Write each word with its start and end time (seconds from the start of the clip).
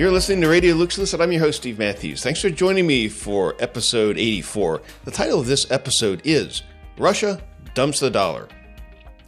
You're 0.00 0.10
listening 0.10 0.40
to 0.40 0.48
Radio 0.48 0.76
Luke 0.76 0.96
and 0.96 1.22
I'm 1.22 1.30
your 1.30 1.42
host, 1.42 1.58
Steve 1.58 1.78
Matthews. 1.78 2.22
Thanks 2.22 2.40
for 2.40 2.48
joining 2.48 2.86
me 2.86 3.10
for 3.10 3.54
episode 3.58 4.16
84. 4.16 4.80
The 5.04 5.10
title 5.10 5.38
of 5.38 5.46
this 5.46 5.70
episode 5.70 6.22
is 6.24 6.62
Russia 6.96 7.38
Dumps 7.74 8.00
the 8.00 8.08
Dollar. 8.08 8.48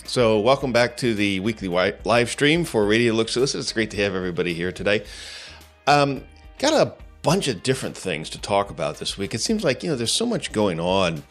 So, 0.06 0.40
welcome 0.40 0.72
back 0.72 0.96
to 0.96 1.12
the 1.12 1.40
weekly 1.40 1.68
live 1.68 2.30
stream 2.30 2.64
for 2.64 2.86
Radio 2.86 3.12
Solicit. 3.27 3.60
It's 3.60 3.70
great 3.74 3.90
to 3.90 3.98
have 3.98 4.14
everybody 4.14 4.54
here 4.54 4.72
today. 4.72 5.04
Um, 5.86 6.24
got 6.58 6.72
a 6.72 6.94
bunch 7.20 7.48
of 7.48 7.62
different 7.62 7.94
things 7.94 8.30
to 8.30 8.41
talk 8.41 8.70
about 8.70 8.96
this 8.96 9.18
week. 9.18 9.34
It 9.34 9.42
seems 9.42 9.64
like, 9.64 9.82
you 9.82 9.91
know, 9.91 9.96
there's 9.96 10.10
so 10.10 10.24
much 10.24 10.52
going 10.52 10.80
on 10.80 11.22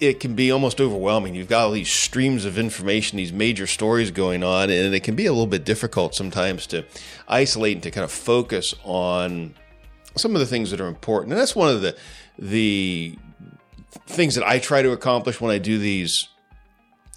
it 0.00 0.20
can 0.20 0.34
be 0.34 0.50
almost 0.50 0.80
overwhelming. 0.80 1.34
You've 1.34 1.48
got 1.48 1.64
all 1.64 1.70
these 1.70 1.92
streams 1.92 2.44
of 2.44 2.58
information, 2.58 3.16
these 3.16 3.32
major 3.32 3.66
stories 3.66 4.10
going 4.10 4.42
on, 4.42 4.70
and 4.70 4.94
it 4.94 5.00
can 5.04 5.14
be 5.14 5.26
a 5.26 5.32
little 5.32 5.46
bit 5.46 5.64
difficult 5.64 6.14
sometimes 6.14 6.66
to 6.68 6.84
isolate 7.28 7.76
and 7.76 7.82
to 7.84 7.90
kind 7.90 8.04
of 8.04 8.12
focus 8.12 8.74
on 8.84 9.54
some 10.16 10.34
of 10.34 10.40
the 10.40 10.46
things 10.46 10.70
that 10.70 10.80
are 10.80 10.88
important. 10.88 11.32
And 11.32 11.40
that's 11.40 11.56
one 11.56 11.68
of 11.68 11.80
the 11.82 11.96
the 12.38 13.16
things 14.06 14.34
that 14.34 14.44
I 14.44 14.58
try 14.58 14.82
to 14.82 14.90
accomplish 14.90 15.40
when 15.40 15.52
I 15.52 15.58
do 15.58 15.78
these 15.78 16.28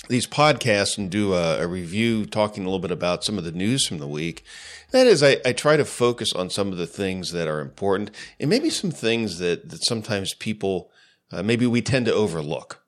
these 0.10 0.28
podcasts 0.28 0.98
and 0.98 1.10
do 1.10 1.34
a, 1.34 1.62
a 1.62 1.68
review 1.68 2.26
talking 2.26 2.64
a 2.64 2.68
little 2.68 2.80
bit 2.80 2.92
about 2.92 3.24
some 3.24 3.38
of 3.38 3.44
the 3.44 3.52
news 3.52 3.86
from 3.86 3.98
the 3.98 4.08
week. 4.08 4.44
That 4.92 5.06
is, 5.06 5.22
I, 5.22 5.38
I 5.46 5.52
try 5.52 5.76
to 5.76 5.84
focus 5.84 6.32
on 6.34 6.50
some 6.50 6.72
of 6.72 6.78
the 6.78 6.88
things 6.88 7.32
that 7.32 7.48
are 7.48 7.60
important 7.60 8.12
and 8.40 8.50
maybe 8.50 8.70
some 8.70 8.92
things 8.92 9.40
that, 9.40 9.70
that 9.70 9.84
sometimes 9.84 10.34
people 10.34 10.90
uh, 11.32 11.44
maybe 11.44 11.66
we 11.66 11.82
tend 11.82 12.06
to 12.06 12.14
overlook. 12.14 12.84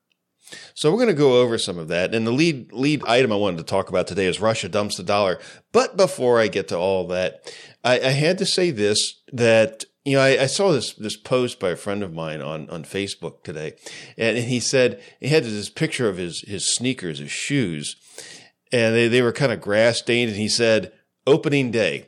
So 0.74 0.90
we're 0.90 0.98
going 0.98 1.08
to 1.08 1.14
go 1.14 1.42
over 1.42 1.58
some 1.58 1.78
of 1.78 1.90
that. 1.90 2.16
And 2.16 2.26
the 2.26 2.32
lead 2.32 2.72
lead 2.72 3.04
item 3.06 3.32
I 3.32 3.36
wanted 3.36 3.58
to 3.58 3.64
talk 3.64 3.90
about 3.90 4.08
today 4.08 4.26
is 4.26 4.40
Russia 4.40 4.70
dumps 4.70 4.98
the 4.98 5.04
dollar. 5.04 5.40
But 5.72 5.98
before 5.98 6.40
I 6.40 6.48
get 6.48 6.68
to 6.70 6.78
all 6.78 7.08
that, 7.08 7.54
I, 7.84 8.00
I 8.00 8.12
had 8.12 8.38
to 8.40 8.46
say 8.46 8.72
this 8.72 9.22
that 9.32 9.86
you 10.06 10.16
know 10.16 10.22
I, 10.22 10.44
I, 10.44 10.46
saw 10.48 10.72
this 10.72 10.94
this 10.94 11.18
post 11.18 11.60
by 11.60 11.70
a 11.72 11.76
friend 11.76 12.02
of 12.04 12.14
mine 12.14 12.42
on 12.42 12.70
on 12.70 12.84
Facebook 12.84 13.44
today, 13.44 13.74
and, 14.18 14.38
and 14.38 14.48
he 14.48 14.60
said 14.60 15.02
he 15.20 15.28
had 15.28 15.44
this 15.44 15.70
picture 15.70 16.10
of 16.10 16.18
his 16.18 16.44
his 16.48 16.74
sneakers, 16.74 17.20
his 17.20 17.32
shoes, 17.32 17.96
and 18.72 18.96
they 18.96 19.08
they 19.08 19.22
were 19.22 19.34
kind 19.34 19.52
of 19.52 19.62
grass 19.62 20.00
stained, 20.00 20.32
and 20.32 20.40
he 20.40 20.50
said 20.50 20.92
opening 21.28 21.72
day. 21.72 22.08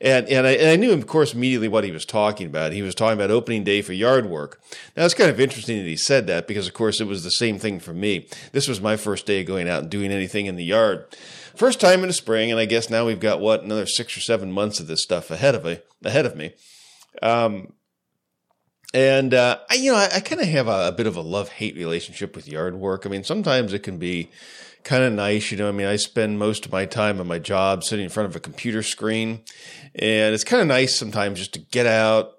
And 0.00 0.28
and 0.28 0.46
I, 0.46 0.52
and 0.52 0.70
I 0.70 0.76
knew, 0.76 0.92
of 0.92 1.06
course, 1.06 1.34
immediately 1.34 1.68
what 1.68 1.84
he 1.84 1.90
was 1.90 2.04
talking 2.04 2.46
about. 2.46 2.72
He 2.72 2.82
was 2.82 2.94
talking 2.94 3.18
about 3.18 3.30
opening 3.30 3.64
day 3.64 3.82
for 3.82 3.92
yard 3.92 4.26
work. 4.26 4.60
Now, 4.96 5.04
it's 5.04 5.14
kind 5.14 5.30
of 5.30 5.40
interesting 5.40 5.78
that 5.78 5.88
he 5.88 5.96
said 5.96 6.26
that 6.28 6.46
because, 6.46 6.66
of 6.66 6.74
course, 6.74 7.00
it 7.00 7.06
was 7.06 7.24
the 7.24 7.30
same 7.30 7.58
thing 7.58 7.80
for 7.80 7.92
me. 7.92 8.28
This 8.52 8.68
was 8.68 8.80
my 8.80 8.96
first 8.96 9.26
day 9.26 9.44
going 9.44 9.68
out 9.68 9.82
and 9.82 9.90
doing 9.90 10.12
anything 10.12 10.46
in 10.46 10.56
the 10.56 10.64
yard. 10.64 11.06
First 11.56 11.80
time 11.80 12.02
in 12.02 12.08
the 12.08 12.14
spring, 12.14 12.50
and 12.50 12.58
I 12.58 12.64
guess 12.64 12.90
now 12.90 13.06
we've 13.06 13.20
got, 13.20 13.40
what, 13.40 13.62
another 13.62 13.86
six 13.86 14.16
or 14.16 14.20
seven 14.20 14.50
months 14.50 14.80
of 14.80 14.86
this 14.86 15.02
stuff 15.02 15.30
ahead 15.30 15.54
of 15.54 15.64
me. 15.64 15.78
Ahead 16.04 16.26
of 16.26 16.36
me. 16.36 16.52
Um, 17.22 17.72
and 18.92 19.34
uh, 19.34 19.58
I, 19.70 19.74
you 19.74 19.92
know, 19.92 19.98
I, 19.98 20.08
I 20.16 20.20
kind 20.20 20.40
of 20.40 20.48
have 20.48 20.68
a, 20.68 20.88
a 20.88 20.92
bit 20.92 21.06
of 21.06 21.16
a 21.16 21.20
love 21.20 21.48
hate 21.48 21.76
relationship 21.76 22.36
with 22.36 22.48
yard 22.48 22.76
work. 22.76 23.06
I 23.06 23.08
mean, 23.08 23.24
sometimes 23.24 23.72
it 23.72 23.80
can 23.80 23.98
be 23.98 24.30
kind 24.84 25.02
of 25.02 25.12
nice. 25.12 25.50
You 25.50 25.58
know, 25.58 25.68
I 25.68 25.72
mean, 25.72 25.86
I 25.86 25.96
spend 25.96 26.38
most 26.38 26.66
of 26.66 26.72
my 26.72 26.86
time 26.86 27.20
on 27.20 27.26
my 27.26 27.38
job 27.38 27.82
sitting 27.84 28.04
in 28.04 28.10
front 28.10 28.28
of 28.28 28.36
a 28.36 28.40
computer 28.40 28.82
screen, 28.82 29.42
and 29.94 30.34
it's 30.34 30.44
kind 30.44 30.62
of 30.62 30.68
nice 30.68 30.98
sometimes 30.98 31.38
just 31.38 31.54
to 31.54 31.58
get 31.58 31.86
out, 31.86 32.32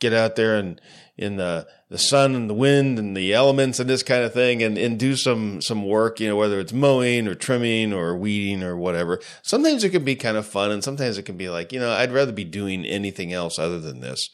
get 0.00 0.12
out 0.12 0.36
there 0.36 0.56
and 0.56 0.80
in 1.16 1.36
the 1.36 1.66
the 1.90 1.98
sun 1.98 2.34
and 2.34 2.50
the 2.50 2.54
wind 2.54 2.98
and 2.98 3.16
the 3.16 3.32
elements 3.32 3.78
and 3.78 3.88
this 3.88 4.02
kind 4.02 4.24
of 4.24 4.32
thing 4.32 4.62
and, 4.62 4.76
and 4.76 4.98
do 4.98 5.14
some 5.14 5.62
some 5.62 5.86
work, 5.86 6.18
you 6.18 6.28
know, 6.28 6.36
whether 6.36 6.58
it's 6.58 6.72
mowing 6.72 7.28
or 7.28 7.36
trimming 7.36 7.92
or 7.92 8.16
weeding 8.16 8.64
or 8.64 8.76
whatever. 8.76 9.20
Sometimes 9.42 9.84
it 9.84 9.90
can 9.90 10.04
be 10.04 10.16
kind 10.16 10.36
of 10.36 10.46
fun 10.46 10.72
and 10.72 10.82
sometimes 10.82 11.18
it 11.18 11.22
can 11.22 11.36
be 11.36 11.48
like, 11.48 11.72
you 11.72 11.78
know, 11.78 11.92
I'd 11.92 12.12
rather 12.12 12.32
be 12.32 12.44
doing 12.44 12.84
anything 12.84 13.32
else 13.32 13.58
other 13.58 13.78
than 13.78 14.00
this. 14.00 14.30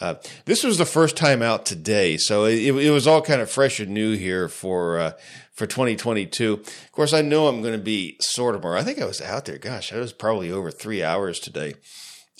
Uh, 0.00 0.14
this 0.44 0.62
was 0.62 0.78
the 0.78 0.84
first 0.84 1.16
time 1.16 1.42
out 1.42 1.64
today, 1.64 2.16
so 2.16 2.44
it, 2.44 2.58
it, 2.58 2.90
was 2.90 3.06
all 3.06 3.22
kind 3.22 3.40
of 3.40 3.50
fresh 3.50 3.80
and 3.80 3.90
new 3.90 4.16
here 4.16 4.48
for 4.48 4.98
uh, 4.98 5.12
for 5.54 5.66
2022. 5.66 6.54
Of 6.54 6.92
course, 6.92 7.14
I 7.14 7.22
know 7.22 7.48
I'm 7.48 7.62
going 7.62 7.76
to 7.76 7.82
be 7.82 8.16
sort 8.20 8.54
of 8.54 8.62
more. 8.62 8.76
I 8.76 8.82
think 8.82 9.00
I 9.00 9.06
was 9.06 9.22
out 9.22 9.46
there. 9.46 9.58
Gosh, 9.58 9.92
I 9.92 9.96
was 9.96 10.12
probably 10.12 10.52
over 10.52 10.70
three 10.70 11.02
hours 11.02 11.40
today, 11.40 11.74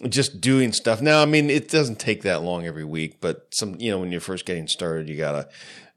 just 0.08 0.40
doing 0.42 0.72
stuff. 0.72 1.00
Now, 1.00 1.22
I 1.22 1.24
mean, 1.24 1.48
it 1.48 1.68
doesn't 1.68 1.98
take 1.98 2.22
that 2.22 2.42
long 2.42 2.66
every 2.66 2.84
week, 2.84 3.18
but 3.20 3.46
some, 3.50 3.76
you 3.78 3.90
know, 3.90 3.98
when 3.98 4.12
you're 4.12 4.20
first 4.20 4.44
getting 4.44 4.68
started, 4.68 5.08
you 5.08 5.16
gotta 5.16 5.48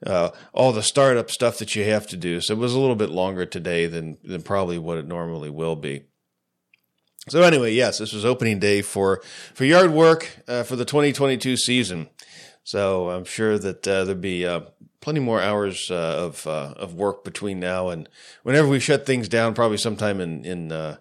uh, 0.05 0.29
all 0.53 0.71
the 0.71 0.81
startup 0.81 1.29
stuff 1.29 1.57
that 1.59 1.75
you 1.75 1.83
have 1.83 2.07
to 2.07 2.17
do. 2.17 2.41
So 2.41 2.53
it 2.53 2.59
was 2.59 2.73
a 2.73 2.79
little 2.79 2.95
bit 2.95 3.09
longer 3.09 3.45
today 3.45 3.87
than 3.87 4.17
than 4.23 4.41
probably 4.41 4.77
what 4.77 4.97
it 4.97 5.07
normally 5.07 5.49
will 5.49 5.75
be. 5.75 6.05
So 7.29 7.43
anyway, 7.43 7.73
yes, 7.73 7.99
this 7.99 8.13
was 8.13 8.25
opening 8.25 8.59
day 8.59 8.81
for 8.81 9.21
for 9.53 9.63
yard 9.63 9.91
work 9.91 10.39
uh, 10.47 10.63
for 10.63 10.75
the 10.75 10.85
2022 10.85 11.55
season. 11.55 12.09
So 12.63 13.09
I'm 13.11 13.25
sure 13.25 13.59
that 13.59 13.87
uh, 13.87 14.05
there'll 14.05 14.19
be 14.19 14.45
uh, 14.45 14.61
plenty 15.01 15.19
more 15.19 15.39
hours 15.39 15.91
uh, 15.91 15.95
of 15.95 16.47
uh, 16.47 16.73
of 16.77 16.95
work 16.95 17.23
between 17.23 17.59
now 17.59 17.89
and 17.89 18.09
whenever 18.43 18.67
we 18.67 18.79
shut 18.79 19.05
things 19.05 19.27
down. 19.27 19.53
Probably 19.53 19.77
sometime 19.77 20.19
in 20.19 20.45
in 20.45 20.71
uh, 20.71 20.97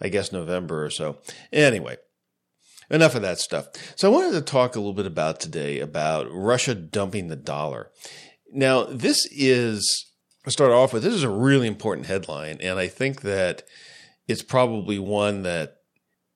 I 0.00 0.08
guess 0.08 0.32
November 0.32 0.84
or 0.84 0.90
so. 0.90 1.18
Anyway, 1.50 1.96
enough 2.90 3.14
of 3.14 3.22
that 3.22 3.38
stuff. 3.38 3.68
So 3.96 4.10
I 4.10 4.14
wanted 4.14 4.32
to 4.32 4.42
talk 4.42 4.76
a 4.76 4.80
little 4.80 4.92
bit 4.92 5.06
about 5.06 5.40
today 5.40 5.80
about 5.80 6.26
Russia 6.30 6.74
dumping 6.74 7.28
the 7.28 7.36
dollar. 7.36 7.90
Now 8.52 8.84
this 8.84 9.26
is 9.30 10.10
to 10.44 10.50
start 10.50 10.72
off 10.72 10.92
with. 10.92 11.02
This 11.02 11.14
is 11.14 11.22
a 11.22 11.30
really 11.30 11.66
important 11.66 12.06
headline, 12.06 12.58
and 12.60 12.78
I 12.78 12.88
think 12.88 13.22
that 13.22 13.62
it's 14.28 14.42
probably 14.42 14.98
one 14.98 15.42
that 15.42 15.78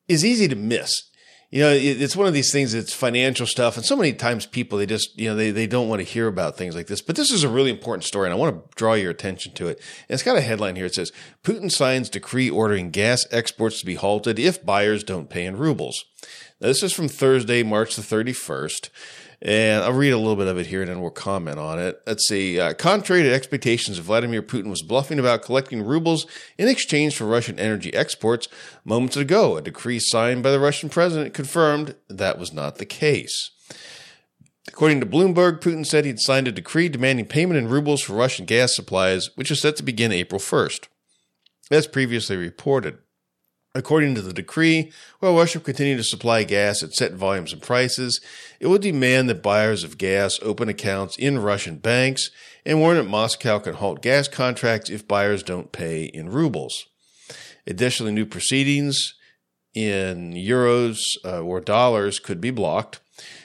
is 0.08 0.24
easy 0.24 0.48
to 0.48 0.56
miss 0.56 1.08
you 1.50 1.62
know, 1.62 1.70
it's 1.72 2.14
one 2.14 2.26
of 2.26 2.34
these 2.34 2.52
things 2.52 2.72
that's 2.72 2.92
financial 2.92 3.46
stuff. 3.46 3.78
And 3.78 3.86
so 3.86 3.96
many 3.96 4.12
times 4.12 4.44
people, 4.44 4.76
they 4.76 4.84
just, 4.84 5.18
you 5.18 5.30
know, 5.30 5.34
they, 5.34 5.50
they 5.50 5.66
don't 5.66 5.88
want 5.88 6.00
to 6.00 6.04
hear 6.04 6.26
about 6.26 6.58
things 6.58 6.76
like 6.76 6.88
this. 6.88 7.00
But 7.00 7.16
this 7.16 7.30
is 7.30 7.42
a 7.42 7.48
really 7.48 7.70
important 7.70 8.04
story 8.04 8.26
and 8.26 8.34
I 8.34 8.36
want 8.36 8.54
to 8.54 8.76
draw 8.76 8.92
your 8.92 9.10
attention 9.10 9.54
to 9.54 9.68
it. 9.68 9.78
And 9.78 10.14
it's 10.14 10.22
got 10.22 10.36
a 10.36 10.42
headline 10.42 10.76
here. 10.76 10.84
It 10.84 10.94
says, 10.94 11.10
Putin 11.42 11.72
signs 11.72 12.10
decree 12.10 12.50
ordering 12.50 12.90
gas 12.90 13.26
exports 13.30 13.80
to 13.80 13.86
be 13.86 13.94
halted 13.94 14.38
if 14.38 14.64
buyers 14.64 15.02
don't 15.02 15.30
pay 15.30 15.46
in 15.46 15.56
rubles. 15.56 16.04
Now, 16.60 16.68
this 16.68 16.82
is 16.82 16.92
from 16.92 17.08
Thursday, 17.08 17.62
March 17.62 17.96
the 17.96 18.02
31st. 18.02 18.90
And 19.40 19.84
I'll 19.84 19.92
read 19.92 20.10
a 20.10 20.18
little 20.18 20.34
bit 20.34 20.48
of 20.48 20.58
it 20.58 20.66
here 20.66 20.80
and 20.80 20.90
then 20.90 21.00
we'll 21.00 21.10
comment 21.10 21.58
on 21.58 21.78
it. 21.78 22.02
Let's 22.06 22.26
see. 22.26 22.58
Uh, 22.58 22.74
contrary 22.74 23.22
to 23.22 23.32
expectations, 23.32 23.98
Vladimir 23.98 24.42
Putin 24.42 24.68
was 24.68 24.82
bluffing 24.82 25.20
about 25.20 25.42
collecting 25.42 25.82
rubles 25.82 26.26
in 26.56 26.66
exchange 26.66 27.16
for 27.16 27.24
Russian 27.24 27.58
energy 27.58 27.94
exports. 27.94 28.48
Moments 28.84 29.16
ago, 29.16 29.56
a 29.56 29.62
decree 29.62 30.00
signed 30.00 30.42
by 30.42 30.50
the 30.50 30.58
Russian 30.58 30.88
president 30.88 31.34
confirmed 31.34 31.94
that 32.08 32.38
was 32.38 32.52
not 32.52 32.78
the 32.78 32.86
case. 32.86 33.52
According 34.66 35.00
to 35.00 35.06
Bloomberg, 35.06 35.60
Putin 35.60 35.86
said 35.86 36.04
he'd 36.04 36.20
signed 36.20 36.48
a 36.48 36.52
decree 36.52 36.88
demanding 36.88 37.26
payment 37.26 37.58
in 37.58 37.68
rubles 37.68 38.02
for 38.02 38.14
Russian 38.14 38.44
gas 38.44 38.74
supplies, 38.74 39.30
which 39.36 39.50
is 39.50 39.60
set 39.60 39.76
to 39.76 39.82
begin 39.82 40.12
April 40.12 40.40
1st. 40.40 40.88
As 41.70 41.86
previously 41.86 42.36
reported. 42.36 42.98
According 43.74 44.14
to 44.14 44.22
the 44.22 44.32
decree, 44.32 44.90
while 45.20 45.36
Russia 45.36 45.60
continued 45.60 45.98
to 45.98 46.04
supply 46.04 46.42
gas 46.42 46.82
at 46.82 46.94
set 46.94 47.12
volumes 47.12 47.52
and 47.52 47.60
prices, 47.62 48.20
it 48.60 48.66
would 48.66 48.82
demand 48.82 49.28
that 49.28 49.42
buyers 49.42 49.84
of 49.84 49.98
gas 49.98 50.38
open 50.42 50.68
accounts 50.68 51.16
in 51.18 51.38
Russian 51.38 51.76
banks 51.76 52.30
and 52.64 52.80
warn 52.80 52.96
that 52.96 53.04
Moscow 53.04 53.58
can 53.58 53.74
halt 53.74 54.02
gas 54.02 54.26
contracts 54.26 54.90
if 54.90 55.06
buyers 55.06 55.42
don't 55.42 55.70
pay 55.70 56.04
in 56.04 56.30
rubles. 56.30 56.86
Additionally, 57.66 58.12
new 58.12 58.26
proceedings 58.26 59.14
in 59.74 60.32
euros 60.32 60.98
uh, 61.24 61.40
or 61.40 61.60
dollars 61.60 62.18
could 62.18 62.40
be 62.40 62.50
blocked, 62.50 63.00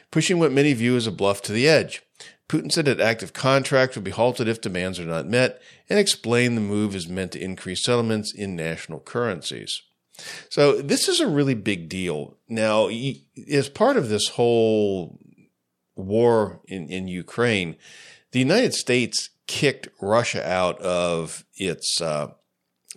pushing 0.09 0.39
what 0.39 0.51
many 0.51 0.73
view 0.73 0.95
as 0.95 1.05
a 1.05 1.11
bluff 1.11 1.41
to 1.41 1.51
the 1.51 1.67
edge. 1.67 2.01
Putin 2.47 2.71
said 2.71 2.85
that 2.85 2.99
active 2.99 3.33
contracts 3.33 3.95
would 3.95 4.03
be 4.03 4.11
halted 4.11 4.47
if 4.47 4.61
demands 4.61 4.99
are 4.99 5.05
not 5.05 5.27
met 5.27 5.61
and 5.89 5.99
explained 5.99 6.55
the 6.55 6.61
move 6.61 6.95
is 6.95 7.07
meant 7.07 7.31
to 7.33 7.43
increase 7.43 7.83
settlements 7.83 8.33
in 8.33 8.55
national 8.55 8.99
currencies. 8.99 9.81
So 10.49 10.81
this 10.81 11.07
is 11.07 11.19
a 11.19 11.27
really 11.27 11.55
big 11.55 11.89
deal. 11.89 12.37
Now, 12.47 12.89
as 13.51 13.69
part 13.69 13.97
of 13.97 14.09
this 14.09 14.29
whole 14.29 15.19
war 15.95 16.61
in, 16.67 16.87
in 16.89 17.07
Ukraine, 17.07 17.75
the 18.31 18.39
United 18.39 18.73
States 18.73 19.29
kicked 19.47 19.87
Russia 20.01 20.47
out 20.47 20.79
of 20.81 21.45
its 21.55 21.99
uh, 22.01 22.31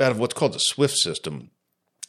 out 0.00 0.12
of 0.12 0.18
what's 0.18 0.34
called 0.34 0.52
the 0.52 0.58
SWIFT 0.58 0.96
system, 0.96 1.50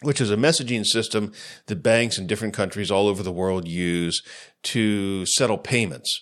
which 0.02 0.22
is 0.22 0.32
a 0.32 0.38
messaging 0.38 0.86
system 0.86 1.32
that 1.68 1.84
banks 1.84 2.18
in 2.18 2.28
different 2.28 2.54
countries 2.54 2.92
all 2.92 3.08
over 3.08 3.24
the 3.24 3.32
world 3.32 3.68
use 3.68 4.22
to 4.64 5.26
settle 5.26 5.58
payments. 5.58 6.22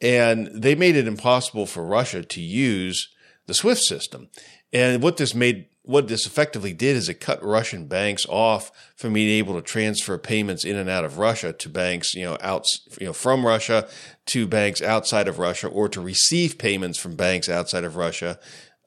And 0.00 0.48
they 0.52 0.74
made 0.74 0.96
it 0.96 1.06
impossible 1.06 1.66
for 1.66 1.84
Russia 1.84 2.24
to 2.24 2.40
use 2.40 3.08
the 3.46 3.54
SWIFT 3.54 3.82
system. 3.82 4.30
And 4.72 5.02
what 5.02 5.16
this 5.16 5.34
made 5.34 5.66
what 5.84 6.06
this 6.06 6.26
effectively 6.26 6.72
did 6.72 6.96
is 6.96 7.08
it 7.08 7.14
cut 7.14 7.42
Russian 7.42 7.86
banks 7.86 8.24
off 8.28 8.70
from 8.96 9.12
being 9.12 9.38
able 9.38 9.54
to 9.54 9.62
transfer 9.62 10.16
payments 10.16 10.64
in 10.64 10.76
and 10.76 10.88
out 10.88 11.04
of 11.04 11.18
Russia 11.18 11.52
to 11.52 11.68
banks, 11.68 12.14
you 12.14 12.24
know, 12.24 12.38
out, 12.40 12.64
you 13.00 13.06
know, 13.06 13.12
from 13.12 13.44
Russia 13.44 13.88
to 14.26 14.46
banks 14.46 14.80
outside 14.80 15.26
of 15.26 15.40
Russia, 15.40 15.66
or 15.66 15.88
to 15.88 16.00
receive 16.00 16.56
payments 16.56 16.98
from 16.98 17.16
banks 17.16 17.48
outside 17.48 17.82
of 17.82 17.96
Russia, 17.96 18.38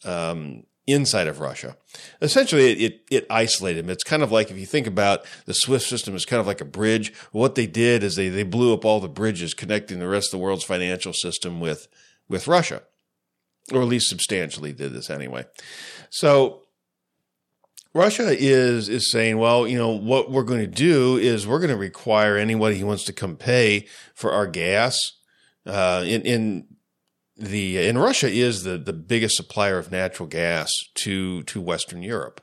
um, 0.05 0.63
inside 0.87 1.27
of 1.27 1.41
Russia. 1.41 1.75
Essentially, 2.21 2.71
it, 2.71 2.81
it, 2.81 3.01
it, 3.11 3.27
isolated 3.29 3.83
them. 3.83 3.89
It's 3.89 4.03
kind 4.03 4.23
of 4.23 4.31
like 4.31 4.49
if 4.49 4.57
you 4.57 4.65
think 4.65 4.87
about 4.87 5.25
the 5.45 5.53
SWIFT 5.53 5.85
system 5.85 6.15
is 6.15 6.25
kind 6.25 6.39
of 6.39 6.47
like 6.47 6.61
a 6.61 6.65
bridge. 6.65 7.13
What 7.31 7.55
they 7.55 7.67
did 7.67 8.03
is 8.03 8.15
they, 8.15 8.29
they 8.29 8.43
blew 8.43 8.73
up 8.73 8.85
all 8.85 9.01
the 9.01 9.09
bridges 9.09 9.53
connecting 9.53 9.99
the 9.99 10.07
rest 10.07 10.27
of 10.27 10.39
the 10.39 10.43
world's 10.43 10.63
financial 10.63 11.11
system 11.11 11.59
with, 11.59 11.87
with 12.29 12.47
Russia, 12.47 12.83
or 13.73 13.81
at 13.81 13.87
least 13.87 14.07
substantially 14.07 14.71
did 14.71 14.93
this 14.93 15.09
anyway. 15.09 15.45
So 16.09 16.64
Russia 17.95 18.35
is 18.37 18.89
is 18.89 19.09
saying, 19.09 19.37
well, 19.37 19.65
you 19.65 19.77
know, 19.77 19.89
what 19.89 20.29
we're 20.29 20.43
going 20.43 20.59
to 20.59 20.67
do 20.67 21.15
is 21.15 21.47
we're 21.47 21.59
going 21.59 21.69
to 21.71 21.77
require 21.77 22.35
anybody 22.35 22.77
who 22.77 22.85
wants 22.85 23.05
to 23.05 23.13
come 23.13 23.37
pay 23.37 23.87
for 24.13 24.33
our 24.33 24.45
gas. 24.45 25.13
Uh, 25.65 26.03
in, 26.05 26.21
in 26.23 26.67
the 27.37 27.87
in 27.87 27.97
Russia 27.97 28.27
is 28.27 28.63
the 28.63 28.77
the 28.77 28.91
biggest 28.91 29.37
supplier 29.37 29.77
of 29.77 29.93
natural 29.93 30.27
gas 30.27 30.69
to 30.95 31.43
to 31.43 31.61
Western 31.61 32.03
Europe, 32.03 32.41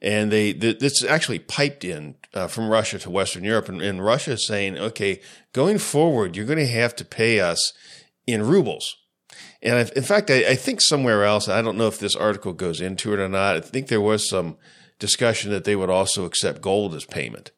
and 0.00 0.32
they 0.32 0.52
this 0.52 1.04
actually 1.04 1.38
piped 1.38 1.84
in 1.84 2.14
uh, 2.32 2.48
from 2.48 2.70
Russia 2.70 2.98
to 2.98 3.10
Western 3.10 3.44
Europe, 3.44 3.68
and, 3.68 3.82
and 3.82 4.02
Russia 4.02 4.32
is 4.32 4.46
saying, 4.46 4.78
okay, 4.78 5.20
going 5.52 5.76
forward, 5.76 6.36
you're 6.36 6.46
going 6.46 6.58
to 6.58 6.66
have 6.66 6.96
to 6.96 7.04
pay 7.04 7.38
us 7.38 7.74
in 8.26 8.42
rubles. 8.46 8.96
And 9.64 9.90
in 9.90 10.02
fact, 10.02 10.30
I, 10.30 10.50
I 10.50 10.54
think 10.54 10.80
somewhere 10.82 11.24
else, 11.24 11.48
I 11.48 11.62
don't 11.62 11.78
know 11.78 11.88
if 11.88 11.98
this 11.98 12.14
article 12.14 12.52
goes 12.52 12.80
into 12.80 13.14
it 13.14 13.18
or 13.18 13.28
not. 13.28 13.56
I 13.56 13.60
think 13.60 13.88
there 13.88 14.00
was 14.00 14.28
some 14.28 14.56
discussion 14.98 15.50
that 15.50 15.64
they 15.64 15.74
would 15.74 15.90
also 15.90 16.26
accept 16.26 16.60
gold 16.60 16.94
as 16.94 17.04
payment, 17.04 17.50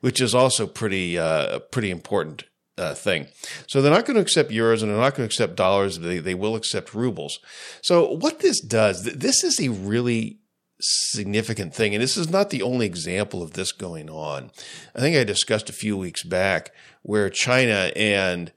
which 0.00 0.20
is 0.20 0.34
also 0.34 0.66
pretty 0.66 1.18
uh, 1.18 1.58
pretty 1.58 1.90
important 1.90 2.44
uh, 2.78 2.94
thing. 2.94 3.26
So 3.68 3.82
they're 3.82 3.92
not 3.92 4.06
going 4.06 4.14
to 4.14 4.22
accept 4.22 4.50
euros 4.50 4.82
and 4.82 4.90
they're 4.90 4.98
not 4.98 5.14
going 5.14 5.28
to 5.28 5.32
accept 5.32 5.56
dollars. 5.56 5.98
They, 5.98 6.18
they 6.18 6.34
will 6.34 6.56
accept 6.56 6.94
rubles. 6.94 7.38
So 7.82 8.12
what 8.12 8.40
this 8.40 8.60
does, 8.60 9.02
this 9.04 9.44
is 9.44 9.60
a 9.60 9.68
really 9.68 10.38
significant 10.80 11.74
thing. 11.74 11.94
And 11.94 12.02
this 12.02 12.16
is 12.16 12.30
not 12.30 12.50
the 12.50 12.62
only 12.62 12.86
example 12.86 13.42
of 13.42 13.52
this 13.52 13.72
going 13.72 14.08
on. 14.08 14.50
I 14.94 15.00
think 15.00 15.16
I 15.16 15.24
discussed 15.24 15.68
a 15.68 15.74
few 15.74 15.96
weeks 15.96 16.22
back 16.22 16.72
where 17.02 17.28
China 17.28 17.92
and, 17.94 18.52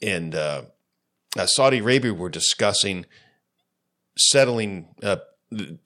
and, 0.00 0.34
uh, 0.34 0.62
uh, 1.38 1.46
Saudi 1.46 1.78
Arabia 1.78 2.14
were 2.14 2.28
discussing 2.28 3.06
settling, 4.16 4.88
uh, 5.02 5.16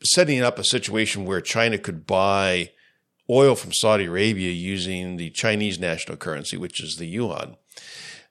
setting 0.03 0.43
up 0.43 0.59
a 0.59 0.65
situation 0.65 1.25
where 1.25 1.41
China 1.41 1.79
could 1.79 2.07
buy 2.07 2.71
oil 3.29 3.55
from 3.55 3.73
Saudi 3.73 4.07
Arabia 4.07 4.51
using 4.51 5.17
the 5.17 5.31
Chinese 5.31 5.79
national 5.79 6.17
currency, 6.17 6.57
which 6.57 6.83
is 6.83 6.97
the 6.97 7.07
yuan. 7.07 7.57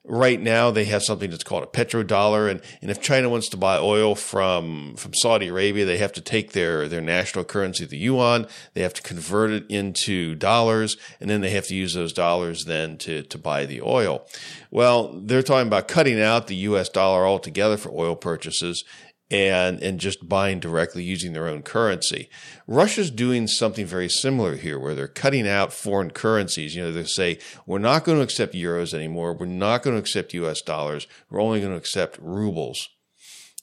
Right 0.02 0.40
now, 0.40 0.70
they 0.70 0.86
have 0.86 1.02
something 1.02 1.30
that's 1.30 1.44
called 1.44 1.62
a 1.62 1.66
petrodollar, 1.66 2.50
and, 2.50 2.62
and 2.80 2.90
if 2.90 3.02
China 3.02 3.28
wants 3.28 3.50
to 3.50 3.58
buy 3.58 3.76
oil 3.76 4.14
from 4.14 4.96
from 4.96 5.12
Saudi 5.12 5.48
Arabia, 5.48 5.84
they 5.84 5.98
have 5.98 6.14
to 6.14 6.22
take 6.22 6.52
their 6.52 6.88
their 6.88 7.02
national 7.02 7.44
currency, 7.44 7.84
the 7.84 7.98
yuan, 7.98 8.46
they 8.72 8.80
have 8.80 8.94
to 8.94 9.02
convert 9.02 9.50
it 9.50 9.66
into 9.68 10.34
dollars, 10.34 10.96
and 11.20 11.28
then 11.28 11.42
they 11.42 11.50
have 11.50 11.66
to 11.66 11.74
use 11.74 11.92
those 11.92 12.14
dollars 12.14 12.64
then 12.64 12.96
to 12.98 13.22
to 13.24 13.36
buy 13.36 13.66
the 13.66 13.82
oil. 13.82 14.26
Well, 14.70 15.20
they're 15.20 15.42
talking 15.42 15.68
about 15.68 15.86
cutting 15.86 16.20
out 16.20 16.46
the 16.46 16.56
U.S. 16.56 16.88
dollar 16.88 17.26
altogether 17.26 17.76
for 17.76 17.90
oil 17.90 18.16
purchases 18.16 18.84
and 19.30 19.80
and 19.80 20.00
just 20.00 20.28
buying 20.28 20.58
directly 20.58 21.02
using 21.04 21.32
their 21.32 21.48
own 21.48 21.62
currency. 21.62 22.28
Russia's 22.66 23.10
doing 23.10 23.46
something 23.46 23.86
very 23.86 24.08
similar 24.08 24.56
here 24.56 24.78
where 24.78 24.94
they're 24.94 25.08
cutting 25.08 25.46
out 25.46 25.72
foreign 25.72 26.10
currencies. 26.10 26.74
You 26.74 26.82
know, 26.82 26.92
they 26.92 27.04
say 27.04 27.38
we're 27.66 27.78
not 27.78 28.04
going 28.04 28.18
to 28.18 28.24
accept 28.24 28.54
euros 28.54 28.92
anymore. 28.92 29.34
We're 29.34 29.46
not 29.46 29.82
going 29.82 29.94
to 29.94 30.00
accept 30.00 30.34
US 30.34 30.60
dollars. 30.62 31.06
We're 31.30 31.40
only 31.40 31.60
going 31.60 31.72
to 31.72 31.78
accept 31.78 32.18
rubles 32.20 32.88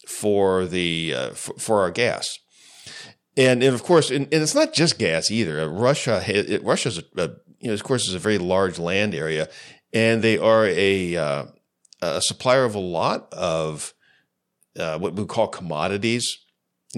for 0.07 0.65
the 0.65 1.13
uh, 1.13 1.29
for, 1.31 1.53
for, 1.55 1.81
our 1.81 1.91
gas. 1.91 2.39
And, 3.35 3.61
and 3.61 3.75
of 3.75 3.83
course, 3.83 4.09
and, 4.09 4.25
and, 4.33 4.41
it's 4.41 4.55
not 4.55 4.73
just 4.73 4.97
gas 4.97 5.29
either. 5.29 5.61
Uh, 5.61 5.67
Russia, 5.67 6.23
it, 6.25 6.63
Russia's 6.63 6.97
a, 6.97 7.03
a, 7.17 7.29
you 7.59 7.67
know, 7.67 7.73
of 7.73 7.83
course, 7.83 8.07
is 8.07 8.15
a 8.15 8.19
very 8.19 8.37
large 8.37 8.79
land 8.79 9.13
area, 9.13 9.49
and 9.93 10.23
they 10.23 10.37
are 10.37 10.65
a 10.65 11.15
uh, 11.17 11.45
a 12.01 12.21
supplier 12.21 12.63
of 12.63 12.73
a 12.73 12.79
lot 12.79 13.31
of 13.33 13.93
uh, 14.77 14.97
what 14.97 15.13
we 15.13 15.25
call 15.25 15.47
commodities, 15.47 16.37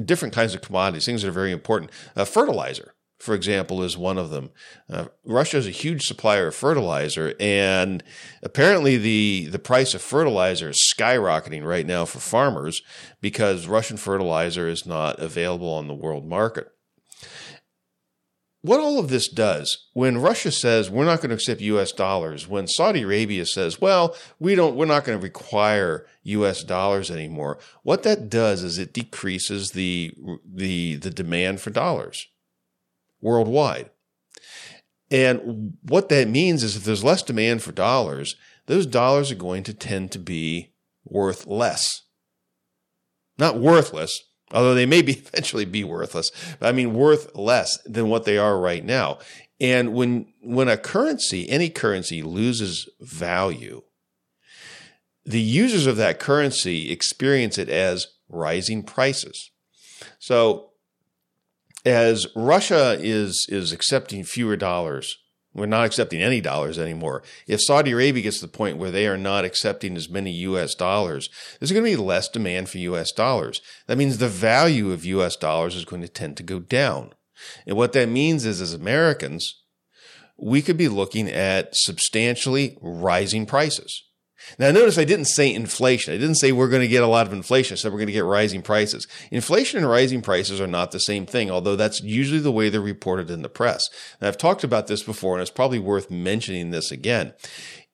different 0.03 0.33
kinds 0.33 0.53
of 0.55 0.61
commodities, 0.61 1.05
things 1.05 1.21
that 1.21 1.29
are 1.29 1.33
very 1.33 1.51
important. 1.51 1.91
Uh, 2.15 2.25
fertilizer, 2.25 2.93
for 3.19 3.33
example, 3.33 3.83
is 3.83 3.97
one 3.97 4.17
of 4.17 4.29
them. 4.29 4.51
Uh, 4.89 5.05
Russia 5.25 5.57
is 5.57 5.67
a 5.67 5.71
huge 5.71 6.03
supplier 6.03 6.47
of 6.47 6.55
fertilizer, 6.55 7.33
and 7.39 8.03
apparently 8.43 8.97
the 8.97 9.47
the 9.51 9.59
price 9.59 9.93
of 9.93 10.01
fertilizer 10.01 10.69
is 10.69 10.93
skyrocketing 10.95 11.65
right 11.65 11.85
now 11.85 12.05
for 12.05 12.19
farmers 12.19 12.81
because 13.21 13.67
Russian 13.67 13.97
fertilizer 13.97 14.67
is 14.67 14.85
not 14.85 15.19
available 15.19 15.69
on 15.69 15.87
the 15.87 15.93
world 15.93 16.25
market 16.25 16.71
what 18.61 18.79
all 18.79 18.99
of 18.99 19.09
this 19.09 19.29
does 19.29 19.87
when 19.93 20.17
Russia 20.17 20.51
says 20.51 20.89
we're 20.89 21.05
not 21.05 21.19
going 21.19 21.29
to 21.29 21.35
accept 21.35 21.61
US 21.61 21.91
dollars, 21.91 22.47
when 22.47 22.67
Saudi 22.67 23.03
Arabia 23.03 23.45
says, 23.45 23.79
well, 23.79 24.15
we 24.37 24.55
don't, 24.55 24.75
we're 24.75 24.85
not 24.85 25.05
going 25.05 25.17
to 25.17 25.23
require 25.23 26.05
US 26.23 26.63
dollars 26.63 27.09
anymore. 27.09 27.57
What 27.83 28.03
that 28.03 28.29
does 28.29 28.63
is 28.63 28.77
it 28.77 28.93
decreases 28.93 29.69
the, 29.69 30.13
the, 30.45 30.95
the 30.95 31.09
demand 31.09 31.61
for 31.61 31.69
dollars 31.69 32.27
worldwide. 33.21 33.91
And 35.11 35.77
what 35.81 36.09
that 36.09 36.27
means 36.27 36.61
is 36.63 36.75
if 36.75 36.83
there's 36.83 37.03
less 37.03 37.23
demand 37.23 37.63
for 37.63 37.71
dollars, 37.71 38.35
those 38.67 38.85
dollars 38.85 39.31
are 39.31 39.35
going 39.35 39.63
to 39.63 39.73
tend 39.73 40.11
to 40.11 40.19
be 40.19 40.73
worth 41.03 41.47
less. 41.47 42.03
Not 43.37 43.57
worthless, 43.57 44.28
although 44.51 44.73
they 44.73 44.85
may 44.85 45.01
be 45.01 45.13
eventually 45.27 45.65
be 45.65 45.83
worthless. 45.83 46.31
I 46.61 46.71
mean, 46.71 46.93
worth 46.93 47.35
less 47.35 47.77
than 47.85 48.09
what 48.09 48.25
they 48.25 48.37
are 48.37 48.59
right 48.59 48.83
now. 48.83 49.19
And 49.61 49.93
when, 49.93 50.27
when 50.41 50.69
a 50.69 50.77
currency, 50.77 51.49
any 51.49 51.69
currency 51.69 52.21
loses 52.21 52.89
value, 53.01 53.83
the 55.25 55.41
users 55.41 55.85
of 55.85 55.97
that 55.97 56.19
currency 56.19 56.91
experience 56.91 57.57
it 57.57 57.69
as 57.69 58.07
rising 58.29 58.83
prices. 58.83 59.51
So 60.17 60.69
as 61.85 62.27
Russia 62.35 62.97
is, 62.99 63.45
is 63.49 63.71
accepting 63.71 64.23
fewer 64.23 64.55
dollars 64.55 65.17
we're 65.53 65.65
not 65.65 65.85
accepting 65.85 66.21
any 66.21 66.41
dollars 66.41 66.77
anymore. 66.77 67.23
If 67.47 67.61
Saudi 67.61 67.91
Arabia 67.91 68.23
gets 68.23 68.39
to 68.39 68.45
the 68.45 68.51
point 68.51 68.77
where 68.77 68.91
they 68.91 69.07
are 69.07 69.17
not 69.17 69.45
accepting 69.45 69.95
as 69.95 70.09
many 70.09 70.31
US 70.31 70.75
dollars, 70.75 71.29
there's 71.59 71.71
going 71.71 71.83
to 71.83 71.89
be 71.89 71.95
less 71.95 72.29
demand 72.29 72.69
for 72.69 72.77
US 72.77 73.11
dollars. 73.11 73.61
That 73.87 73.97
means 73.97 74.17
the 74.17 74.27
value 74.27 74.91
of 74.91 75.05
US 75.05 75.35
dollars 75.35 75.75
is 75.75 75.85
going 75.85 76.01
to 76.01 76.07
tend 76.07 76.37
to 76.37 76.43
go 76.43 76.59
down. 76.59 77.13
And 77.65 77.75
what 77.75 77.93
that 77.93 78.09
means 78.09 78.45
is 78.45 78.61
as 78.61 78.73
Americans, 78.73 79.55
we 80.37 80.61
could 80.61 80.77
be 80.77 80.87
looking 80.87 81.29
at 81.29 81.69
substantially 81.73 82.77
rising 82.81 83.45
prices. 83.45 84.03
Now, 84.57 84.71
notice 84.71 84.97
I 84.97 85.03
didn't 85.03 85.25
say 85.25 85.53
inflation. 85.53 86.13
I 86.13 86.17
didn't 86.17 86.35
say 86.35 86.51
we're 86.51 86.69
going 86.69 86.81
to 86.81 86.87
get 86.87 87.03
a 87.03 87.07
lot 87.07 87.27
of 87.27 87.33
inflation. 87.33 87.75
I 87.75 87.77
said 87.77 87.91
we're 87.91 87.99
going 87.99 88.07
to 88.07 88.13
get 88.13 88.25
rising 88.25 88.61
prices. 88.61 89.07
Inflation 89.31 89.79
and 89.79 89.89
rising 89.89 90.21
prices 90.21 90.59
are 90.61 90.67
not 90.67 90.91
the 90.91 90.99
same 90.99 91.25
thing, 91.25 91.51
although 91.51 91.75
that's 91.75 92.01
usually 92.01 92.39
the 92.39 92.51
way 92.51 92.69
they're 92.69 92.81
reported 92.81 93.29
in 93.29 93.41
the 93.41 93.49
press. 93.49 93.83
And 94.19 94.27
I've 94.27 94.37
talked 94.37 94.63
about 94.63 94.87
this 94.87 95.03
before, 95.03 95.35
and 95.35 95.41
it's 95.41 95.51
probably 95.51 95.79
worth 95.79 96.09
mentioning 96.09 96.71
this 96.71 96.91
again. 96.91 97.33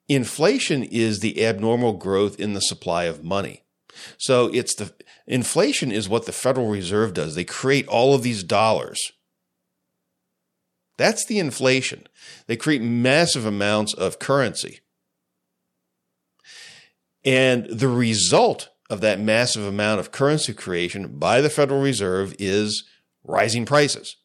Inflation 0.08 0.84
is 0.84 1.20
the 1.20 1.46
abnormal 1.46 1.94
growth 1.94 2.40
in 2.40 2.54
the 2.54 2.62
supply 2.62 3.06
of 3.06 3.24
money. 3.24 3.64
So 4.18 4.48
it's 4.54 4.76
the 4.76 4.94
inflation 5.26 5.92
is 5.92 6.10
what 6.10 6.26
the 6.26 6.32
Federal 6.32 6.70
Reserve 6.70 7.14
does. 7.14 7.36
They 7.36 7.44
create 7.44 7.88
all 7.88 8.14
of 8.14 8.24
these 8.24 8.44
dollars. 8.44 9.12
That's 10.98 11.26
the 11.26 11.40
inflation. 11.40 12.08
They 12.48 12.56
create 12.56 12.82
massive 12.82 13.46
amounts 13.46 13.94
of 13.94 14.20
currency. 14.20 14.80
And 17.26 17.66
the 17.66 17.88
result 17.88 18.70
of 18.90 19.02
that 19.02 19.20
massive 19.20 19.66
amount 19.66 20.00
of 20.00 20.12
currency 20.12 20.54
creation 20.54 21.18
by 21.18 21.42
the 21.42 21.50
Federal 21.50 21.82
Reserve 21.82 22.36
is 22.38 22.84
rising 23.24 23.66
prices. 23.66 24.16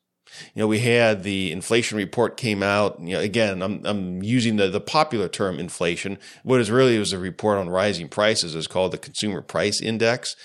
You 0.54 0.61
know, 0.61 0.66
we 0.69 0.80
had 0.80 1.23
the 1.23 1.50
inflation 1.50 1.97
report 1.97 2.37
came 2.37 2.62
out. 2.62 3.00
You 3.00 3.14
know, 3.14 3.21
again, 3.21 3.62
I'm, 3.62 3.85
I'm 3.85 4.23
using 4.23 4.57
the, 4.57 4.69
the 4.69 4.80
popular 4.80 5.28
term 5.28 5.59
inflation. 5.59 6.19
What 6.45 6.61
is 6.61 6.71
really 6.71 6.99
was 6.99 7.12
a 7.12 7.19
report 7.19 7.59
on 7.59 7.69
rising 7.69 8.09
prices 8.09 8.54
is 8.54 8.66
called 8.66 8.92
the 8.92 8.99
Consumer 8.99 9.42
Price 9.42 9.80
Index. 9.83 10.37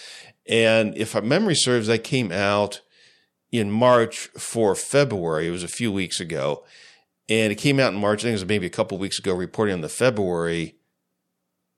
And 0.47 0.97
if 0.97 1.21
memory 1.21 1.55
serves, 1.55 1.87
that 1.87 2.03
came 2.03 2.31
out 2.31 2.81
in 3.51 3.69
March 3.69 4.27
for 4.37 4.75
February. 4.75 5.47
It 5.47 5.51
was 5.51 5.63
a 5.63 5.67
few 5.67 5.91
weeks 5.91 6.19
ago. 6.19 6.63
And 7.29 7.51
it 7.51 7.55
came 7.55 7.79
out 7.79 7.93
in 7.93 7.99
March. 7.99 8.21
I 8.21 8.23
think 8.23 8.31
it 8.31 8.41
was 8.41 8.45
maybe 8.45 8.67
a 8.67 8.71
couple 8.71 8.97
weeks 8.97 9.19
ago 9.19 9.33
reporting 9.33 9.73
on 9.73 9.81
the 9.81 9.89
February 9.89 10.75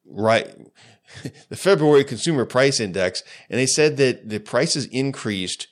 right 0.09 0.55
the 1.49 1.55
February 1.55 2.03
consumer 2.03 2.45
price 2.45 2.79
index 2.79 3.23
and 3.49 3.59
they 3.59 3.65
said 3.65 3.97
that 3.97 4.29
the 4.29 4.39
prices 4.39 4.85
increased 4.85 5.67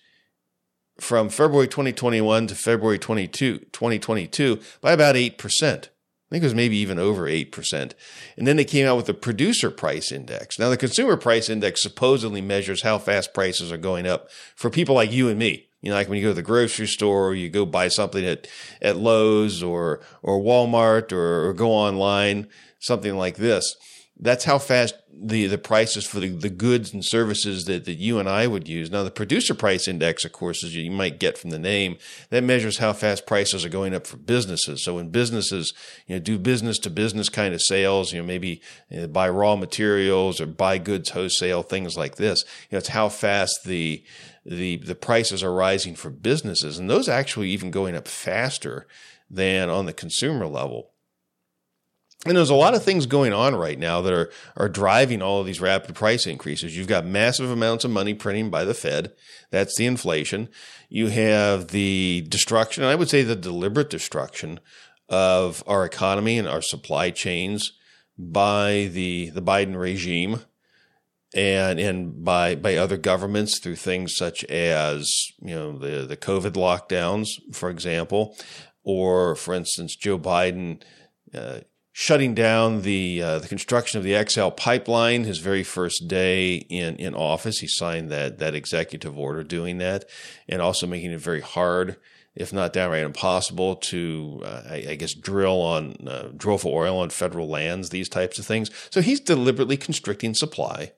from 1.00 1.30
February 1.30 1.68
2021 1.68 2.48
to 2.48 2.56
February 2.56 3.00
22, 3.00 3.60
2022 3.60 4.60
by 4.82 4.94
about 4.94 5.16
8%. 5.16 5.90
I 6.28 6.32
think 6.32 6.44
it 6.44 6.48
was 6.48 6.56
maybe 6.56 6.78
even 6.78 6.98
over 6.98 7.24
8%. 7.24 7.94
And 8.38 8.48
then 8.48 8.56
they 8.56 8.66
came 8.66 8.88
out 8.88 8.98
with 8.98 9.06
the 9.06 9.14
producer 9.14 9.70
price 9.70 10.12
index. 10.12 10.58
Now, 10.58 10.70
the 10.70 10.78
consumer 10.78 11.18
price 11.18 11.50
index 11.50 11.84
supposedly 11.84 12.42
measures 12.42 12.82
how 12.82 12.98
fast 12.98 13.34
prices 13.34 13.72
are 13.72 13.78
going 13.78 14.08
up 14.08 14.30
for 14.56 14.70
people 14.70 14.96
like 14.96 15.12
you 15.12 15.30
and 15.30 15.38
me. 15.38 15.68
You 15.82 15.92
know, 15.92 15.98
like 15.98 16.10
when 16.10 16.18
you 16.18 16.24
go 16.24 16.32
to 16.32 16.36
the 16.36 16.42
grocery 16.42 16.88
store 16.88 17.28
or 17.28 17.36
you 17.36 17.50
go 17.50 17.66
buy 17.66 17.90
something 17.90 18.26
at, 18.26 18.48
at 18.82 18.98
Lowe's 18.98 19.62
or, 19.62 20.02
or 20.24 20.40
Walmart 20.40 21.12
or, 21.12 21.48
or 21.48 21.54
go 21.54 21.70
online, 21.70 22.48
something 22.80 23.16
like 23.16 23.36
this 23.36 23.76
that's 24.18 24.46
how 24.46 24.58
fast 24.58 24.96
the, 25.12 25.48
the 25.48 25.58
prices 25.58 26.06
for 26.06 26.20
the, 26.20 26.30
the 26.30 26.50
goods 26.50 26.94
and 26.94 27.04
services 27.04 27.66
that, 27.66 27.86
that 27.86 27.96
you 27.96 28.20
and 28.20 28.30
I 28.30 28.48
would 28.48 28.68
use. 28.68 28.90
Now, 28.90 29.04
the 29.04 29.12
producer 29.12 29.54
price 29.54 29.88
index, 29.88 30.24
of 30.24 30.32
course, 30.32 30.64
as 30.64 30.76
you 30.76 30.90
might 30.90 31.20
get 31.20 31.38
from 31.38 31.50
the 31.50 31.60
name, 31.60 31.98
that 32.30 32.44
measures 32.44 32.78
how 32.78 32.94
fast 32.94 33.26
prices 33.26 33.66
are 33.66 33.70
going 33.70 33.94
up 33.94 34.08
for 34.08 34.18
businesses. 34.18 34.84
So 34.84 34.96
when 34.96 35.10
businesses, 35.10 35.74
you 36.08 36.16
know, 36.16 36.20
do 36.20 36.38
business 36.38 36.80
to 36.80 36.90
business 36.90 37.30
kind 37.30 37.54
of 37.54 37.62
sales, 37.62 38.14
you 38.14 38.20
know, 38.20 38.26
maybe 38.26 38.62
you 38.90 39.02
know, 39.02 39.08
buy 39.08 39.30
raw 39.30 39.56
materials 39.56 40.40
or 40.40 40.46
buy 40.46 40.78
goods 40.78 41.10
wholesale, 41.10 41.64
things 41.64 41.98
like 41.98 42.16
this, 42.16 42.44
you 42.70 42.76
know, 42.76 42.80
it's 42.80 42.90
how 42.90 43.10
fast 43.10 43.64
the, 43.66 44.04
the, 44.46 44.78
the 44.78 44.96
prices 44.96 45.44
are 45.44 45.54
rising 45.54 45.96
for 45.96 46.10
businesses. 46.10 46.78
And 46.78 46.90
those 46.90 47.10
actually 47.10 47.50
even 47.50 47.72
going 47.72 47.96
up 47.96 48.08
faster 48.08 48.88
than 49.30 49.70
on 49.70 49.86
the 49.86 49.94
consumer 49.94 50.46
level. 50.46 50.92
And 52.26 52.36
there's 52.36 52.50
a 52.50 52.56
lot 52.56 52.74
of 52.74 52.84
things 52.84 53.06
going 53.06 53.34
on 53.34 53.56
right 53.56 53.78
now 53.78 54.02
that 54.02 54.12
are, 54.12 54.32
are 54.58 54.68
driving 54.68 55.22
all 55.22 55.40
of 55.40 55.46
these 55.46 55.62
rapid 55.62 55.94
price 55.94 56.26
increases. 56.26 56.76
You've 56.76 56.88
got 56.88 57.06
massive 57.06 57.52
amounts 57.52 57.86
of 57.86 57.92
money 57.92 58.16
printing 58.16 58.50
by 58.50 58.66
the 58.66 58.74
Fed. 58.74 59.14
That's 59.52 59.78
the 59.78 59.86
inflation. 59.86 60.50
You 60.90 61.08
have 61.08 61.68
the 61.68 62.26
destruction, 62.28 62.84
I 62.84 62.96
would 62.96 63.10
say 63.10 63.22
the 63.22 63.36
deliberate 63.36 63.92
destruction 63.92 64.60
of 65.08 65.64
our 65.68 65.86
economy 65.86 66.40
and 66.40 66.48
our 66.48 66.64
supply 66.64 67.12
chains 67.12 67.74
by 68.18 68.90
the, 68.92 69.30
the 69.30 69.42
Biden 69.42 69.80
regime 69.80 70.42
and, 71.36 71.80
and 71.80 72.24
by, 72.24 72.56
by 72.56 72.76
other 72.76 72.98
governments 72.98 73.60
through 73.60 73.76
things 73.76 74.16
such 74.16 74.44
as, 74.46 75.08
you 75.42 75.54
know, 75.54 75.78
the, 75.78 76.08
the 76.08 76.18
COVID 76.18 76.54
lockdowns, 76.54 77.28
for 77.54 77.70
example, 77.70 78.36
or 78.84 79.36
for 79.36 79.54
instance, 79.54 79.96
Joe 79.96 80.18
Biden, 80.18 80.82
uh, 81.36 81.60
shutting 81.98 82.34
down 82.34 82.82
the 82.82 83.22
uh, 83.22 83.40
the 83.40 83.48
construction 83.48 83.98
of 83.98 84.04
the 84.04 84.22
XL 84.28 84.50
pipeline. 84.50 85.24
His 85.24 85.38
very 85.38 85.64
first 85.64 86.10
day 86.10 86.56
in 86.56 86.98
in 86.98 87.16
office, 87.16 87.60
he 87.60 87.68
signed 87.68 88.12
that 88.12 88.38
that 88.40 88.54
executive 88.54 89.18
order 89.18 89.44
doing 89.44 89.78
that, 89.78 90.04
and 90.50 90.62
also 90.62 90.86
making 90.86 91.14
it 91.14 91.22
very 91.22 91.40
hard, 91.40 91.96
if 92.36 92.52
not 92.52 92.74
downright 92.74 93.06
impossible, 93.06 93.78
to 93.78 94.42
uh, 94.44 94.64
I, 94.70 94.86
I, 94.90 94.96
guess 94.96 95.14
drill 95.14 95.62
on 95.62 95.96
uh, 96.06 96.32
drill 96.36 96.58
for 96.58 96.84
oil 96.84 97.00
on 97.00 97.12
federal 97.12 97.48
lands. 97.48 97.90
These 97.90 98.10
types 98.10 98.38
of 98.40 98.46
things. 98.46 98.70
So 98.90 99.02
he's 99.02 99.22
deliberately 99.22 99.78
constricting 99.78 100.34
supply, 100.34 100.92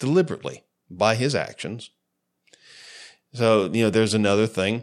deliberately 0.00 0.64
by 0.90 1.14
his 1.14 1.36
actions. 1.36 1.90
So 3.34 3.70
you 3.72 3.84
know, 3.84 3.90
there's 3.90 4.14
another 4.14 4.48
thing. 4.48 4.82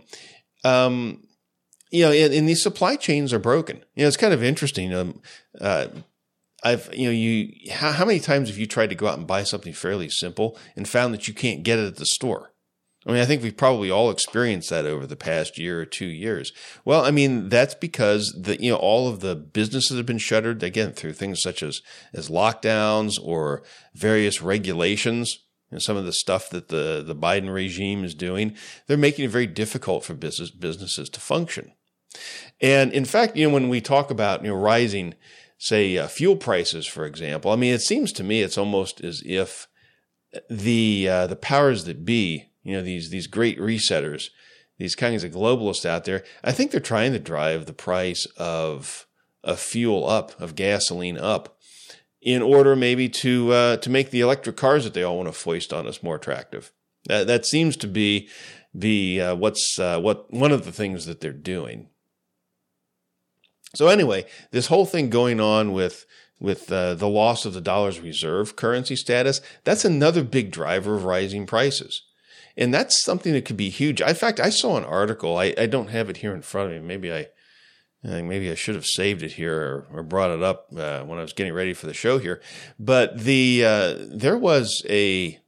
Um, 0.64 1.28
you 1.94 2.04
know, 2.04 2.12
and, 2.12 2.34
and, 2.34 2.50
these 2.50 2.64
supply 2.64 2.96
chains 2.96 3.32
are 3.32 3.40
broken. 3.40 3.78
You 3.94 4.02
know, 4.02 4.08
it's 4.08 4.18
kind 4.18 4.34
of 4.34 4.44
interesting. 4.44 4.92
Um, 4.96 5.22
uh, 5.62 5.88
I've, 6.64 6.90
you 6.92 7.06
know, 7.06 7.12
you, 7.12 7.72
how, 7.72 7.92
how 7.92 8.04
many 8.04 8.20
times 8.20 8.50
have 8.50 8.58
you 8.58 8.66
tried 8.66 8.90
to 8.90 8.96
go 8.96 9.08
out 9.08 9.20
and 9.20 9.28
buy 9.28 9.44
something 9.44 9.74
fairly 9.74 10.10
simple 10.10 10.58
and 10.76 10.90
found 10.90 11.14
that 11.14 11.28
you 11.28 11.36
can't 11.36 11.62
get 11.62 11.78
it 11.78 11.86
at 11.86 11.98
the 11.98 12.08
store? 12.08 12.52
I 13.06 13.12
mean, 13.12 13.22
I 13.22 13.26
think 13.26 13.44
we've 13.44 13.56
probably 13.56 13.92
all 13.92 14.10
experienced 14.10 14.72
that 14.72 14.88
over 14.88 15.06
the 15.06 15.16
past 15.16 15.60
year 15.60 15.82
or 15.82 15.86
two 15.86 16.08
years. 16.08 16.52
Well, 16.84 17.06
I 17.06 17.12
mean, 17.12 17.50
that's 17.50 17.76
because 17.76 18.34
the, 18.36 18.60
you 18.60 18.72
know, 18.72 18.78
all 18.78 19.08
of 19.08 19.20
the 19.20 19.36
businesses 19.36 19.96
have 19.96 20.08
been 20.08 20.18
shuttered 20.18 20.64
again 20.64 20.94
through 20.94 21.14
things 21.14 21.44
such 21.44 21.62
as, 21.62 21.82
as 22.12 22.28
lockdowns 22.28 23.20
or 23.22 23.62
various 23.94 24.42
regulations. 24.42 25.38
And 25.70 25.82
some 25.82 25.98
of 25.98 26.06
the 26.06 26.14
stuff 26.14 26.50
that 26.50 26.70
the, 26.70 27.04
the 27.06 27.16
Biden 27.16 27.54
regime 27.54 28.04
is 28.04 28.16
doing, 28.16 28.56
they're 28.88 28.98
making 28.98 29.26
it 29.26 29.32
very 29.32 29.48
difficult 29.48 30.04
for 30.06 30.16
business, 30.16 30.50
businesses 30.50 31.10
to 31.10 31.20
function. 31.20 31.74
And 32.62 32.94
in 32.94 33.06
fact, 33.06 33.36
you 33.36 33.48
know, 33.48 33.54
when 33.54 33.70
we 33.70 33.82
talk 33.82 34.12
about, 34.12 34.44
you 34.44 34.50
know, 34.50 34.56
rising, 34.56 35.16
say, 35.58 35.98
uh, 35.98 36.08
fuel 36.08 36.36
prices, 36.36 36.86
for 36.86 37.06
example, 37.06 37.52
I 37.52 37.56
mean, 37.56 37.74
it 37.74 37.82
seems 37.82 38.12
to 38.14 38.24
me 38.24 38.42
it's 38.42 38.58
almost 38.58 39.02
as 39.02 39.22
if 39.26 39.68
the, 40.50 41.08
uh, 41.10 41.28
the 41.28 41.36
powers 41.36 41.86
that 41.86 42.06
be, 42.06 42.52
you 42.64 42.76
know, 42.76 42.82
these, 42.82 43.10
these 43.10 43.28
great 43.28 43.60
resetters, 43.60 44.30
these 44.78 44.96
kinds 44.96 45.24
of 45.24 45.32
globalists 45.32 45.86
out 45.86 46.06
there, 46.06 46.24
I 46.44 46.52
think 46.52 46.72
they're 46.72 46.80
trying 46.80 47.14
to 47.14 47.20
drive 47.20 47.66
the 47.66 47.74
price 47.74 48.26
of, 48.38 49.06
of 49.44 49.60
fuel 49.60 50.08
up, 50.08 50.40
of 50.42 50.56
gasoline 50.56 51.18
up, 51.18 51.58
in 52.22 52.42
order 52.42 52.76
maybe 52.76 53.10
to, 53.10 53.52
uh, 53.52 53.78
to 53.78 53.90
make 53.90 54.10
the 54.10 54.22
electric 54.22 54.56
cars 54.56 54.86
that 54.86 54.94
they 54.94 55.04
all 55.04 55.18
want 55.18 55.28
to 55.28 55.34
foist 55.34 55.74
on 55.74 55.86
us 55.86 56.02
more 56.02 56.16
attractive. 56.16 56.72
That, 57.06 57.28
that 57.28 57.46
seems 57.46 57.76
to 57.78 57.88
be 57.88 58.30
the, 58.74 59.22
uh, 59.22 59.36
what's, 59.36 59.78
uh, 59.78 60.00
what, 60.00 60.34
one 60.34 60.54
of 60.54 60.64
the 60.64 60.72
things 60.72 61.06
that 61.06 61.20
they're 61.20 61.34
doing. 61.34 61.90
So 63.74 63.88
anyway, 63.88 64.26
this 64.52 64.68
whole 64.68 64.86
thing 64.86 65.10
going 65.10 65.40
on 65.40 65.74
with 65.74 66.06
with 66.40 66.72
uh, 66.72 66.94
the 66.96 67.08
loss 67.08 67.46
of 67.46 67.54
the 67.54 67.62
dollar's 67.62 68.02
reserve 68.02 68.56
currency 68.56 68.98
status, 68.98 69.40
that's 69.64 69.86
another 69.86 70.24
big 70.24 70.52
driver 70.52 70.96
of 70.96 71.06
rising 71.06 71.46
prices. 71.46 72.02
And 72.58 72.74
that's 72.74 73.04
something 73.04 73.32
that 73.34 73.46
could 73.46 73.58
be 73.58 73.70
huge. 73.70 74.02
In 74.02 74.14
fact, 74.14 74.42
I 74.42 74.50
saw 74.50 74.78
an 74.78 74.84
article. 74.84 75.38
I, 75.38 75.54
I 75.58 75.68
don't 75.68 75.90
have 75.90 76.10
it 76.10 76.18
here 76.18 76.36
in 76.36 76.42
front 76.42 76.72
of 76.72 76.82
me. 76.82 76.88
Maybe 76.88 77.14
I, 77.14 77.28
maybe 78.04 78.52
I 78.52 78.56
should 78.56 78.76
have 78.76 78.86
saved 78.86 79.24
it 79.24 79.34
here 79.34 79.56
or, 79.56 79.88
or 80.00 80.04
brought 80.04 80.32
it 80.32 80.44
up 80.44 80.68
uh, 80.76 81.04
when 81.04 81.18
I 81.18 81.22
was 81.22 81.34
getting 81.34 81.54
ready 81.54 81.74
for 81.74 81.88
the 81.88 81.94
show 81.94 82.18
here. 82.18 82.42
But 82.78 83.20
the 83.20 83.64
uh, 83.66 83.96
there 84.12 84.38
was 84.38 84.84
a 84.90 85.40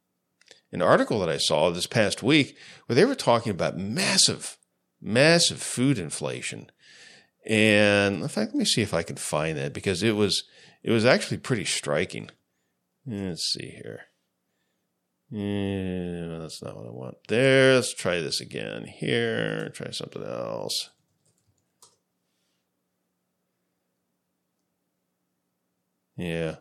an 0.71 0.81
article 0.81 1.19
that 1.19 1.29
I 1.29 1.37
saw 1.37 1.69
this 1.69 1.87
past 1.87 2.23
week 2.23 2.57
where 2.85 2.95
they 2.95 3.05
were 3.05 3.15
talking 3.15 3.51
about 3.51 3.77
massive, 3.77 4.57
massive 5.01 5.61
food 5.61 5.99
inflation 5.99 6.71
and 7.45 8.21
in 8.21 8.27
fact, 8.27 8.51
let 8.53 8.59
me 8.59 8.65
see 8.65 8.81
if 8.81 8.93
I 8.93 9.03
can 9.03 9.17
find 9.17 9.57
that 9.57 9.73
because 9.73 10.03
it 10.03 10.15
was 10.15 10.43
it 10.83 10.91
was 10.91 11.05
actually 11.05 11.37
pretty 11.37 11.65
striking. 11.65 12.29
Let's 13.05 13.53
see 13.53 13.69
here. 13.69 14.01
Yeah, 15.29 16.39
that's 16.39 16.61
not 16.61 16.75
what 16.77 16.87
I 16.87 16.91
want. 16.91 17.17
There, 17.27 17.75
let's 17.75 17.93
try 17.93 18.19
this 18.19 18.39
again. 18.39 18.85
Here, 18.85 19.69
try 19.69 19.91
something 19.91 20.23
else. 20.23 20.91
Yeah. 26.15 26.57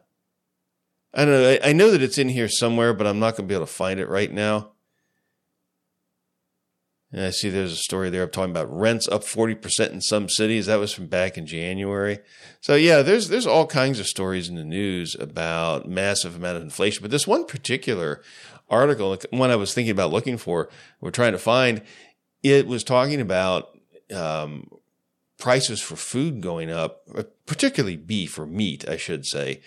I 1.13 1.25
don't 1.25 1.35
know. 1.35 1.51
I, 1.51 1.71
I 1.71 1.73
know 1.73 1.91
that 1.91 2.03
it's 2.03 2.19
in 2.19 2.29
here 2.29 2.49
somewhere, 2.49 2.93
but 2.93 3.07
I'm 3.07 3.21
not 3.21 3.37
going 3.37 3.47
to 3.47 3.53
be 3.53 3.55
able 3.55 3.67
to 3.67 3.73
find 3.73 4.01
it 4.01 4.09
right 4.09 4.33
now. 4.33 4.73
And 7.15 7.25
I 7.25 7.31
see 7.31 7.49
there's 7.49 7.73
a 7.73 7.77
story 7.77 8.11
there. 8.11 8.25
I'm 8.25 8.31
talking 8.31 8.51
about 8.51 8.77
rents 8.77 9.07
up 9.07 9.23
40% 9.23 9.93
in 9.93 10.01
some 10.01 10.29
cities. 10.29 10.67
That 10.67 10.81
was 10.81 10.93
from 10.93 11.07
back 11.07 11.39
in 11.39 11.47
January. 11.47 12.19
So 12.61 12.75
yeah, 12.75 13.03
there's, 13.03 13.29
there's 13.29 13.47
all 13.47 13.69
kinds 13.69 14.01
of 14.01 14.09
stories 14.09 14.49
in 14.49 14.57
the 14.57 14.65
news 14.65 15.15
about 15.21 15.89
massive 15.89 16.35
amount 16.35 16.57
of 16.57 16.65
inflation. 16.65 17.03
But 17.03 17.13
this 17.13 17.25
one 17.25 17.47
particular 17.47 18.21
article, 18.69 19.17
one 19.31 19.53
I 19.53 19.57
was 19.57 19.73
thinking 19.73 19.93
about 19.93 20.11
looking 20.11 20.37
for, 20.37 20.69
we're 21.01 21.13
trying 21.13 21.31
to 21.31 21.39
find, 21.39 21.83
it 22.43 22.67
was 22.67 22.83
talking 22.83 23.21
about, 23.21 23.79
um, 24.13 24.69
prices 25.39 25.81
for 25.81 25.95
food 25.95 26.41
going 26.41 26.69
up, 26.69 27.09
particularly 27.47 27.97
beef 27.97 28.37
or 28.41 28.47
meat, 28.47 28.89
I 28.89 28.97
should 28.97 29.25
say, 29.25 29.61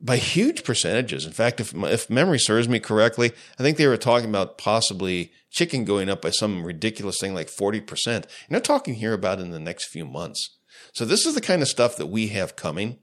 by 0.00 0.18
huge 0.18 0.62
percentages. 0.62 1.26
In 1.26 1.32
fact, 1.32 1.58
if, 1.58 1.74
if 1.74 2.08
memory 2.08 2.38
serves 2.38 2.68
me 2.68 2.78
correctly, 2.78 3.32
I 3.58 3.62
think 3.64 3.76
they 3.76 3.88
were 3.88 3.96
talking 3.96 4.28
about 4.28 4.56
possibly 4.56 5.32
chicken 5.56 5.84
going 5.84 6.08
up 6.08 6.22
by 6.22 6.30
some 6.30 6.64
ridiculous 6.64 7.18
thing 7.20 7.34
like 7.34 7.48
40%. 7.48 8.06
And 8.06 8.26
they're 8.50 8.60
talking 8.60 8.94
here 8.94 9.12
about 9.12 9.40
in 9.40 9.50
the 9.50 9.60
next 9.60 9.84
few 9.86 10.04
months. 10.04 10.56
So 10.92 11.04
this 11.04 11.26
is 11.26 11.34
the 11.34 11.40
kind 11.40 11.62
of 11.62 11.68
stuff 11.68 11.96
that 11.96 12.06
we 12.06 12.28
have 12.28 12.56
coming. 12.56 12.98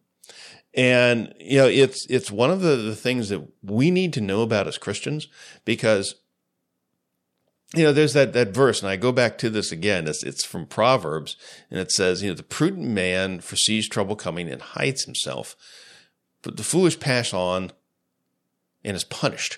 And, 0.74 1.34
you 1.40 1.58
know, 1.58 1.68
it's, 1.68 2.06
it's 2.10 2.32
one 2.32 2.50
of 2.50 2.62
the, 2.62 2.76
the 2.76 2.96
things 2.96 3.30
that 3.30 3.48
we 3.62 3.92
need 3.92 4.14
to 4.14 4.22
know 4.22 4.42
about 4.42 4.68
as 4.68 4.78
Christians 4.78 5.28
because, 5.66 6.16
you 7.76 7.84
know, 7.84 7.94
there's 7.94 8.14
that, 8.14 8.34
that 8.34 8.54
verse, 8.54 8.82
and 8.82 8.90
I 8.90 8.96
go 8.96 9.12
back 9.12 9.38
to 9.40 9.50
this 9.50 9.72
again. 9.72 10.08
It's, 10.08 10.24
it's 10.24 10.46
from 10.46 10.66
Proverbs, 10.66 11.38
and 11.70 11.80
it 11.80 11.92
says, 11.92 12.22
you 12.22 12.30
know, 12.30 12.36
the 12.36 12.44
prudent 12.44 12.88
man 12.88 13.40
foresees 13.40 13.88
trouble 13.88 14.16
coming 14.16 14.50
and 14.50 14.62
hides 14.62 15.06
himself 15.06 15.56
but 16.44 16.58
the 16.58 16.64
foolish 16.64 17.00
pass 17.00 17.34
on 17.34 17.72
and 18.84 18.96
is 18.96 19.06
punished. 19.06 19.58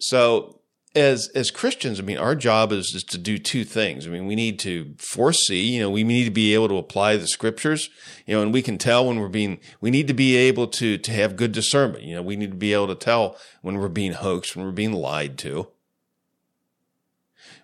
So 0.00 0.60
as 0.94 1.28
as 1.34 1.50
Christians, 1.50 1.98
I 1.98 2.02
mean, 2.02 2.18
our 2.18 2.34
job 2.34 2.70
is, 2.70 2.94
is 2.94 3.02
to 3.04 3.18
do 3.18 3.38
two 3.38 3.64
things. 3.64 4.06
I 4.06 4.10
mean, 4.10 4.26
we 4.26 4.36
need 4.36 4.58
to 4.60 4.94
foresee, 4.98 5.62
you 5.62 5.80
know, 5.80 5.90
we 5.90 6.04
need 6.04 6.24
to 6.24 6.30
be 6.30 6.54
able 6.54 6.68
to 6.68 6.76
apply 6.76 7.16
the 7.16 7.26
scriptures, 7.26 7.90
you 8.26 8.34
know, 8.34 8.42
and 8.42 8.52
we 8.52 8.62
can 8.62 8.78
tell 8.78 9.06
when 9.06 9.18
we're 9.18 9.28
being, 9.28 9.58
we 9.80 9.90
need 9.90 10.06
to 10.06 10.14
be 10.14 10.36
able 10.36 10.68
to 10.68 10.96
to 10.98 11.12
have 11.12 11.36
good 11.36 11.52
discernment. 11.52 12.04
You 12.04 12.14
know, 12.14 12.22
we 12.22 12.36
need 12.36 12.50
to 12.50 12.56
be 12.56 12.72
able 12.72 12.88
to 12.88 12.94
tell 12.94 13.36
when 13.62 13.78
we're 13.78 13.88
being 13.88 14.12
hoaxed, 14.12 14.54
when 14.54 14.64
we're 14.64 14.72
being 14.72 14.92
lied 14.92 15.36
to, 15.38 15.68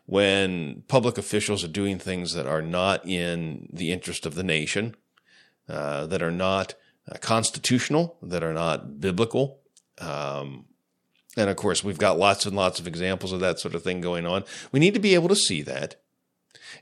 when 0.06 0.82
public 0.88 1.16
officials 1.16 1.62
are 1.62 1.68
doing 1.68 1.98
things 1.98 2.34
that 2.34 2.46
are 2.46 2.62
not 2.62 3.06
in 3.06 3.68
the 3.72 3.92
interest 3.92 4.26
of 4.26 4.34
the 4.34 4.42
nation 4.42 4.96
uh, 5.68 6.06
that 6.06 6.20
are 6.20 6.32
not 6.32 6.74
uh, 7.08 7.16
constitutional, 7.20 8.16
that 8.22 8.42
are 8.42 8.52
not 8.52 9.00
biblical. 9.00 9.60
Um, 9.98 10.64
and 11.36 11.48
of 11.48 11.56
course, 11.56 11.84
we've 11.84 11.98
got 11.98 12.18
lots 12.18 12.46
and 12.46 12.56
lots 12.56 12.80
of 12.80 12.86
examples 12.86 13.32
of 13.32 13.40
that 13.40 13.58
sort 13.58 13.74
of 13.74 13.82
thing 13.82 14.00
going 14.00 14.26
on. 14.26 14.44
We 14.72 14.80
need 14.80 14.94
to 14.94 15.00
be 15.00 15.14
able 15.14 15.28
to 15.28 15.36
see 15.36 15.62
that. 15.62 15.96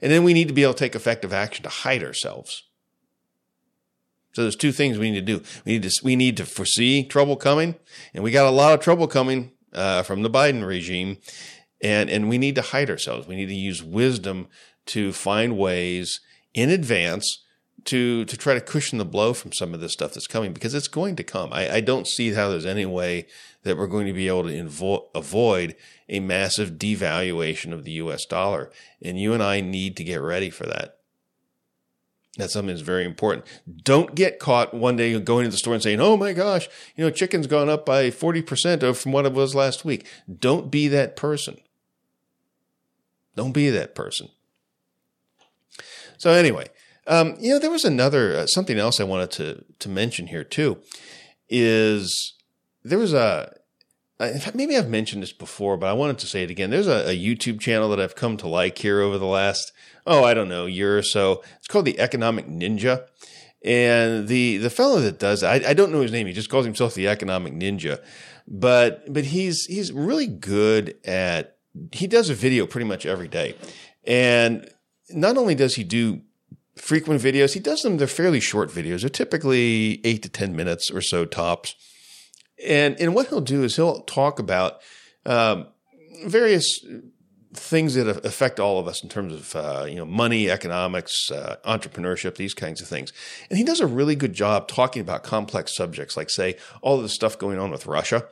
And 0.01 0.11
then 0.13 0.25
we 0.25 0.33
need 0.33 0.49
to 0.49 0.55
be 0.55 0.63
able 0.63 0.75
to 0.75 0.79
take 0.79 0.95
effective 0.95 1.33
action 1.33 1.65
to 1.65 1.69
hide 1.69 2.03
ourselves. 2.03 2.65
So 4.33 4.43
there's 4.43 4.57
two 4.57 4.73
things 4.73 4.99
we 4.99 5.11
need 5.11 5.27
to 5.27 5.39
do. 5.39 5.45
We 5.65 5.73
need 5.73 5.83
to 5.83 6.01
we 6.05 6.17
need 6.17 6.37
to 6.37 6.47
foresee 6.47 7.05
trouble 7.05 7.37
coming, 7.37 7.75
and 8.15 8.23
we 8.23 8.31
got 8.31 8.47
a 8.47 8.51
lot 8.51 8.73
of 8.73 8.81
trouble 8.81 9.09
coming 9.09 9.53
uh, 9.73 10.03
from 10.03 10.23
the 10.23 10.31
Biden 10.31 10.65
regime, 10.67 11.19
and 11.81 12.09
and 12.09 12.29
we 12.29 12.39
need 12.39 12.55
to 12.55 12.63
hide 12.63 12.91
ourselves. 12.91 13.27
We 13.27 13.37
need 13.37 13.49
to 13.49 13.55
use 13.55 13.83
wisdom 13.83 14.49
to 14.87 15.13
find 15.13 15.59
ways 15.59 16.21
in 16.55 16.71
advance 16.71 17.43
to 17.87 18.25
to 18.27 18.37
try 18.37 18.55
to 18.55 18.61
cushion 18.61 18.99
the 18.99 19.05
blow 19.05 19.33
from 19.33 19.53
some 19.53 19.75
of 19.75 19.81
this 19.81 19.93
stuff 19.93 20.15
that's 20.15 20.27
coming 20.27 20.53
because 20.53 20.75
it's 20.75 20.89
going 20.89 21.17
to 21.17 21.25
come. 21.25 21.53
I, 21.53 21.77
I 21.77 21.81
don't 21.81 22.07
see 22.07 22.33
how 22.33 22.51
there's 22.51 22.67
any 22.67 22.87
way 22.87 23.27
that 23.69 23.77
we're 23.77 23.87
going 23.87 24.07
to 24.07 24.13
be 24.13 24.29
able 24.29 24.45
to 24.45 24.49
invo- 24.49 25.07
avoid 25.15 25.77
a 26.09 26.21
massive 26.21 26.73
devaluation 26.73 27.73
of 27.73 27.85
the 27.85 27.93
U.S. 27.93 28.25
dollar, 28.25 28.71
and 29.01 29.21
you 29.21 29.33
and 29.33 29.43
I 29.43 29.61
need 29.61 29.97
to 29.99 30.05
get 30.05 30.21
ready 30.21 30.51
for 30.51 30.67
that. 30.67 30.97
That's 32.37 32.53
something 32.53 32.75
that's 32.75 32.83
very 32.83 33.05
important. 33.05 33.45
Don't 33.83 34.15
get 34.15 34.39
caught 34.39 34.73
one 34.73 34.97
day 34.97 35.19
going 35.19 35.45
to 35.45 35.51
the 35.51 35.57
store 35.57 35.75
and 35.75 35.83
saying, 35.83 36.01
"Oh 36.01 36.17
my 36.17 36.33
gosh, 36.33 36.69
you 36.97 37.05
know, 37.05 37.11
chicken's 37.11 37.47
gone 37.47 37.69
up 37.69 37.85
by 37.85 38.11
forty 38.11 38.43
percent 38.43 38.83
from 38.97 39.13
what 39.13 39.27
it 39.27 39.33
was 39.33 39.55
last 39.55 39.85
week." 39.85 40.07
Don't 40.33 40.71
be 40.71 40.89
that 40.89 41.17
person. 41.17 41.59
Don't 43.35 43.53
be 43.53 43.71
that 43.71 43.95
person. 43.95 44.29
So 46.17 46.33
anyway, 46.33 46.69
um, 47.09 47.37
you 47.41 47.51
know, 47.51 47.59
there 47.59 47.71
was 47.71 47.85
another 47.85 48.37
uh, 48.37 48.47
something 48.47 48.79
else 48.79 49.01
I 49.01 49.05
wanted 49.05 49.31
to 49.33 49.65
to 49.81 49.89
mention 49.89 50.29
here 50.29 50.45
too. 50.45 50.79
Is 51.49 52.35
there 52.85 52.99
was 52.99 53.13
a 53.13 53.58
in 54.21 54.41
fact, 54.41 54.57
maybe 54.57 54.77
I've 54.77 54.89
mentioned 54.89 55.23
this 55.23 55.33
before, 55.33 55.77
but 55.77 55.87
I 55.87 55.93
wanted 55.93 56.19
to 56.19 56.27
say 56.27 56.43
it 56.43 56.51
again. 56.51 56.71
There's 56.71 56.89
a, 56.89 57.11
a, 57.11 57.17
YouTube 57.17 57.61
channel 57.61 57.89
that 57.91 58.01
I've 58.01 58.17
come 58.17 58.37
to 58.39 58.49
like 58.49 58.79
here 58.79 59.01
over 59.01 59.17
the 59.17 59.27
last, 59.27 59.73
oh, 60.07 60.25
I 60.25 60.35
don't 60.35 60.49
know, 60.49 60.67
year 60.67 60.99
or 60.99 61.03
so. 61.03 61.43
It's 61.59 61.69
called 61.69 61.85
the 61.85 62.01
Economic 62.01 62.49
Ninja. 62.49 63.07
And 63.65 64.27
the, 64.27 64.57
the 64.57 64.71
fellow 64.71 65.01
that 65.01 65.19
does 65.19 65.43
I, 65.43 65.55
I 65.55 65.75
don't 65.75 65.93
know 65.93 66.01
his 66.01 66.13
name. 66.13 66.27
He 66.27 66.33
just 66.33 66.51
calls 66.51 66.65
himself 66.65 66.95
the 66.95 67.07
Economic 67.07 67.53
Ninja. 67.53 68.03
But, 68.49 69.13
but 69.13 69.25
he's, 69.25 69.67
he's 69.67 69.93
really 69.93 70.27
good 70.27 70.97
at, 71.05 71.57
he 71.93 72.07
does 72.07 72.29
a 72.29 72.35
video 72.35 72.67
pretty 72.67 72.87
much 72.87 73.07
every 73.07 73.29
day. 73.29 73.55
And 74.05 74.69
not 75.11 75.37
only 75.37 75.55
does 75.55 75.77
he 75.77 75.85
do 75.85 76.23
frequent 76.75 77.21
videos, 77.21 77.55
he 77.55 77.61
does 77.61 77.83
them, 77.83 77.99
they're 77.99 78.07
fairly 78.09 78.41
short 78.41 78.71
videos. 78.71 79.01
They're 79.01 79.11
typically 79.11 80.01
eight 80.05 80.23
to 80.25 80.29
10 80.29 80.57
minutes 80.57 80.91
or 80.91 81.03
so 81.03 81.25
tops. 81.25 81.77
And, 82.67 83.01
and 83.01 83.15
what 83.15 83.29
he'll 83.29 83.41
do 83.41 83.63
is 83.63 83.77
he'll 83.77 84.01
talk 84.03 84.39
about 84.39 84.81
um, 85.27 85.67
various 86.27 86.85
things 87.55 87.95
that 87.95 88.25
affect 88.25 88.61
all 88.61 88.79
of 88.79 88.87
us 88.87 89.03
in 89.03 89.09
terms 89.09 89.33
of 89.33 89.57
uh, 89.57 89.87
you 89.89 89.97
know 89.97 90.05
money, 90.05 90.51
economics, 90.51 91.31
uh, 91.31 91.57
entrepreneurship, 91.65 92.37
these 92.37 92.55
kinds 92.55 92.81
of 92.81 92.89
things. 92.89 93.13
And 93.49 93.59
he 93.59 93.65
does 93.65 93.81
a 93.81 93.87
really 93.87 94.17
good 94.17 94.33
job 94.33 94.69
talking 94.69 95.01
about 95.01 95.23
complex 95.23 95.75
subjects, 95.75 96.17
like 96.17 96.31
say 96.31 96.57
all 96.83 97.01
the 97.01 97.09
stuff 97.09 97.39
going 97.39 97.59
on 97.59 97.71
with 97.71 97.87
Russia, 97.87 98.27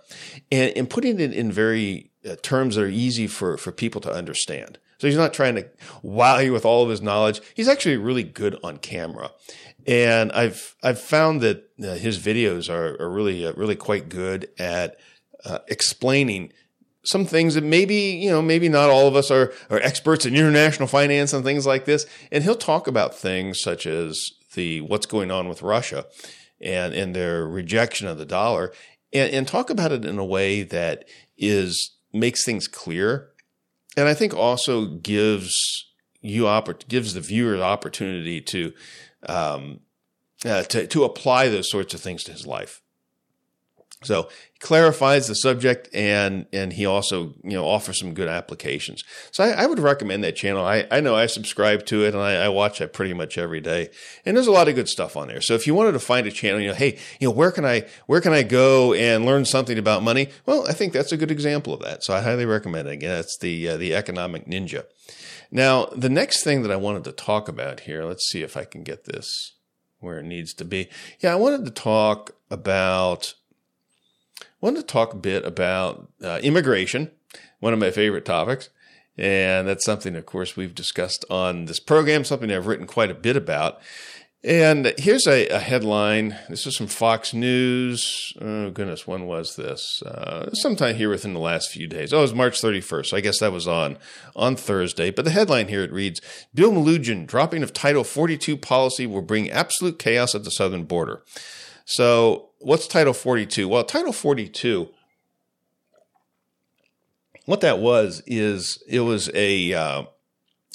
and, 0.51 0.77
and 0.77 0.91
putting 0.91 1.19
it 1.21 1.33
in 1.33 1.51
very 1.51 2.11
uh, 2.29 2.37
terms 2.43 2.77
that 2.77 2.83
are 2.83 2.89
easy 2.89 3.27
for 3.27 3.57
for 3.57 3.73
people 3.73 4.01
to 4.03 4.13
understand. 4.13 4.79
So 4.99 5.07
he's 5.07 5.17
not 5.17 5.35
trying 5.35 5.57
to 5.57 5.69
wow 6.03 6.39
you 6.39 6.53
with 6.53 6.65
all 6.65 6.83
of 6.83 6.91
his 6.91 7.03
knowledge. 7.03 7.41
He's 7.55 7.69
actually 7.69 7.97
really 7.97 8.23
good 8.23 8.59
on 8.63 8.79
camera. 8.79 9.31
And 9.87 10.33
I've, 10.33 10.75
I've 10.83 11.01
found 11.01 11.41
that 11.43 11.71
uh, 11.83 11.95
his 11.95 12.19
videos 12.19 12.69
are, 12.71 13.01
are 13.01 13.11
really, 13.11 13.47
uh, 13.47 13.53
really 13.53 13.77
quite 13.77 14.09
good 14.09 14.49
at 14.59 14.97
uh, 15.45 15.59
explaining 15.69 16.53
some 17.05 17.25
things 17.25 17.55
that 17.55 17.63
maybe, 17.63 17.95
you 17.95 18.31
know, 18.31 18.43
maybe 18.43 18.69
not 18.69 18.91
all 18.91 19.07
of 19.07 19.15
us 19.15 19.31
are, 19.31 19.53
are 19.71 19.79
experts 19.79 20.27
in 20.27 20.35
international 20.35 20.89
finance 20.89 21.33
and 21.33 21.45
things 21.45 21.67
like 21.67 21.85
this. 21.85 22.05
And 22.33 22.43
he'll 22.43 22.57
talk 22.57 22.89
about 22.89 23.15
things 23.15 23.61
such 23.61 23.87
as 23.87 24.33
the, 24.55 24.81
what's 24.81 25.07
going 25.07 25.31
on 25.31 25.49
with 25.49 25.63
Russia 25.63 26.07
and, 26.61 26.93
and 26.95 27.15
their 27.15 27.47
rejection 27.47 28.09
of 28.09 28.19
the 28.19 28.27
dollar 28.27 28.73
and, 29.13 29.33
and 29.33 29.47
talk 29.47 29.71
about 29.71 29.93
it 29.93 30.05
in 30.05 30.19
a 30.19 30.25
way 30.25 30.65
that 30.65 31.05
is, 31.39 31.97
makes 32.13 32.45
things 32.45 32.67
clear 32.67 33.29
and 33.97 34.09
I 34.09 34.15
think 34.15 34.35
also 34.35 34.87
gives 34.87 35.55
you 36.21 36.45
oppor- 36.45 36.87
gives 36.89 37.15
the 37.15 37.21
viewer 37.21 37.57
the 37.57 37.63
opportunity 37.63 38.41
to 38.41 38.73
um, 39.29 39.81
uh, 40.45 40.63
to 40.65 40.87
to 40.87 41.05
apply 41.05 41.49
those 41.49 41.71
sorts 41.71 41.95
of 41.95 42.01
things 42.01 42.25
to 42.25 42.33
his 42.33 42.47
life. 42.47 42.83
So 44.03 44.29
he 44.53 44.59
clarifies 44.59 45.27
the 45.27 45.35
subject 45.35 45.89
and 45.95 46.47
and 46.53 46.75
he 46.75 46.85
also 46.85 47.35
you 47.43 47.53
know 47.53 47.65
offers 47.65 47.99
some 47.99 48.13
good 48.13 48.29
applications. 48.29 49.03
So 49.31 49.43
I, 49.43 49.63
I 49.63 49.67
would 49.67 49.79
recommend 49.79 50.23
that 50.23 50.37
channel. 50.37 50.65
I, 50.65 50.87
I 50.91 51.01
know 51.01 51.15
I 51.15 51.27
subscribe 51.27 51.87
to 51.87 52.05
it 52.05 52.15
and 52.15 52.23
I, 52.23 52.45
I, 52.45 52.49
watch 52.51 52.81
it 52.83 52.93
pretty 52.93 53.15
much 53.15 53.39
every 53.39 53.61
day. 53.61 53.89
And 54.27 54.37
there's 54.37 54.47
a 54.47 54.53
lot 54.53 54.69
of 54.69 54.75
good 54.75 54.89
stuff 54.89 55.17
on 55.17 55.29
there. 55.29 55.41
So 55.41 55.55
if 55.55 55.67
you 55.67 55.75
wanted 55.75 55.93
to 55.93 55.99
find 55.99 56.27
a 56.27 56.31
channel, 56.31 56.61
you 56.61 56.69
know, 56.69 56.75
hey, 56.75 56.99
you 57.21 57.29
know, 57.29 57.33
where 57.33 57.51
can 57.51 57.65
I 57.65 57.87
where 58.07 58.21
can 58.21 58.35
I 58.35 58.43
go 58.43 58.93
and 58.93 59.25
learn 59.25 59.47
something 59.47 59.79
about 59.79 60.03
money? 60.03 60.29
Well, 60.45 60.69
I 60.69 60.73
think 60.73 60.93
that's 60.93 61.13
a 61.13 61.17
good 61.17 61.31
example 61.31 61.73
of 61.73 61.81
that. 61.81 62.05
So 62.05 62.15
I 62.15 62.21
highly 62.21 62.45
recommend 62.45 62.89
it. 62.89 62.93
Again, 62.93 63.11
that's 63.11 63.39
the 63.39 63.71
uh, 63.71 63.77
the 63.79 63.95
economic 63.95 64.47
ninja. 64.47 64.85
Now 65.51 65.87
the 65.87 66.11
next 66.11 66.43
thing 66.43 66.63
that 66.63 66.71
I 66.71 66.77
wanted 66.77 67.05
to 67.05 67.13
talk 67.13 67.49
about 67.49 67.81
here. 67.81 68.05
Let's 68.05 68.29
see 68.29 68.43
if 68.43 68.59
I 68.59 68.65
can 68.65 68.83
get 68.83 69.05
this 69.05 69.55
where 70.01 70.19
it 70.19 70.27
needs 70.27 70.53
to 70.55 70.65
be. 70.67 70.91
Yeah, 71.21 71.33
I 71.33 71.37
wanted 71.37 71.65
to 71.65 71.71
talk 71.71 72.33
about 72.51 73.35
wanted 74.61 74.81
to 74.81 74.87
talk 74.87 75.13
a 75.13 75.19
bit 75.19 75.45
about 75.45 76.09
uh, 76.23 76.41
immigration, 76.43 77.11
one 77.61 77.73
of 77.73 77.79
my 77.79 77.91
favorite 77.91 78.25
topics. 78.25 78.71
And 79.19 79.67
that's 79.67 79.85
something, 79.85 80.15
of 80.15 80.27
course, 80.27 80.57
we've 80.57 80.75
discussed 80.75 81.25
on 81.31 81.65
this 81.65 81.81
program, 81.81 82.25
something 82.25 82.53
I've 82.53 82.67
written 82.67 82.87
quite 82.87 83.11
a 83.11 83.15
bit 83.15 83.37
about. 83.37 83.81
And 84.45 84.95
here's 84.99 85.27
a, 85.27 85.49
a 85.49 85.59
headline. 85.59 86.37
This 86.49 86.67
is 86.67 86.77
from 86.77 86.87
Fox 86.87 87.35
News. 87.35 88.33
Oh, 88.41 88.71
goodness, 88.71 89.07
when 89.07 89.27
was 89.27 89.57
this? 89.57 90.03
Uh, 90.03 90.53
sometime 90.53 90.95
here 90.95 91.09
within 91.09 91.33
the 91.33 91.41
last 91.41 91.71
few 91.71 91.89
days. 91.89 92.13
Oh, 92.13 92.19
it 92.19 92.23
was 92.23 92.35
March 92.35 92.61
31st. 92.61 93.07
So 93.07 93.17
I 93.17 93.21
guess 93.21 93.41
that 93.41 93.51
was 93.51 93.67
on, 93.67 93.99
on 94.37 94.55
Thursday. 94.55 95.11
But 95.11 95.25
the 95.25 95.33
headline 95.33 95.67
here, 95.67 95.83
it 95.83 95.93
reads, 95.93 96.21
Bill 96.55 96.71
Melugin, 96.71 97.27
dropping 97.27 97.63
of 97.63 97.73
Title 97.73 98.05
42 98.05 98.57
policy 98.57 99.07
will 99.07 99.23
bring 99.23 99.51
absolute 99.51 99.99
chaos 99.99 100.35
at 100.35 100.45
the 100.45 100.51
southern 100.51 100.85
border. 100.85 101.23
So 101.87 102.51
what's 102.59 102.89
Title 102.89 103.15
42? 103.15 103.69
Well, 103.69 103.85
Title 103.85 104.13
42, 104.13 104.89
what 107.47 107.61
that 107.61 107.79
was 107.79 108.25
is 108.27 108.83
it 108.89 109.01
was 109.01 109.31
a 109.35 109.73
uh, 109.73 110.03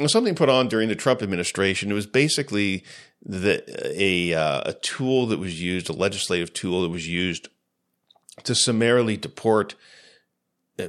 something 0.08 0.36
put 0.36 0.48
on 0.48 0.70
during 0.70 0.88
the 0.88 0.96
Trump 0.96 1.22
administration. 1.22 1.92
It 1.92 1.96
was 1.96 2.08
basically 2.08 2.86
the, 3.22 3.62
a 3.94 4.34
uh, 4.34 4.62
a 4.66 4.74
tool 4.74 5.26
that 5.28 5.38
was 5.38 5.62
used, 5.62 5.90
a 5.90 5.94
legislative 5.94 6.54
tool 6.54 6.82
that 6.84 6.90
was 6.90 7.10
used 7.10 7.50
to 8.44 8.56
summarily 8.56 9.18
deport 9.18 9.76
uh, 10.80 10.88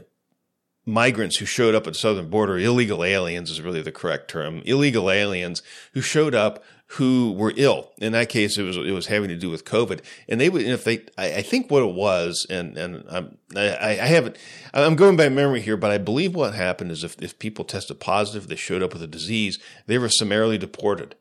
migrants 0.86 1.38
who 1.38 1.46
showed 1.46 1.74
up 1.74 1.88
at 1.88 1.94
the 1.94 1.98
southern 1.98 2.30
border, 2.30 2.56
illegal 2.58 3.02
aliens 3.02 3.50
is 3.50 3.60
really 3.60 3.82
the 3.82 3.90
correct 3.90 4.30
term, 4.30 4.62
illegal 4.66 5.10
aliens 5.10 5.64
who 5.94 6.00
showed 6.00 6.32
up 6.34 6.62
who 6.94 7.32
were 7.32 7.54
ill. 7.56 7.90
In 7.98 8.12
that 8.12 8.28
case, 8.28 8.58
it 8.58 8.64
was 8.64 8.76
it 8.76 8.92
was 8.92 9.06
having 9.06 9.30
to 9.30 9.36
do 9.36 9.48
with 9.48 9.64
COVID, 9.64 10.00
and 10.28 10.40
they 10.40 10.50
would 10.50 10.62
if 10.62 10.84
they 10.84 11.04
I, 11.16 11.36
I 11.36 11.42
think 11.42 11.70
what 11.70 11.82
it 11.82 11.94
was, 11.94 12.46
and 12.50 12.76
and 12.76 13.04
I'm, 13.08 13.38
I, 13.56 13.98
I 13.98 14.06
haven't 14.06 14.36
I'm 14.74 14.96
going 14.96 15.16
by 15.16 15.30
memory 15.30 15.62
here, 15.62 15.78
but 15.78 15.90
I 15.90 15.96
believe 15.96 16.34
what 16.34 16.54
happened 16.54 16.90
is 16.90 17.02
if 17.02 17.20
if 17.22 17.38
people 17.38 17.64
tested 17.64 17.98
positive, 17.98 18.46
they 18.46 18.56
showed 18.56 18.82
up 18.82 18.92
with 18.92 19.02
a 19.02 19.06
disease, 19.06 19.58
they 19.86 19.96
were 19.96 20.10
summarily 20.10 20.58
deported, 20.58 21.14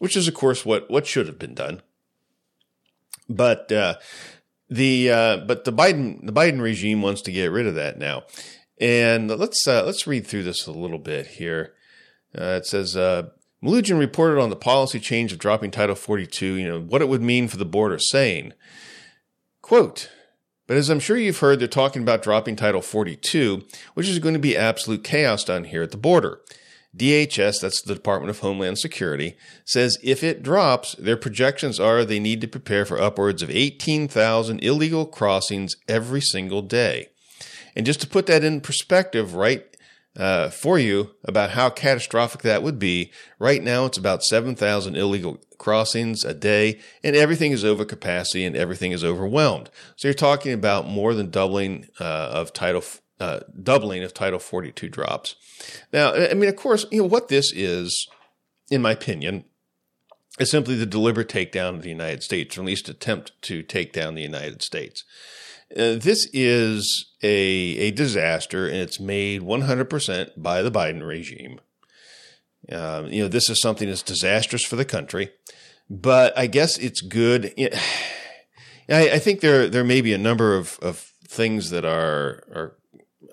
which 0.00 0.16
is 0.16 0.28
of 0.28 0.34
course 0.34 0.66
what 0.66 0.90
what 0.90 1.06
should 1.06 1.26
have 1.26 1.38
been 1.38 1.54
done, 1.54 1.82
but. 3.28 3.70
Uh, 3.72 3.94
the 4.70 5.10
uh, 5.10 5.36
but 5.36 5.64
the 5.64 5.72
Biden 5.72 6.24
the 6.24 6.32
Biden 6.32 6.60
regime 6.60 7.02
wants 7.02 7.20
to 7.22 7.30
get 7.30 7.52
rid 7.52 7.66
of 7.66 7.74
that 7.74 7.98
now, 7.98 8.22
and 8.80 9.28
let's 9.28 9.68
uh, 9.68 9.84
let's 9.84 10.06
read 10.06 10.26
through 10.26 10.42
this 10.42 10.66
a 10.66 10.72
little 10.72 10.98
bit 10.98 11.26
here. 11.26 11.74
Uh, 12.36 12.58
it 12.58 12.66
says 12.66 12.96
Melugin 13.64 13.98
reported 13.98 14.38
on 14.38 14.50
the 14.50 14.56
policy 14.56 15.00
change 15.00 15.32
of 15.32 15.38
dropping 15.38 15.70
Title 15.70 15.94
42, 15.94 16.46
you 16.46 16.68
know, 16.68 16.80
what 16.80 17.00
it 17.00 17.08
would 17.08 17.22
mean 17.22 17.48
for 17.48 17.56
the 17.56 17.64
border, 17.64 17.98
saying, 17.98 18.52
quote, 19.62 20.10
but 20.66 20.76
as 20.76 20.90
I'm 20.90 21.00
sure 21.00 21.16
you've 21.16 21.38
heard, 21.38 21.60
they're 21.60 21.68
talking 21.68 22.02
about 22.02 22.22
dropping 22.22 22.56
Title 22.56 22.82
42, 22.82 23.64
which 23.94 24.08
is 24.08 24.18
going 24.18 24.34
to 24.34 24.40
be 24.40 24.56
absolute 24.56 25.02
chaos 25.02 25.44
down 25.44 25.64
here 25.64 25.82
at 25.82 25.92
the 25.92 25.96
border. 25.96 26.40
DHS, 26.96 27.60
that's 27.60 27.82
the 27.82 27.94
Department 27.94 28.30
of 28.30 28.38
Homeland 28.38 28.78
Security, 28.78 29.36
says 29.64 29.98
if 30.02 30.22
it 30.22 30.42
drops, 30.42 30.94
their 30.94 31.16
projections 31.16 31.80
are 31.80 32.04
they 32.04 32.20
need 32.20 32.40
to 32.42 32.48
prepare 32.48 32.84
for 32.84 33.00
upwards 33.00 33.42
of 33.42 33.50
18,000 33.50 34.62
illegal 34.62 35.06
crossings 35.06 35.76
every 35.88 36.20
single 36.20 36.62
day. 36.62 37.08
And 37.74 37.84
just 37.84 38.00
to 38.02 38.06
put 38.06 38.26
that 38.26 38.44
in 38.44 38.60
perspective, 38.60 39.34
right 39.34 39.73
uh, 40.16 40.48
for 40.48 40.78
you 40.78 41.10
about 41.24 41.50
how 41.50 41.70
catastrophic 41.70 42.42
that 42.42 42.62
would 42.62 42.78
be. 42.78 43.10
Right 43.38 43.62
now, 43.62 43.86
it's 43.86 43.98
about 43.98 44.22
7,000 44.22 44.96
illegal 44.96 45.40
crossings 45.58 46.24
a 46.24 46.34
day, 46.34 46.80
and 47.02 47.16
everything 47.16 47.52
is 47.52 47.64
over 47.64 47.84
capacity 47.84 48.44
and 48.44 48.56
everything 48.56 48.92
is 48.92 49.04
overwhelmed. 49.04 49.70
So 49.96 50.08
you're 50.08 50.14
talking 50.14 50.52
about 50.52 50.86
more 50.86 51.14
than 51.14 51.30
doubling 51.30 51.88
uh, 52.00 52.04
of 52.04 52.52
Title 52.52 52.84
uh, 53.20 53.40
doubling 53.62 54.02
of 54.02 54.12
Title 54.12 54.40
42 54.40 54.88
drops. 54.88 55.36
Now, 55.92 56.12
I 56.12 56.34
mean, 56.34 56.48
of 56.48 56.56
course, 56.56 56.84
you 56.90 57.02
know 57.02 57.08
what 57.08 57.28
this 57.28 57.52
is, 57.52 58.08
in 58.70 58.82
my 58.82 58.90
opinion, 58.90 59.44
is 60.38 60.50
simply 60.50 60.74
the 60.74 60.86
deliberate 60.86 61.28
takedown 61.28 61.76
of 61.76 61.82
the 61.82 61.88
United 61.88 62.22
States, 62.22 62.56
or 62.56 62.62
at 62.62 62.66
least 62.66 62.88
attempt 62.88 63.32
to 63.42 63.62
take 63.62 63.92
down 63.92 64.14
the 64.14 64.22
United 64.22 64.62
States. 64.62 65.04
Uh, 65.72 65.94
this 65.94 66.28
is 66.32 67.12
a, 67.22 67.28
a 67.28 67.90
disaster, 67.90 68.66
and 68.66 68.76
it's 68.76 69.00
made 69.00 69.42
100% 69.42 70.30
by 70.36 70.62
the 70.62 70.70
Biden 70.70 71.06
regime. 71.06 71.60
Uh, 72.70 73.04
you 73.06 73.22
know, 73.22 73.28
this 73.28 73.48
is 73.48 73.60
something 73.60 73.88
that's 73.88 74.02
disastrous 74.02 74.64
for 74.64 74.76
the 74.76 74.84
country, 74.84 75.30
but 75.90 76.36
I 76.36 76.46
guess 76.46 76.78
it's 76.78 77.00
good. 77.00 77.52
I, 78.88 79.10
I 79.10 79.18
think 79.18 79.40
there 79.40 79.68
there 79.68 79.84
may 79.84 80.00
be 80.00 80.12
a 80.12 80.18
number 80.18 80.56
of, 80.56 80.78
of 80.82 80.98
things 81.26 81.70
that 81.70 81.84
are 81.84 82.44
are 82.54 82.76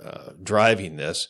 uh, 0.04 0.32
driving 0.42 0.96
this. 0.96 1.28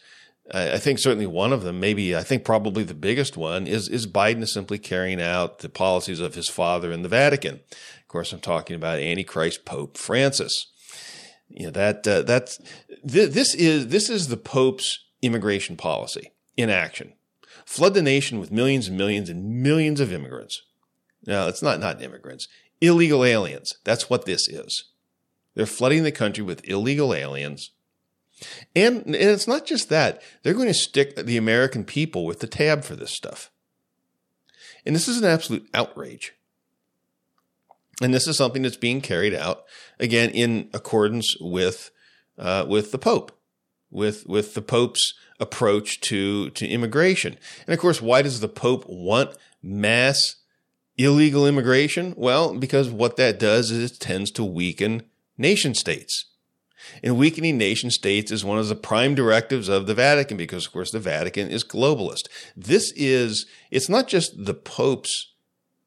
I, 0.54 0.80
think 0.80 1.00
certainly 1.00 1.28
one 1.28 1.54
of 1.54 1.64
them, 1.64 1.80
maybe 1.80 2.16
I 2.16 2.24
think 2.24 2.44
probably 2.44 2.84
the 2.84 2.94
biggest 2.94 3.38
one, 3.38 3.68
is 3.68 3.88
is 3.88 4.08
Biden 4.08 4.48
simply 4.48 4.80
carrying 4.80 5.22
out 5.22 5.60
the 5.60 5.70
policies 5.70 6.20
of 6.20 6.36
his 6.36 6.50
father 6.50 6.92
in 6.92 7.04
the 7.04 7.10
Vatican. 7.10 7.62
Of 8.02 8.08
course, 8.08 8.34
I'm 8.34 8.40
talking 8.40 8.76
about 8.76 9.00
Antichrist 9.00 9.66
Pope 9.66 9.98
Francis. 9.98 10.68
You 11.48 11.66
know 11.66 11.72
that 11.72 12.08
uh, 12.08 12.24
that's 12.24 12.58
th- 13.08 13.32
this 13.32 13.56
is 13.56 13.88
this 13.88 14.10
is 14.10 14.28
the 14.28 14.38
Pope's 14.38 15.06
immigration 15.22 15.78
policy 15.78 16.32
in 16.58 16.70
action. 16.70 17.14
Flood 17.66 17.94
the 17.94 18.02
nation 18.02 18.40
with 18.40 18.52
millions 18.52 18.88
and 18.88 18.98
millions 18.98 19.30
and 19.30 19.62
millions 19.62 20.00
of 20.00 20.12
immigrants. 20.12 20.62
Now, 21.26 21.48
it's 21.48 21.62
not 21.62 21.80
not 21.80 22.02
immigrants, 22.02 22.48
illegal 22.82 23.24
aliens. 23.24 23.76
That's 23.84 24.10
what 24.10 24.26
this 24.26 24.48
is. 24.48 24.92
They're 25.56 25.66
flooding 25.66 26.04
the 26.04 26.12
country 26.12 26.44
with 26.44 26.68
illegal 26.68 27.14
aliens. 27.14 27.72
And, 28.76 29.06
and 29.06 29.16
it's 29.16 29.48
not 29.48 29.66
just 29.66 29.90
that. 29.90 30.22
They're 30.44 30.54
going 30.54 30.68
to 30.68 30.74
stick 30.74 31.16
the 31.16 31.38
American 31.38 31.84
people 31.84 32.26
with 32.26 32.40
the 32.40 32.48
tab 32.48 32.84
for 32.84 32.96
this 32.96 33.12
stuff. 33.12 33.52
And 34.86 34.96
this 34.96 35.08
is 35.08 35.18
an 35.18 35.26
absolute 35.26 35.68
outrage. 35.74 36.34
And 38.02 38.14
this 38.14 38.28
is 38.28 38.38
something 38.38 38.64
that's 38.64 38.78
being 38.78 39.02
carried 39.02 39.36
out 39.36 39.64
again 40.00 40.32
in 40.32 40.70
accordance 40.74 41.36
with 41.40 41.92
uh, 42.38 42.66
with 42.68 42.92
the 42.92 42.98
Pope, 42.98 43.32
with 43.92 44.26
with 44.26 44.56
the 44.56 44.62
Pope's 44.62 45.14
approach 45.40 46.02
to 46.02 46.50
to 46.52 46.68
immigration. 46.68 47.38
And 47.68 47.74
of 47.74 47.80
course, 47.80 48.02
why 48.02 48.24
does 48.24 48.40
the 48.40 48.48
Pope 48.48 48.86
want 48.88 49.38
mass 49.62 50.38
illegal 50.98 51.46
immigration? 51.46 52.16
Well, 52.18 52.58
because 52.58 52.90
what 52.90 53.18
that 53.18 53.38
does 53.38 53.70
is 53.70 53.92
it 53.92 54.00
tends 54.00 54.32
to 54.32 54.44
weaken 54.44 55.04
nation 55.38 55.76
states. 55.76 56.26
And 57.04 57.18
weakening 57.18 57.58
nation 57.58 57.92
states 57.92 58.32
is 58.32 58.46
one 58.46 58.60
of 58.60 58.68
the 58.68 58.76
prime 58.76 59.16
directives 59.16 59.70
of 59.70 59.88
the 59.88 59.94
Vatican 59.94 60.38
because, 60.38 60.66
of 60.66 60.74
course, 60.74 60.92
the 60.92 61.00
Vatican 61.00 61.50
is 61.50 61.64
globalist. 61.64 62.28
This 62.56 62.92
is, 62.96 63.46
it's 63.70 63.90
not 63.90 64.08
just 64.08 64.46
the 64.46 64.54
Pope's 64.54 65.34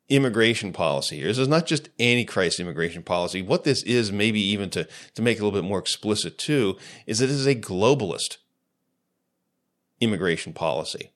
immigration 0.09 0.73
policy 0.73 1.17
here. 1.17 1.29
This 1.29 1.39
is 1.39 1.49
not 1.49 1.67
just 1.67 1.89
antichrist 1.99 2.61
immigration 2.61 3.03
policy. 3.03 3.43
What 3.43 3.65
this 3.65 3.83
is, 3.85 4.13
maybe 4.13 4.41
even 4.41 4.71
to, 4.71 4.87
to 5.15 5.23
make 5.23 5.39
it 5.39 5.41
a 5.41 5.45
little 5.45 5.61
bit 5.61 5.67
more 5.67 5.79
explicit 5.79 6.37
too, 6.39 6.77
is 7.07 7.19
that 7.19 7.31
it 7.31 7.31
is 7.31 7.47
a 7.47 7.55
globalist 7.55 8.37
immigration 10.01 10.53
policy. 10.53 11.14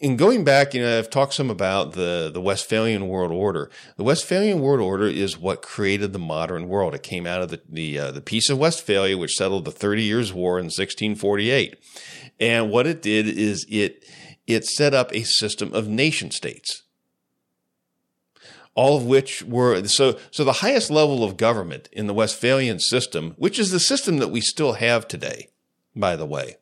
In 0.00 0.16
going 0.16 0.44
back, 0.44 0.72
you 0.72 0.80
know, 0.80 0.98
I've 0.98 1.10
talked 1.10 1.34
some 1.34 1.50
about 1.50 1.92
the, 1.92 2.30
the 2.32 2.40
Westphalian 2.40 3.06
World 3.06 3.32
Order. 3.32 3.70
The 3.98 4.02
Westphalian 4.02 4.60
World 4.60 4.80
Order 4.80 5.06
is 5.06 5.36
what 5.36 5.60
created 5.60 6.14
the 6.14 6.18
modern 6.18 6.68
world. 6.68 6.94
It 6.94 7.02
came 7.02 7.26
out 7.26 7.42
of 7.42 7.50
the 7.50 7.60
the, 7.68 7.98
uh, 7.98 8.10
the 8.10 8.22
Peace 8.22 8.48
of 8.48 8.56
Westphalia, 8.56 9.18
which 9.18 9.34
settled 9.34 9.66
the 9.66 9.70
Thirty 9.70 10.02
Years' 10.02 10.32
War 10.32 10.58
in 10.58 10.66
1648. 10.66 11.76
And 12.40 12.70
what 12.70 12.86
it 12.86 13.02
did 13.02 13.28
is 13.28 13.66
it 13.68 14.06
it 14.46 14.64
set 14.64 14.94
up 14.94 15.14
a 15.14 15.22
system 15.22 15.74
of 15.74 15.86
nation 15.86 16.30
states. 16.30 16.84
All 18.74 18.96
of 18.96 19.04
which 19.04 19.42
were 19.42 19.86
so 19.86 20.18
so 20.30 20.44
the 20.44 20.64
highest 20.64 20.90
level 20.90 21.22
of 21.22 21.36
government 21.36 21.90
in 21.92 22.06
the 22.06 22.14
Westphalian 22.14 22.80
system, 22.80 23.34
which 23.36 23.58
is 23.58 23.70
the 23.70 23.78
system 23.78 24.16
that 24.16 24.28
we 24.28 24.40
still 24.40 24.74
have 24.74 25.06
today, 25.06 25.50
by 25.94 26.16
the 26.16 26.24
way. 26.24 26.56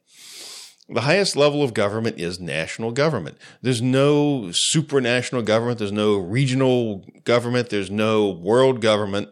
The 0.89 1.03
highest 1.03 1.37
level 1.37 1.63
of 1.63 1.75
government 1.75 2.19
is 2.19 2.41
national 2.41 2.93
government. 2.93 3.37
There's 3.61 3.83
no 3.83 4.51
supranational 4.75 5.45
government. 5.45 5.79
There's 5.79 5.93
no 5.93 6.17
regional 6.17 7.05
government. 7.25 7.69
There's 7.69 7.91
no 7.91 8.31
world 8.31 8.81
government. 8.81 9.29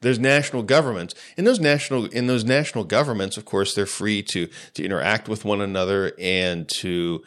There's 0.00 0.18
national 0.18 0.64
governments. 0.64 1.14
In 1.36 1.44
those 1.44 1.60
national 1.60 2.06
in 2.06 2.26
those 2.26 2.44
national 2.44 2.84
governments, 2.84 3.36
of 3.36 3.44
course, 3.44 3.74
they're 3.74 3.86
free 3.86 4.22
to 4.24 4.48
to 4.74 4.84
interact 4.84 5.28
with 5.28 5.44
one 5.44 5.60
another 5.60 6.12
and 6.18 6.68
to 6.80 7.22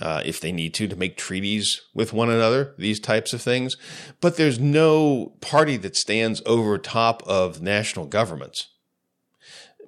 uh, 0.00 0.22
if 0.24 0.40
they 0.40 0.52
need 0.52 0.74
to, 0.74 0.88
to 0.88 0.96
make 0.96 1.16
treaties 1.16 1.80
with 1.94 2.12
one 2.12 2.30
another, 2.30 2.74
these 2.78 2.98
types 2.98 3.32
of 3.32 3.40
things. 3.40 3.76
But 4.20 4.36
there's 4.36 4.58
no 4.58 5.34
party 5.40 5.76
that 5.78 5.96
stands 5.96 6.42
over 6.46 6.78
top 6.78 7.22
of 7.24 7.62
national 7.62 8.06
governments. 8.06 8.68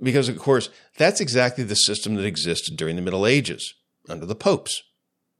Because, 0.03 0.29
of 0.29 0.39
course, 0.39 0.69
that's 0.97 1.21
exactly 1.21 1.65
the 1.65 1.75
system 1.75 2.15
that 2.15 2.25
existed 2.25 2.77
during 2.77 2.97
the 2.97 3.03
Middle 3.03 3.27
Ages 3.27 3.75
under 4.09 4.27
the 4.27 4.35
popes, 4.35 4.83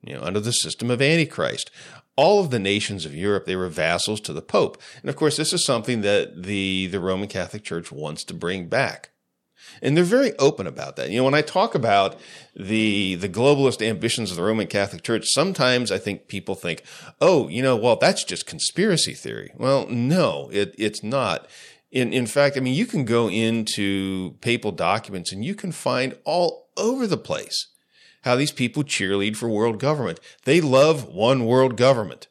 you 0.03 0.15
know, 0.15 0.23
under 0.23 0.41
the 0.41 0.53
system 0.53 0.91
of 0.91 1.01
Antichrist 1.01 1.71
all 2.17 2.41
of 2.41 2.51
the 2.51 2.59
nations 2.59 3.05
of 3.05 3.15
Europe, 3.15 3.45
they 3.45 3.57
were 3.57 3.69
vassals 3.69 4.21
to 4.23 4.33
the 4.33 4.43
Pope. 4.43 4.81
And 5.03 5.11
of 5.11 5.17
course, 5.17 5.37
this 5.37 5.53
is 5.53 5.65
something 5.65 6.01
that 6.01 6.43
the, 6.45 6.87
the 6.87 7.01
Roman 7.01 7.29
Catholic 7.29 7.63
Church 7.63 7.93
wants 7.93 8.25
to 8.25 8.35
bring 8.35 8.69
back. 8.69 9.11
And 9.83 9.97
they're 9.97 10.05
very 10.05 10.37
open 10.39 10.67
about 10.67 10.97
that. 10.97 11.11
You 11.11 11.19
know, 11.19 11.25
when 11.25 11.35
I 11.35 11.43
talk 11.43 11.75
about 11.75 12.19
the, 12.55 13.17
the 13.17 13.29
globalist 13.29 13.87
ambitions 13.87 14.31
of 14.31 14.37
the 14.37 14.43
Roman 14.43 14.67
Catholic 14.67 15.03
Church, 15.03 15.25
sometimes 15.27 15.93
I 15.93 15.99
think 15.99 16.29
people 16.29 16.55
think, 16.55 16.83
oh, 17.21 17.49
you 17.49 17.63
know, 17.63 17.77
well, 17.77 17.97
that's 17.97 18.25
just 18.25 18.47
conspiracy 18.47 19.13
theory. 19.13 19.53
Well, 19.57 19.87
no, 19.89 20.49
it, 20.53 20.75
it's 20.79 21.03
not. 21.03 21.49
In, 21.91 22.13
in 22.13 22.27
fact, 22.27 22.57
I 22.57 22.61
mean, 22.61 22.75
you 22.75 22.87
can 22.87 23.05
go 23.05 23.31
into 23.31 24.33
papal 24.41 24.73
documents 24.73 25.33
and 25.33 25.45
you 25.45 25.55
can 25.55 25.73
find 25.73 26.17
all 26.25 26.69
over 26.77 27.07
the 27.07 27.17
place 27.17 27.69
how 28.23 28.35
these 28.35 28.53
people 28.53 28.83
cheerlead 28.83 29.37
for 29.37 29.49
world 29.49 29.79
government. 29.79 30.19
They 30.45 30.61
love 30.61 31.07
one 31.09 31.45
world 31.47 31.77
government. 31.77 32.27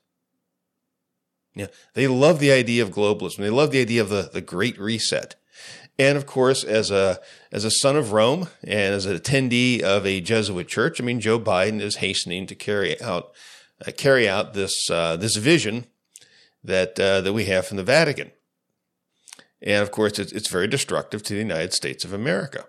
Yeah, 1.56 1.68
they 1.94 2.06
love 2.08 2.40
the 2.40 2.52
idea 2.52 2.84
of 2.84 2.90
globalism. 2.90 3.38
They 3.38 3.50
love 3.50 3.72
the 3.72 3.80
idea 3.80 4.02
of 4.02 4.10
the, 4.10 4.30
the 4.32 4.42
Great 4.42 4.78
Reset. 4.78 5.36
And 5.98 6.18
of 6.18 6.26
course, 6.26 6.66
as 6.66 6.92
a 6.92 7.22
as 7.52 7.64
a 7.64 7.72
son 7.72 7.96
of 7.96 8.12
Rome 8.12 8.50
and 8.62 8.94
as 8.94 9.06
an 9.06 9.18
attendee 9.18 9.82
of 9.82 10.06
a 10.06 10.20
Jesuit 10.20 10.68
church, 10.68 11.00
I 11.00 11.06
mean, 11.06 11.22
Joe 11.22 11.40
Biden 11.40 11.80
is 11.80 11.98
hastening 11.98 12.46
to 12.48 12.56
carry 12.56 13.02
out 13.02 13.32
uh, 13.88 13.92
carry 13.92 14.28
out 14.28 14.54
this 14.54 14.90
uh, 14.90 15.16
this 15.16 15.38
vision 15.38 15.86
that 16.62 17.00
uh, 17.00 17.22
that 17.22 17.32
we 17.32 17.46
have 17.46 17.66
from 17.66 17.78
the 17.78 17.84
Vatican. 17.84 18.32
And 19.66 19.82
of 19.82 19.92
course, 19.92 20.20
it's, 20.20 20.32
it's 20.32 20.50
very 20.50 20.68
destructive 20.68 21.24
to 21.24 21.34
the 21.34 21.40
United 21.40 21.74
States 21.74 22.06
of 22.06 22.14
America. 22.14 22.66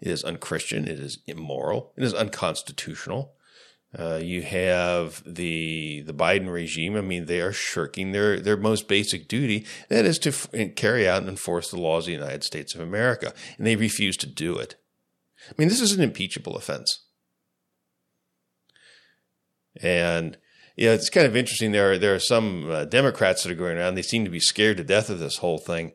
It 0.00 0.08
is 0.08 0.22
unchristian. 0.22 0.86
It 0.86 1.00
is 1.00 1.18
immoral. 1.26 1.92
It 1.96 2.04
is 2.04 2.14
unconstitutional. 2.14 3.32
Uh, 3.98 4.20
you 4.22 4.42
have 4.42 5.22
the 5.24 6.02
the 6.02 6.12
Biden 6.12 6.52
regime. 6.52 6.96
I 6.96 7.00
mean, 7.00 7.26
they 7.26 7.40
are 7.40 7.52
shirking 7.52 8.12
their 8.12 8.38
their 8.38 8.56
most 8.56 8.88
basic 8.88 9.26
duty, 9.28 9.64
that 9.88 10.04
is 10.04 10.18
to 10.20 10.30
f- 10.30 10.74
carry 10.74 11.08
out 11.08 11.22
and 11.22 11.30
enforce 11.30 11.70
the 11.70 11.80
laws 11.80 12.04
of 12.04 12.06
the 12.06 12.12
United 12.12 12.44
States 12.44 12.74
of 12.74 12.80
America, 12.80 13.32
and 13.56 13.66
they 13.66 13.76
refuse 13.76 14.16
to 14.18 14.26
do 14.26 14.58
it. 14.58 14.74
I 15.48 15.54
mean, 15.56 15.68
this 15.68 15.80
is 15.80 15.92
an 15.92 16.02
impeachable 16.02 16.56
offense, 16.56 17.06
and 19.80 20.36
yeah, 20.76 20.92
it's 20.92 21.10
kind 21.10 21.26
of 21.26 21.36
interesting. 21.36 21.72
There 21.72 21.92
are 21.92 21.98
there 21.98 22.14
are 22.14 22.20
some 22.20 22.70
uh, 22.70 22.84
Democrats 22.84 23.42
that 23.42 23.52
are 23.52 23.56
going 23.56 23.78
around. 23.78 23.94
They 23.94 24.02
seem 24.02 24.24
to 24.24 24.30
be 24.30 24.40
scared 24.40 24.76
to 24.76 24.84
death 24.84 25.10
of 25.10 25.18
this 25.18 25.38
whole 25.38 25.58
thing. 25.58 25.92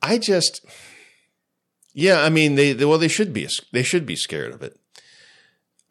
I 0.00 0.18
just 0.18 0.64
yeah, 1.92 2.22
I 2.22 2.28
mean, 2.28 2.54
they, 2.54 2.72
they 2.72 2.84
well, 2.84 2.98
they 2.98 3.08
should 3.08 3.32
be 3.32 3.48
they 3.72 3.82
should 3.82 4.06
be 4.06 4.16
scared 4.16 4.52
of 4.52 4.62
it. 4.62 4.78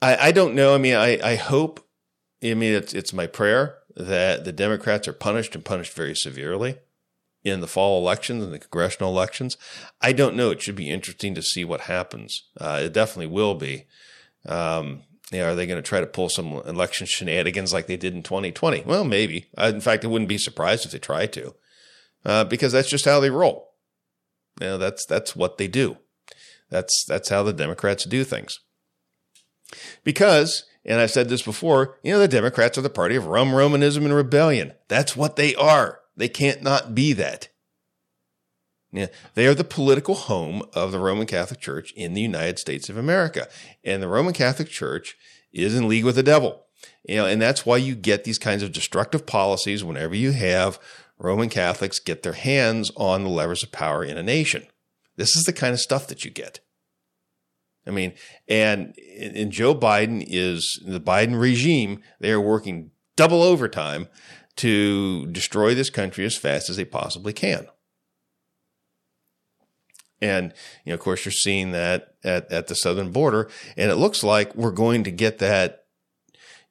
I, 0.02 0.28
I 0.28 0.32
don't 0.32 0.56
know. 0.56 0.74
I 0.74 0.78
mean, 0.78 0.96
I, 0.96 1.20
I 1.22 1.36
hope. 1.36 1.86
I 2.42 2.54
mean, 2.54 2.74
it's 2.74 2.94
it's 2.94 3.14
my 3.14 3.28
prayer 3.28 3.80
that 3.96 4.46
the 4.46 4.54
Democrats 4.54 5.08
are 5.08 5.14
punished 5.14 5.56
and 5.56 5.66
punished 5.66 5.94
very 5.94 6.16
severely 6.16 6.78
in 7.44 7.60
the 7.60 7.68
fall 7.68 8.00
elections 8.00 8.44
and 8.44 8.54
the 8.54 8.60
congressional 8.60 9.12
elections. 9.12 9.58
I 10.02 10.14
don't 10.14 10.36
know. 10.36 10.52
It 10.52 10.62
should 10.62 10.76
be 10.76 10.90
interesting 10.90 11.36
to 11.36 11.42
see 11.42 11.66
what 11.66 11.82
happens. 11.82 12.44
Uh, 12.60 12.82
it 12.84 12.94
definitely 12.94 13.28
will 13.28 13.56
be. 13.56 13.86
Um, 14.46 15.04
know, 15.32 15.50
are 15.50 15.56
they 15.56 15.68
going 15.68 15.82
to 15.82 15.88
try 15.88 16.00
to 16.00 16.08
pull 16.08 16.30
some 16.30 16.54
election 16.66 17.06
shenanigans 17.06 17.72
like 17.72 17.88
they 17.88 17.98
did 17.98 18.16
in 18.16 18.24
2020? 18.24 18.84
Well, 18.86 19.04
maybe. 19.04 19.48
in 19.58 19.82
fact, 19.82 20.04
I 20.04 20.08
wouldn't 20.08 20.30
be 20.30 20.40
surprised 20.40 20.86
if 20.86 20.92
they 20.92 21.00
tried 21.00 21.32
to, 21.34 21.54
uh, 22.26 22.44
because 22.46 22.72
that's 22.72 22.90
just 22.90 23.06
how 23.06 23.20
they 23.20 23.30
roll. 23.30 23.74
You 24.60 24.68
know, 24.68 24.78
that's 24.78 25.06
that's 25.06 25.36
what 25.36 25.58
they 25.58 25.68
do. 25.68 25.98
That's 26.70 27.06
that's 27.08 27.30
how 27.30 27.44
the 27.44 27.54
Democrats 27.54 28.06
do 28.06 28.24
things. 28.24 28.60
Because, 30.04 30.66
and 30.84 31.00
I've 31.00 31.12
said 31.12 31.30
this 31.30 31.44
before, 31.44 31.98
you 32.04 32.12
know, 32.12 32.20
the 32.20 32.28
Democrats 32.28 32.78
are 32.78 32.82
the 32.82 32.90
party 32.90 33.16
of 33.16 33.28
rum, 33.28 33.54
Romanism, 33.54 34.06
and 34.06 34.14
rebellion. 34.14 34.74
That's 34.88 35.16
what 35.16 35.36
they 35.36 35.54
are. 35.56 36.00
They 36.18 36.28
can't 36.28 36.64
not 36.64 36.96
be 36.96 37.14
that. 37.14 37.50
Yeah, 38.92 39.08
they 39.36 39.46
are 39.46 39.54
the 39.54 39.64
political 39.64 40.16
home 40.16 40.64
of 40.74 40.92
the 40.92 41.00
Roman 41.00 41.28
Catholic 41.28 41.60
Church 41.60 41.94
in 41.96 42.14
the 42.14 42.22
United 42.22 42.58
States 42.58 42.90
of 42.90 42.98
America. 42.98 43.48
And 43.84 44.02
the 44.02 44.08
Roman 44.08 44.34
Catholic 44.34 44.70
Church 44.70 45.16
is 45.52 45.76
in 45.76 45.88
league 45.88 46.06
with 46.06 46.16
the 46.16 46.24
devil. 46.24 46.66
You 47.08 47.18
know, 47.18 47.26
and 47.26 47.42
that's 47.42 47.66
why 47.66 47.78
you 47.78 47.96
get 47.96 48.24
these 48.24 48.40
kinds 48.40 48.64
of 48.64 48.72
destructive 48.72 49.26
policies 49.26 49.84
whenever 49.84 50.16
you 50.16 50.32
have 50.32 50.80
Roman 51.20 51.50
Catholics 51.50 52.00
get 52.00 52.24
their 52.24 52.34
hands 52.34 52.92
on 52.96 53.24
the 53.24 53.30
levers 53.30 53.62
of 53.62 53.72
power 53.72 54.04
in 54.04 54.18
a 54.18 54.24
nation. 54.24 54.66
This 55.18 55.36
is 55.36 55.44
the 55.44 55.54
kind 55.54 55.74
of 55.74 55.80
stuff 55.80 56.08
that 56.08 56.24
you 56.24 56.32
get. 56.32 56.62
I 57.86 57.92
mean, 57.92 58.14
and, 58.48 58.96
and 59.20 59.52
Joe 59.52 59.76
Biden 59.76 60.24
is 60.26 60.82
the 60.86 61.02
Biden 61.02 61.40
regime. 61.40 62.02
They 62.20 62.32
are 62.32 62.42
working 62.42 62.92
double 63.16 63.42
overtime 63.44 64.08
to 64.58 65.26
destroy 65.28 65.74
this 65.74 65.90
country 65.90 66.26
as 66.26 66.38
fast 66.38 66.70
as 66.70 66.78
they 66.78 66.86
possibly 66.86 67.34
can. 67.34 67.68
And, 70.22 70.54
you 70.84 70.92
know, 70.92 70.96
of 70.96 71.00
course, 71.00 71.26
you're 71.26 71.32
seeing 71.32 71.72
that 71.72 72.14
at, 72.24 72.52
at 72.52 72.68
the 72.68 72.76
southern 72.76 73.12
border. 73.12 73.50
And 73.78 73.90
it 73.92 73.96
looks 73.96 74.24
like 74.24 74.56
we're 74.56 74.72
going 74.72 75.04
to 75.06 75.12
get 75.12 75.40
that 75.40 75.86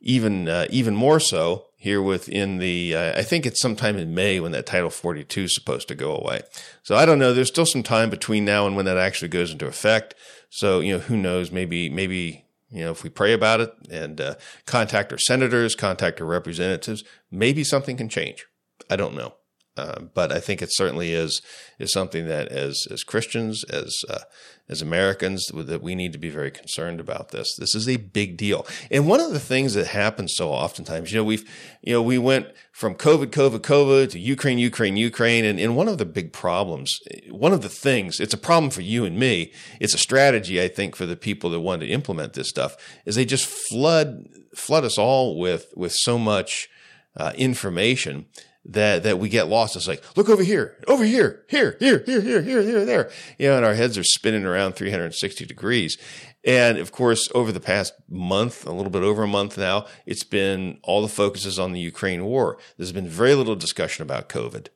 even, 0.00 0.48
uh, 0.48 0.66
even 0.70 0.94
more 0.94 1.18
so 1.18 1.66
here 1.76 2.02
within 2.02 2.58
the, 2.58 2.94
uh, 2.94 3.18
I 3.18 3.22
think 3.22 3.46
it's 3.46 3.60
sometime 3.60 3.96
in 3.96 4.14
May 4.14 4.40
when 4.40 4.52
that 4.52 4.66
Title 4.66 4.90
42 4.90 5.44
is 5.44 5.54
supposed 5.54 5.88
to 5.88 5.94
go 5.94 6.14
away. 6.14 6.42
So 6.82 6.96
I 6.96 7.06
don't 7.06 7.18
know. 7.18 7.32
There's 7.32 7.48
still 7.48 7.66
some 7.66 7.82
time 7.82 8.10
between 8.10 8.44
now 8.44 8.66
and 8.66 8.76
when 8.76 8.84
that 8.84 8.98
actually 8.98 9.28
goes 9.28 9.50
into 9.50 9.66
effect. 9.66 10.14
So, 10.50 10.80
you 10.80 10.94
know, 10.94 10.98
who 10.98 11.16
knows? 11.16 11.50
Maybe, 11.50 11.88
maybe, 11.88 12.44
you 12.70 12.84
know, 12.84 12.90
if 12.90 13.02
we 13.02 13.10
pray 13.10 13.32
about 13.32 13.60
it 13.60 13.72
and 13.90 14.20
uh, 14.20 14.34
contact 14.66 15.12
our 15.12 15.18
senators, 15.18 15.74
contact 15.74 16.20
our 16.20 16.26
representatives, 16.26 17.04
maybe 17.30 17.64
something 17.64 17.96
can 17.96 18.08
change. 18.08 18.46
I 18.90 18.96
don't 18.96 19.14
know. 19.14 19.34
Uh, 19.78 20.00
but 20.12 20.32
I 20.32 20.40
think 20.40 20.60
it 20.60 20.70
certainly 20.72 21.12
is 21.12 21.40
is 21.78 21.92
something 21.92 22.26
that 22.26 22.48
as 22.48 22.88
as 22.90 23.04
Christians, 23.04 23.62
as 23.64 23.96
uh, 24.10 24.24
as 24.68 24.82
Americans, 24.82 25.46
that 25.54 25.82
we 25.82 25.94
need 25.94 26.12
to 26.12 26.18
be 26.18 26.30
very 26.30 26.50
concerned 26.50 26.98
about 26.98 27.30
this. 27.30 27.54
This 27.56 27.76
is 27.76 27.88
a 27.88 27.96
big 27.96 28.36
deal, 28.36 28.66
and 28.90 29.06
one 29.06 29.20
of 29.20 29.30
the 29.32 29.38
things 29.38 29.74
that 29.74 29.86
happens 29.86 30.34
so 30.34 30.50
oftentimes, 30.50 31.12
you 31.12 31.18
know, 31.18 31.24
we've 31.24 31.48
you 31.80 31.92
know 31.92 32.02
we 32.02 32.18
went 32.18 32.48
from 32.72 32.96
COVID, 32.96 33.26
COVID, 33.26 33.60
COVID 33.60 34.10
to 34.10 34.18
Ukraine, 34.18 34.58
Ukraine, 34.58 34.96
Ukraine, 34.96 35.44
and, 35.44 35.60
and 35.60 35.76
one 35.76 35.86
of 35.86 35.98
the 35.98 36.04
big 36.04 36.32
problems, 36.32 36.98
one 37.30 37.52
of 37.52 37.62
the 37.62 37.68
things, 37.68 38.18
it's 38.18 38.34
a 38.34 38.38
problem 38.38 38.70
for 38.70 38.82
you 38.82 39.04
and 39.04 39.16
me. 39.16 39.52
It's 39.80 39.94
a 39.94 39.98
strategy, 39.98 40.60
I 40.60 40.66
think, 40.66 40.96
for 40.96 41.06
the 41.06 41.16
people 41.16 41.50
that 41.50 41.60
want 41.60 41.82
to 41.82 41.88
implement 41.88 42.32
this 42.32 42.48
stuff, 42.48 42.76
is 43.06 43.14
they 43.14 43.24
just 43.24 43.46
flood 43.46 44.26
flood 44.56 44.84
us 44.84 44.98
all 44.98 45.38
with 45.38 45.72
with 45.76 45.92
so 45.92 46.18
much 46.18 46.68
uh, 47.16 47.32
information 47.36 48.26
that 48.68 49.02
that 49.02 49.18
we 49.18 49.28
get 49.28 49.48
lost. 49.48 49.74
It's 49.76 49.88
like, 49.88 50.04
look 50.16 50.28
over 50.28 50.42
here, 50.42 50.76
over 50.86 51.04
here, 51.04 51.44
here, 51.48 51.76
here, 51.80 52.02
here, 52.04 52.20
here, 52.20 52.42
here, 52.42 52.62
here, 52.62 52.84
there. 52.84 53.10
You 53.38 53.48
know, 53.48 53.56
and 53.56 53.66
our 53.66 53.74
heads 53.74 53.98
are 53.98 54.04
spinning 54.04 54.44
around 54.44 54.74
360 54.74 55.46
degrees. 55.46 55.96
And 56.44 56.78
of 56.78 56.92
course, 56.92 57.28
over 57.34 57.50
the 57.50 57.60
past 57.60 57.94
month, 58.08 58.66
a 58.66 58.72
little 58.72 58.90
bit 58.90 59.02
over 59.02 59.24
a 59.24 59.28
month 59.28 59.58
now, 59.58 59.86
it's 60.06 60.24
been 60.24 60.78
all 60.82 61.02
the 61.02 61.08
focus 61.08 61.46
is 61.46 61.58
on 61.58 61.72
the 61.72 61.80
Ukraine 61.80 62.24
war. 62.24 62.58
There's 62.76 62.92
been 62.92 63.08
very 63.08 63.34
little 63.34 63.56
discussion 63.56 64.02
about 64.02 64.28
COVID. 64.28 64.68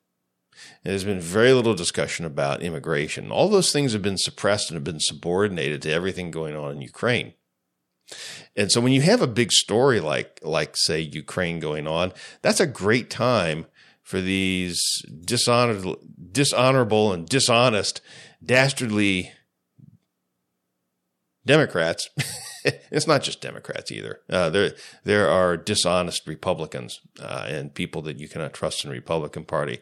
There's 0.83 1.05
been 1.05 1.21
very 1.21 1.53
little 1.53 1.75
discussion 1.75 2.25
about 2.25 2.63
immigration. 2.63 3.31
All 3.31 3.49
those 3.49 3.73
things 3.73 3.93
have 3.93 4.03
been 4.03 4.19
suppressed 4.19 4.71
and 4.71 4.77
have 4.77 4.85
been 4.85 5.01
subordinated 5.01 5.83
to 5.83 5.93
everything 5.93 6.31
going 6.31 6.57
on 6.57 6.73
in 6.73 6.83
Ukraine. 6.83 7.35
And 8.57 8.71
so 8.71 8.81
when 8.81 8.93
you 8.93 9.01
have 9.03 9.23
a 9.23 9.27
big 9.27 9.53
story 9.53 10.01
like 10.01 10.41
like 10.43 10.77
say 10.77 11.01
Ukraine 11.01 11.61
going 11.61 11.87
on, 11.87 12.13
that's 12.43 12.61
a 12.61 12.67
great 12.67 13.11
time 13.11 13.67
for 14.13 14.21
these 14.21 15.03
dishonored, 15.25 15.97
dishonorable 16.33 17.15
and 17.15 17.27
dishonest, 17.27 18.03
dastardly 18.45 19.33
Democrats. 21.47 22.11
it's 22.91 23.07
not 23.07 23.23
just 23.23 23.41
Democrats 23.41 23.91
either. 23.91 24.21
Uh, 24.29 24.51
there, 24.51 24.73
there 25.05 25.31
are 25.31 25.57
dishonest 25.57 26.29
Republicans 26.29 27.01
uh, 27.23 27.47
and 27.49 27.73
people 27.73 28.03
that 28.03 28.21
you 28.21 28.29
cannot 28.29 28.53
trust 28.53 28.85
in 28.85 28.91
the 28.91 28.97
Republican 28.97 29.47
Party. 29.47 29.79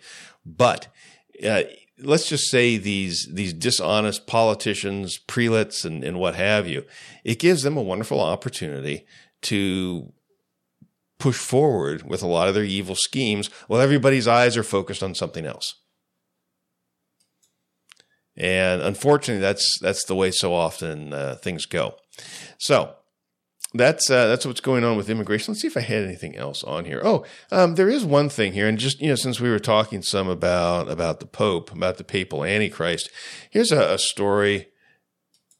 But 0.46 0.86
uh, 1.44 1.62
let's 1.98 2.28
just 2.28 2.48
say 2.52 2.76
these 2.76 3.28
these 3.32 3.52
dishonest 3.52 4.28
politicians, 4.28 5.18
prelates, 5.18 5.84
and, 5.84 6.04
and 6.04 6.20
what 6.20 6.36
have 6.36 6.68
you, 6.68 6.84
it 7.24 7.40
gives 7.40 7.64
them 7.64 7.76
a 7.76 7.82
wonderful 7.82 8.20
opportunity 8.20 9.06
to 9.42 10.12
push 11.20 11.36
forward 11.36 12.02
with 12.08 12.22
a 12.22 12.26
lot 12.26 12.48
of 12.48 12.54
their 12.54 12.64
evil 12.64 12.96
schemes 12.96 13.48
while 13.68 13.80
everybody's 13.80 14.26
eyes 14.26 14.56
are 14.56 14.64
focused 14.64 15.02
on 15.02 15.14
something 15.14 15.46
else. 15.46 15.74
And 18.36 18.80
unfortunately, 18.80 19.40
that's 19.40 19.78
that's 19.80 20.04
the 20.04 20.14
way 20.14 20.30
so 20.30 20.54
often 20.54 21.12
uh, 21.12 21.36
things 21.42 21.66
go. 21.66 21.96
So 22.58 22.94
that's 23.74 24.10
uh, 24.10 24.28
that's 24.28 24.46
what's 24.46 24.60
going 24.60 24.82
on 24.82 24.96
with 24.96 25.10
immigration. 25.10 25.52
Let's 25.52 25.60
see 25.60 25.68
if 25.68 25.76
I 25.76 25.80
had 25.80 26.04
anything 26.04 26.36
else 26.36 26.64
on 26.64 26.86
here. 26.86 27.00
Oh, 27.04 27.24
um, 27.52 27.74
there 27.74 27.90
is 27.90 28.04
one 28.04 28.28
thing 28.28 28.52
here, 28.52 28.66
and 28.66 28.78
just 28.78 29.00
you 29.00 29.08
know, 29.08 29.14
since 29.14 29.40
we 29.40 29.50
were 29.50 29.58
talking 29.58 30.02
some 30.02 30.28
about 30.28 30.90
about 30.90 31.20
the 31.20 31.26
Pope, 31.26 31.70
about 31.70 31.98
the 31.98 32.04
papal 32.04 32.44
Antichrist, 32.44 33.10
here's 33.50 33.72
a, 33.72 33.94
a 33.94 33.98
story 33.98 34.68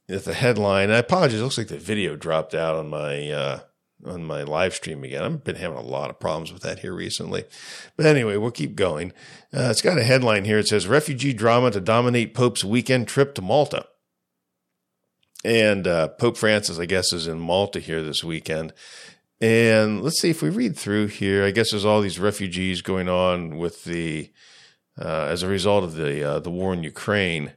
with 0.08 0.24
the 0.24 0.34
headline. 0.34 0.90
I 0.90 0.98
apologize. 0.98 1.38
It 1.38 1.42
looks 1.42 1.58
like 1.58 1.68
the 1.68 1.76
video 1.76 2.16
dropped 2.16 2.54
out 2.54 2.76
on 2.76 2.88
my 2.88 3.30
uh, 3.30 3.60
on 4.06 4.24
my 4.24 4.42
live 4.42 4.74
stream 4.74 5.04
again. 5.04 5.22
I've 5.22 5.44
been 5.44 5.56
having 5.56 5.78
a 5.78 5.82
lot 5.82 6.10
of 6.10 6.20
problems 6.20 6.52
with 6.52 6.62
that 6.62 6.80
here 6.80 6.94
recently. 6.94 7.44
But 7.96 8.06
anyway, 8.06 8.36
we'll 8.36 8.50
keep 8.50 8.74
going. 8.74 9.12
Uh, 9.54 9.68
it's 9.70 9.82
got 9.82 9.98
a 9.98 10.04
headline 10.04 10.44
here. 10.44 10.58
It 10.58 10.68
says 10.68 10.86
Refugee 10.86 11.32
Drama 11.32 11.70
to 11.72 11.80
Dominate 11.80 12.34
Pope's 12.34 12.64
Weekend 12.64 13.08
Trip 13.08 13.34
to 13.34 13.42
Malta. 13.42 13.86
And 15.44 15.86
uh, 15.86 16.08
Pope 16.08 16.36
Francis, 16.36 16.78
I 16.78 16.86
guess, 16.86 17.12
is 17.12 17.26
in 17.26 17.40
Malta 17.40 17.80
here 17.80 18.02
this 18.02 18.22
weekend. 18.22 18.72
And 19.40 20.02
let's 20.02 20.20
see 20.20 20.30
if 20.30 20.42
we 20.42 20.50
read 20.50 20.76
through 20.76 21.06
here. 21.06 21.44
I 21.44 21.50
guess 21.50 21.70
there's 21.70 21.86
all 21.86 22.02
these 22.02 22.18
refugees 22.18 22.82
going 22.82 23.08
on 23.08 23.56
with 23.56 23.84
the, 23.84 24.30
uh, 25.00 25.26
as 25.30 25.42
a 25.42 25.48
result 25.48 25.82
of 25.82 25.94
the 25.94 26.22
uh, 26.22 26.38
the 26.40 26.50
war 26.50 26.74
in 26.74 26.84
Ukraine. 26.84 27.52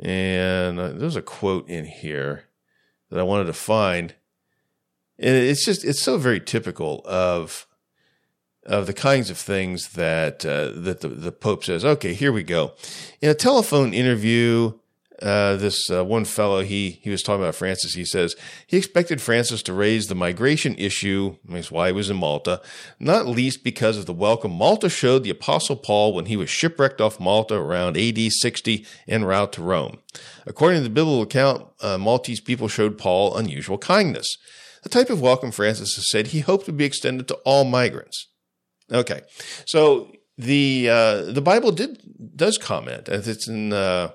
And 0.00 0.80
uh, 0.80 0.88
there's 0.88 1.14
a 1.14 1.22
quote 1.22 1.68
in 1.68 1.84
here 1.84 2.46
that 3.10 3.20
I 3.20 3.22
wanted 3.22 3.44
to 3.44 3.52
find 3.52 4.16
and 5.18 5.34
it's 5.34 5.64
just 5.64 5.84
it's 5.84 6.02
so 6.02 6.18
very 6.18 6.40
typical 6.40 7.02
of 7.04 7.66
of 8.66 8.86
the 8.86 8.94
kinds 8.94 9.30
of 9.30 9.38
things 9.38 9.90
that 9.90 10.44
uh, 10.44 10.70
that 10.74 11.00
the, 11.00 11.08
the 11.08 11.32
Pope 11.32 11.64
says. 11.64 11.84
Okay, 11.84 12.14
here 12.14 12.32
we 12.32 12.42
go. 12.42 12.72
In 13.20 13.28
a 13.28 13.34
telephone 13.34 13.92
interview, 13.92 14.72
uh, 15.22 15.56
this 15.56 15.90
uh, 15.90 16.04
one 16.04 16.24
fellow 16.24 16.62
he 16.62 16.98
he 17.02 17.10
was 17.10 17.22
talking 17.22 17.42
about 17.42 17.54
Francis. 17.54 17.94
He 17.94 18.04
says 18.04 18.34
he 18.66 18.76
expected 18.76 19.20
Francis 19.20 19.62
to 19.64 19.72
raise 19.72 20.06
the 20.06 20.14
migration 20.14 20.74
issue. 20.76 21.36
That's 21.44 21.70
why 21.70 21.88
he 21.88 21.92
was 21.92 22.10
in 22.10 22.16
Malta, 22.16 22.60
not 22.98 23.26
least 23.26 23.62
because 23.64 23.96
of 23.96 24.06
the 24.06 24.12
welcome 24.12 24.52
Malta 24.52 24.88
showed 24.88 25.22
the 25.22 25.30
Apostle 25.30 25.76
Paul 25.76 26.14
when 26.14 26.26
he 26.26 26.36
was 26.36 26.50
shipwrecked 26.50 27.00
off 27.00 27.20
Malta 27.20 27.54
around 27.54 27.96
AD 27.96 28.18
60 28.18 28.86
en 29.06 29.24
route 29.24 29.52
to 29.52 29.62
Rome. 29.62 29.98
According 30.46 30.80
to 30.80 30.84
the 30.84 30.90
biblical 30.94 31.22
account, 31.22 31.68
uh, 31.80 31.98
Maltese 31.98 32.40
people 32.40 32.68
showed 32.68 32.98
Paul 32.98 33.36
unusual 33.36 33.78
kindness 33.78 34.36
the 34.84 34.88
type 34.90 35.10
of 35.10 35.20
welcome 35.20 35.50
Francis 35.50 35.96
has 35.96 36.08
said 36.10 36.28
he 36.28 36.40
hoped 36.40 36.66
would 36.66 36.76
be 36.76 36.84
extended 36.84 37.26
to 37.28 37.34
all 37.44 37.64
migrants. 37.64 38.28
Okay, 38.92 39.22
so 39.66 40.12
the 40.38 40.88
uh, 40.88 41.22
the 41.22 41.40
Bible 41.40 41.72
did 41.72 42.00
does 42.36 42.58
comment, 42.58 43.08
and 43.08 43.26
it's 43.26 43.48
in. 43.48 43.72
Uh, 43.72 44.12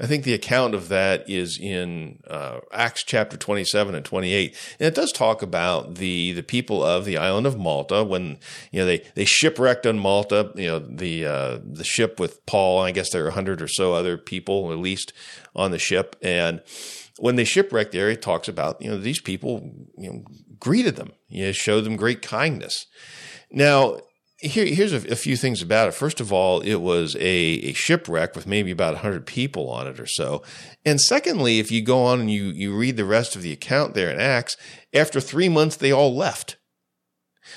I 0.00 0.08
think 0.08 0.24
the 0.24 0.34
account 0.34 0.74
of 0.74 0.88
that 0.88 1.30
is 1.30 1.56
in 1.56 2.18
uh, 2.28 2.58
Acts 2.72 3.04
chapter 3.04 3.36
27 3.36 3.94
and 3.94 4.04
28. 4.04 4.56
And 4.80 4.88
it 4.88 4.94
does 4.96 5.12
talk 5.12 5.40
about 5.40 5.94
the, 5.94 6.32
the 6.32 6.42
people 6.42 6.82
of 6.82 7.04
the 7.04 7.16
island 7.16 7.46
of 7.46 7.56
Malta 7.56 8.02
when, 8.02 8.38
you 8.72 8.80
know, 8.80 8.86
they, 8.86 9.04
they 9.14 9.24
shipwrecked 9.24 9.86
on 9.86 10.00
Malta, 10.00 10.50
you 10.56 10.66
know, 10.66 10.78
the, 10.80 11.24
uh, 11.24 11.58
the 11.62 11.84
ship 11.84 12.18
with 12.18 12.44
Paul, 12.44 12.82
I 12.82 12.90
guess 12.90 13.10
there 13.12 13.24
are 13.24 13.28
a 13.28 13.34
hundred 13.34 13.62
or 13.62 13.68
so 13.68 13.94
other 13.94 14.18
people, 14.18 14.72
at 14.72 14.78
least 14.78 15.12
on 15.54 15.70
the 15.70 15.78
ship. 15.78 16.16
And, 16.20 16.60
when 17.18 17.36
they 17.36 17.44
shipwrecked 17.44 17.92
there, 17.92 18.10
it 18.10 18.22
talks 18.22 18.48
about, 18.48 18.80
you 18.82 18.90
know, 18.90 18.98
these 18.98 19.20
people, 19.20 19.70
you 19.96 20.12
know, 20.12 20.24
greeted 20.58 20.96
them, 20.96 21.12
you 21.28 21.46
know, 21.46 21.52
showed 21.52 21.84
them 21.84 21.96
great 21.96 22.22
kindness. 22.22 22.86
Now, 23.50 23.98
here, 24.38 24.66
here's 24.66 24.92
a, 24.92 25.12
a, 25.12 25.16
few 25.16 25.36
things 25.36 25.62
about 25.62 25.88
it. 25.88 25.94
First 25.94 26.20
of 26.20 26.32
all, 26.32 26.60
it 26.60 26.76
was 26.76 27.14
a, 27.16 27.20
a 27.20 27.72
shipwreck 27.72 28.34
with 28.34 28.46
maybe 28.46 28.70
about 28.70 28.94
100 28.94 29.26
people 29.26 29.70
on 29.70 29.86
it 29.86 30.00
or 30.00 30.06
so. 30.06 30.42
And 30.84 31.00
secondly, 31.00 31.60
if 31.60 31.70
you 31.70 31.82
go 31.82 32.04
on 32.04 32.20
and 32.20 32.30
you, 32.30 32.46
you 32.46 32.76
read 32.76 32.96
the 32.96 33.04
rest 33.04 33.36
of 33.36 33.42
the 33.42 33.52
account 33.52 33.94
there 33.94 34.10
in 34.10 34.20
Acts, 34.20 34.56
after 34.92 35.20
three 35.20 35.48
months, 35.48 35.76
they 35.76 35.92
all 35.92 36.14
left. 36.14 36.56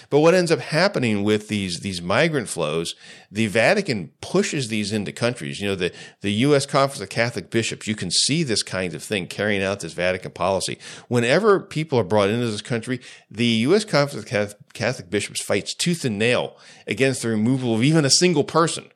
But 0.10 0.20
what 0.20 0.34
ends 0.34 0.52
up 0.52 0.60
happening 0.60 1.24
with 1.24 1.48
these 1.48 1.80
these 1.80 2.02
migrant 2.02 2.50
flows, 2.50 2.96
the 3.32 3.48
Vatican 3.48 4.12
pushes 4.22 4.68
these 4.68 4.92
into 4.92 5.12
countries. 5.12 5.60
You 5.60 5.70
know, 5.70 5.76
the, 5.76 5.92
the 6.22 6.32
U.S. 6.34 6.66
Conference 6.66 7.02
of 7.02 7.10
Catholic 7.10 7.50
Bishops, 7.50 7.88
you 7.88 7.96
can 7.96 8.12
see 8.12 8.44
this 8.44 8.64
kind 8.64 8.94
of 8.94 9.04
thing 9.04 9.28
carrying 9.28 9.64
out 9.64 9.80
this 9.80 9.94
Vatican 9.94 10.32
policy. 10.32 10.78
Whenever 11.08 11.60
people 11.60 12.00
are 12.00 12.04
brought 12.04 12.30
into 12.30 12.50
this 12.50 12.62
country, 12.62 13.00
the 13.30 13.46
U.S. 13.46 13.86
Conference 13.86 14.30
of 14.32 14.56
Catholic 14.74 15.10
Bishops 15.10 15.44
fights 15.44 15.74
tooth 15.74 16.06
and 16.06 16.20
nail 16.20 16.58
against 16.86 17.22
the 17.22 17.30
removal 17.30 17.76
of 17.76 17.84
even 17.84 18.06
a 18.06 18.10
single 18.10 18.44
person 18.44 18.90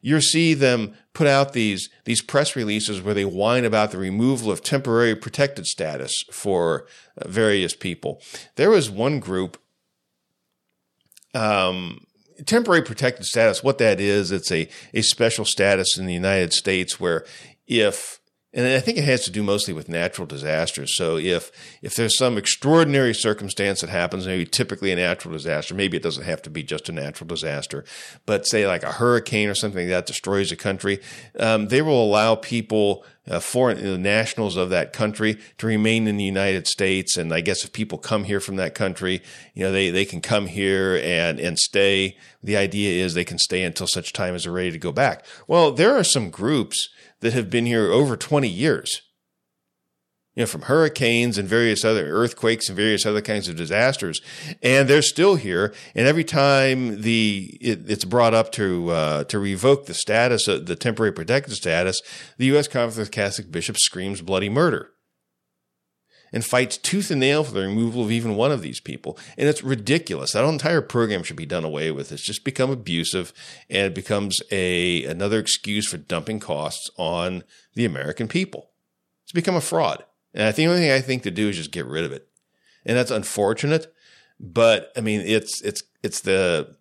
you 0.00 0.20
see 0.20 0.54
them 0.54 0.94
put 1.12 1.26
out 1.26 1.52
these 1.52 1.88
these 2.04 2.22
press 2.22 2.56
releases 2.56 3.02
where 3.02 3.14
they 3.14 3.24
whine 3.24 3.64
about 3.64 3.90
the 3.90 3.98
removal 3.98 4.50
of 4.50 4.62
temporary 4.62 5.14
protected 5.14 5.66
status 5.66 6.24
for 6.30 6.86
uh, 7.18 7.28
various 7.28 7.74
people. 7.74 8.20
There 8.56 8.70
was 8.70 8.90
one 8.90 9.20
group, 9.20 9.58
um, 11.34 12.06
temporary 12.46 12.82
protected 12.82 13.26
status. 13.26 13.62
What 13.62 13.78
that 13.78 14.00
is, 14.00 14.30
it's 14.30 14.50
a 14.50 14.68
a 14.94 15.02
special 15.02 15.44
status 15.44 15.98
in 15.98 16.06
the 16.06 16.14
United 16.14 16.52
States 16.52 16.98
where 16.98 17.24
if 17.66 18.19
and 18.52 18.66
I 18.66 18.80
think 18.80 18.98
it 18.98 19.04
has 19.04 19.24
to 19.24 19.30
do 19.30 19.44
mostly 19.44 19.72
with 19.72 19.88
natural 19.88 20.26
disasters. 20.26 20.96
So 20.96 21.16
if 21.16 21.52
if 21.82 21.94
there's 21.94 22.18
some 22.18 22.36
extraordinary 22.36 23.14
circumstance 23.14 23.80
that 23.80 23.90
happens, 23.90 24.26
maybe 24.26 24.44
typically 24.44 24.90
a 24.90 24.96
natural 24.96 25.32
disaster, 25.32 25.74
maybe 25.74 25.96
it 25.96 26.02
doesn't 26.02 26.24
have 26.24 26.42
to 26.42 26.50
be 26.50 26.64
just 26.64 26.88
a 26.88 26.92
natural 26.92 27.28
disaster, 27.28 27.84
but 28.26 28.46
say 28.46 28.66
like 28.66 28.82
a 28.82 28.92
hurricane 28.92 29.48
or 29.48 29.54
something 29.54 29.88
that 29.88 30.06
destroys 30.06 30.50
a 30.50 30.56
country, 30.56 31.00
um, 31.38 31.68
they 31.68 31.80
will 31.80 32.02
allow 32.02 32.34
people, 32.34 33.04
uh, 33.28 33.38
foreign 33.38 33.86
uh, 33.86 33.96
nationals 33.96 34.56
of 34.56 34.68
that 34.70 34.92
country, 34.92 35.38
to 35.58 35.68
remain 35.68 36.08
in 36.08 36.16
the 36.16 36.24
United 36.24 36.66
States. 36.66 37.16
And 37.16 37.32
I 37.32 37.42
guess 37.42 37.64
if 37.64 37.72
people 37.72 37.98
come 37.98 38.24
here 38.24 38.40
from 38.40 38.56
that 38.56 38.74
country, 38.74 39.22
you 39.54 39.62
know 39.62 39.70
they 39.70 39.90
they 39.90 40.04
can 40.04 40.20
come 40.20 40.48
here 40.48 41.00
and 41.04 41.38
and 41.38 41.56
stay. 41.56 42.16
The 42.42 42.56
idea 42.56 43.04
is 43.04 43.14
they 43.14 43.24
can 43.24 43.38
stay 43.38 43.62
until 43.62 43.86
such 43.86 44.12
time 44.12 44.34
as 44.34 44.42
they're 44.42 44.52
ready 44.52 44.72
to 44.72 44.78
go 44.78 44.90
back. 44.92 45.24
Well, 45.46 45.70
there 45.70 45.94
are 45.94 46.02
some 46.02 46.30
groups 46.30 46.88
that 47.20 47.32
have 47.32 47.50
been 47.50 47.66
here 47.66 47.90
over 47.90 48.16
20 48.16 48.48
years. 48.48 49.02
You 50.34 50.42
know, 50.42 50.46
from 50.46 50.62
hurricanes 50.62 51.38
and 51.38 51.48
various 51.48 51.84
other 51.84 52.06
earthquakes 52.06 52.68
and 52.68 52.76
various 52.76 53.04
other 53.04 53.20
kinds 53.20 53.48
of 53.48 53.56
disasters, 53.56 54.20
and 54.62 54.88
they're 54.88 55.02
still 55.02 55.34
here. 55.34 55.74
And 55.94 56.06
every 56.06 56.22
time 56.22 57.02
the 57.02 57.58
it, 57.60 57.90
it's 57.90 58.04
brought 58.04 58.32
up 58.32 58.52
to 58.52 58.90
uh, 58.90 59.24
to 59.24 59.40
revoke 59.40 59.86
the 59.86 59.94
status, 59.94 60.46
of 60.46 60.66
the 60.66 60.76
temporary 60.76 61.12
protected 61.12 61.54
status, 61.54 62.00
the 62.38 62.46
U.S. 62.46 62.68
Conference 62.68 62.98
of 63.08 63.10
Catholic 63.10 63.50
Bishops 63.50 63.84
screams 63.84 64.22
bloody 64.22 64.48
murder 64.48 64.92
and 66.32 66.44
fights 66.44 66.76
tooth 66.76 67.10
and 67.10 67.20
nail 67.20 67.44
for 67.44 67.52
the 67.52 67.60
removal 67.60 68.04
of 68.04 68.10
even 68.10 68.36
one 68.36 68.52
of 68.52 68.62
these 68.62 68.80
people. 68.80 69.18
And 69.36 69.48
it's 69.48 69.62
ridiculous. 69.62 70.32
That 70.32 70.44
entire 70.44 70.80
program 70.80 71.22
should 71.22 71.36
be 71.36 71.46
done 71.46 71.64
away 71.64 71.90
with. 71.90 72.12
It's 72.12 72.22
just 72.22 72.44
become 72.44 72.70
abusive 72.70 73.32
and 73.68 73.86
it 73.86 73.94
becomes 73.94 74.38
a 74.50 75.04
another 75.04 75.38
excuse 75.38 75.88
for 75.88 75.96
dumping 75.96 76.40
costs 76.40 76.90
on 76.96 77.44
the 77.74 77.84
American 77.84 78.28
people. 78.28 78.70
It's 79.24 79.32
become 79.32 79.56
a 79.56 79.60
fraud. 79.60 80.04
And 80.34 80.44
I 80.44 80.52
think 80.52 80.66
the 80.66 80.72
only 80.72 80.80
thing 80.82 80.92
I 80.92 81.00
think 81.00 81.22
to 81.24 81.30
do 81.30 81.48
is 81.48 81.56
just 81.56 81.72
get 81.72 81.86
rid 81.86 82.04
of 82.04 82.12
it. 82.12 82.28
And 82.84 82.96
that's 82.96 83.10
unfortunate. 83.10 83.92
But 84.38 84.92
I 84.96 85.00
mean, 85.00 85.20
it's, 85.20 85.60
it's, 85.62 85.82
it's 86.02 86.20
the 86.20 86.76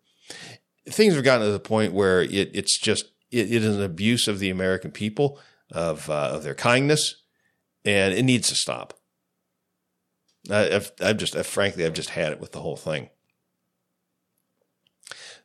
things 0.87 1.15
have 1.15 1.23
gotten 1.23 1.45
to 1.45 1.51
the 1.51 1.59
point 1.59 1.93
where 1.93 2.21
it, 2.21 2.51
it's 2.53 2.79
just, 2.79 3.05
it, 3.31 3.51
it 3.51 3.63
is 3.63 3.75
an 3.75 3.83
abuse 3.83 4.27
of 4.27 4.39
the 4.39 4.49
American 4.49 4.91
people, 4.91 5.39
of, 5.71 6.09
uh, 6.09 6.31
of 6.33 6.43
their 6.43 6.55
kindness, 6.55 7.23
and 7.83 8.13
it 8.13 8.23
needs 8.23 8.47
to 8.49 8.55
stop. 8.55 8.98
I've, 10.51 10.91
I've 11.01 11.17
just, 11.17 11.35
I've, 11.35 11.47
frankly, 11.47 11.85
I've 11.85 11.93
just 11.93 12.11
had 12.11 12.31
it 12.31 12.39
with 12.39 12.51
the 12.51 12.61
whole 12.61 12.77
thing. 12.77 13.09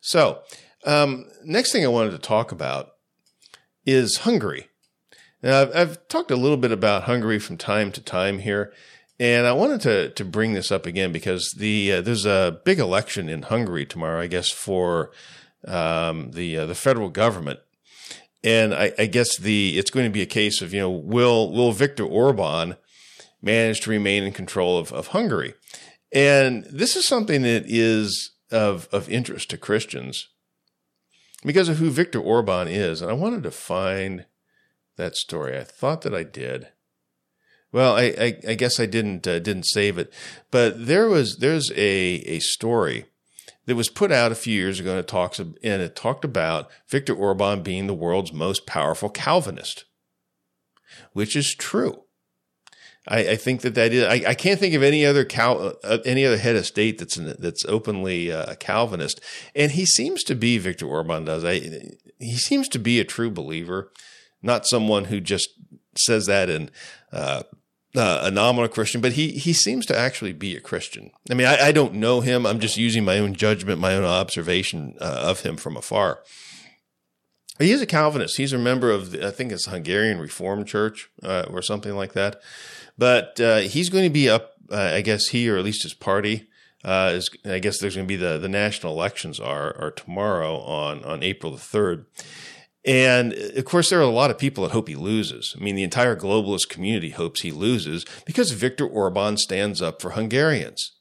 So, 0.00 0.42
um, 0.84 1.26
next 1.44 1.72
thing 1.72 1.84
I 1.84 1.88
wanted 1.88 2.10
to 2.10 2.18
talk 2.18 2.52
about 2.52 2.92
is 3.86 4.18
Hungary. 4.18 4.68
Now, 5.42 5.62
I've, 5.62 5.76
I've, 5.76 6.08
talked 6.08 6.30
a 6.30 6.36
little 6.36 6.56
bit 6.56 6.72
about 6.72 7.04
Hungary 7.04 7.38
from 7.38 7.56
time 7.56 7.92
to 7.92 8.00
time 8.00 8.38
here, 8.38 8.72
and 9.20 9.46
I 9.46 9.52
wanted 9.52 9.80
to 9.82 10.10
to 10.10 10.24
bring 10.24 10.54
this 10.54 10.72
up 10.72 10.86
again 10.86 11.12
because 11.12 11.54
the 11.56 11.92
uh, 11.92 12.00
there's 12.00 12.26
a 12.26 12.60
big 12.64 12.78
election 12.78 13.28
in 13.28 13.42
Hungary 13.42 13.86
tomorrow, 13.86 14.20
I 14.20 14.26
guess, 14.26 14.50
for 14.50 15.10
um, 15.66 16.30
the 16.32 16.58
uh, 16.58 16.66
the 16.66 16.74
federal 16.74 17.10
government, 17.10 17.60
and 18.42 18.74
I, 18.74 18.92
I, 18.98 19.06
guess 19.06 19.36
the 19.36 19.78
it's 19.78 19.90
going 19.90 20.06
to 20.06 20.12
be 20.12 20.22
a 20.22 20.26
case 20.26 20.62
of 20.62 20.72
you 20.74 20.80
know 20.80 20.90
will 20.90 21.52
will 21.52 21.72
Viktor 21.72 22.04
Orban 22.04 22.76
managed 23.44 23.84
to 23.84 23.90
remain 23.90 24.24
in 24.24 24.32
control 24.32 24.78
of, 24.78 24.92
of 24.92 25.08
Hungary. 25.08 25.54
And 26.12 26.64
this 26.64 26.96
is 26.96 27.06
something 27.06 27.42
that 27.42 27.64
is 27.66 28.32
of, 28.50 28.88
of 28.92 29.08
interest 29.08 29.50
to 29.50 29.58
Christians 29.58 30.28
because 31.44 31.68
of 31.68 31.78
who 31.78 31.90
Viktor 31.90 32.20
Orban 32.20 32.68
is. 32.68 33.02
And 33.02 33.10
I 33.10 33.14
wanted 33.14 33.42
to 33.42 33.50
find 33.50 34.26
that 34.96 35.16
story. 35.16 35.58
I 35.58 35.64
thought 35.64 36.02
that 36.02 36.14
I 36.14 36.22
did. 36.22 36.68
Well, 37.72 37.96
I, 37.96 38.14
I, 38.18 38.40
I 38.50 38.54
guess 38.54 38.78
I 38.78 38.86
didn't 38.86 39.26
uh, 39.26 39.40
didn't 39.40 39.66
save 39.66 39.98
it, 39.98 40.12
but 40.52 40.86
there 40.86 41.08
was 41.08 41.38
there's 41.38 41.72
a 41.72 42.22
a 42.24 42.38
story 42.38 43.06
that 43.66 43.74
was 43.74 43.88
put 43.88 44.12
out 44.12 44.30
a 44.30 44.36
few 44.36 44.54
years 44.54 44.78
ago, 44.78 44.90
and 44.90 45.00
it 45.00 45.08
talks 45.08 45.40
and 45.40 45.56
it 45.64 45.96
talked 45.96 46.24
about 46.24 46.70
Viktor 46.88 47.14
Orban 47.14 47.64
being 47.64 47.88
the 47.88 47.94
world's 47.94 48.32
most 48.32 48.64
powerful 48.64 49.08
Calvinist, 49.08 49.86
which 51.14 51.34
is 51.34 51.52
true. 51.52 52.03
I, 53.06 53.18
I, 53.18 53.36
think 53.36 53.60
that 53.62 53.74
that 53.74 53.92
is. 53.92 54.04
I, 54.04 54.30
I 54.30 54.34
can't 54.34 54.58
think 54.58 54.74
of 54.74 54.82
any 54.82 55.04
other 55.04 55.24
Cal, 55.24 55.74
uh, 55.84 55.98
any 56.06 56.24
other 56.24 56.38
head 56.38 56.56
of 56.56 56.64
state 56.64 56.98
that's 56.98 57.16
an, 57.16 57.34
that's 57.38 57.64
openly 57.66 58.32
uh, 58.32 58.52
a 58.52 58.56
Calvinist, 58.56 59.20
and 59.54 59.72
he 59.72 59.84
seems 59.84 60.22
to 60.24 60.34
be 60.34 60.56
Viktor 60.58 60.86
Orban. 60.86 61.26
Does 61.26 61.44
I? 61.44 61.60
He 62.18 62.36
seems 62.36 62.68
to 62.68 62.78
be 62.78 63.00
a 63.00 63.04
true 63.04 63.30
believer, 63.30 63.92
not 64.42 64.66
someone 64.66 65.06
who 65.06 65.20
just 65.20 65.50
says 65.96 66.26
that 66.26 66.48
in 66.48 66.70
uh, 67.12 67.42
uh, 67.94 68.20
a 68.22 68.30
nominal 68.30 68.68
Christian, 68.68 69.02
but 69.02 69.12
he 69.12 69.32
he 69.32 69.52
seems 69.52 69.84
to 69.86 69.96
actually 69.96 70.32
be 70.32 70.56
a 70.56 70.60
Christian. 70.60 71.10
I 71.30 71.34
mean, 71.34 71.46
I, 71.46 71.66
I 71.66 71.72
don't 71.72 71.94
know 71.94 72.20
him. 72.22 72.46
I'm 72.46 72.58
just 72.58 72.78
using 72.78 73.04
my 73.04 73.18
own 73.18 73.34
judgment, 73.34 73.80
my 73.80 73.94
own 73.94 74.04
observation 74.04 74.96
uh, 75.00 75.24
of 75.26 75.40
him 75.40 75.58
from 75.58 75.76
afar. 75.76 76.20
He 77.58 77.70
is 77.70 77.80
a 77.80 77.86
Calvinist. 77.86 78.36
He's 78.36 78.52
a 78.52 78.58
member 78.58 78.90
of, 78.90 79.12
the, 79.12 79.28
I 79.28 79.30
think 79.30 79.52
it's 79.52 79.66
Hungarian 79.66 80.18
Reformed 80.18 80.66
Church 80.66 81.08
uh, 81.22 81.44
or 81.48 81.62
something 81.62 81.94
like 81.94 82.12
that. 82.14 82.40
But 82.96 83.40
uh, 83.40 83.58
he's 83.58 83.90
going 83.90 84.04
to 84.04 84.10
be 84.10 84.28
up, 84.28 84.54
uh, 84.70 84.76
I 84.94 85.00
guess 85.00 85.28
he 85.28 85.48
or 85.48 85.56
at 85.56 85.64
least 85.64 85.82
his 85.82 85.94
party. 85.94 86.48
Uh, 86.84 87.12
is, 87.14 87.30
I 87.46 87.60
guess 87.60 87.78
there's 87.78 87.94
going 87.96 88.06
to 88.06 88.12
be 88.12 88.16
the, 88.16 88.36
the 88.36 88.48
national 88.48 88.92
elections 88.92 89.40
are, 89.40 89.74
are 89.78 89.90
tomorrow 89.90 90.58
on, 90.58 91.02
on 91.04 91.22
April 91.22 91.52
the 91.52 91.58
3rd. 91.58 92.04
And 92.84 93.32
of 93.32 93.64
course, 93.64 93.88
there 93.88 93.98
are 93.98 94.02
a 94.02 94.08
lot 94.08 94.30
of 94.30 94.36
people 94.36 94.64
that 94.64 94.72
hope 94.72 94.88
he 94.88 94.94
loses. 94.94 95.56
I 95.58 95.64
mean, 95.64 95.74
the 95.74 95.82
entire 95.82 96.14
globalist 96.14 96.68
community 96.68 97.10
hopes 97.10 97.40
he 97.40 97.50
loses 97.50 98.04
because 98.26 98.50
Viktor 98.50 98.86
Orban 98.86 99.38
stands 99.38 99.80
up 99.80 100.02
for 100.02 100.10
Hungarians. 100.10 100.92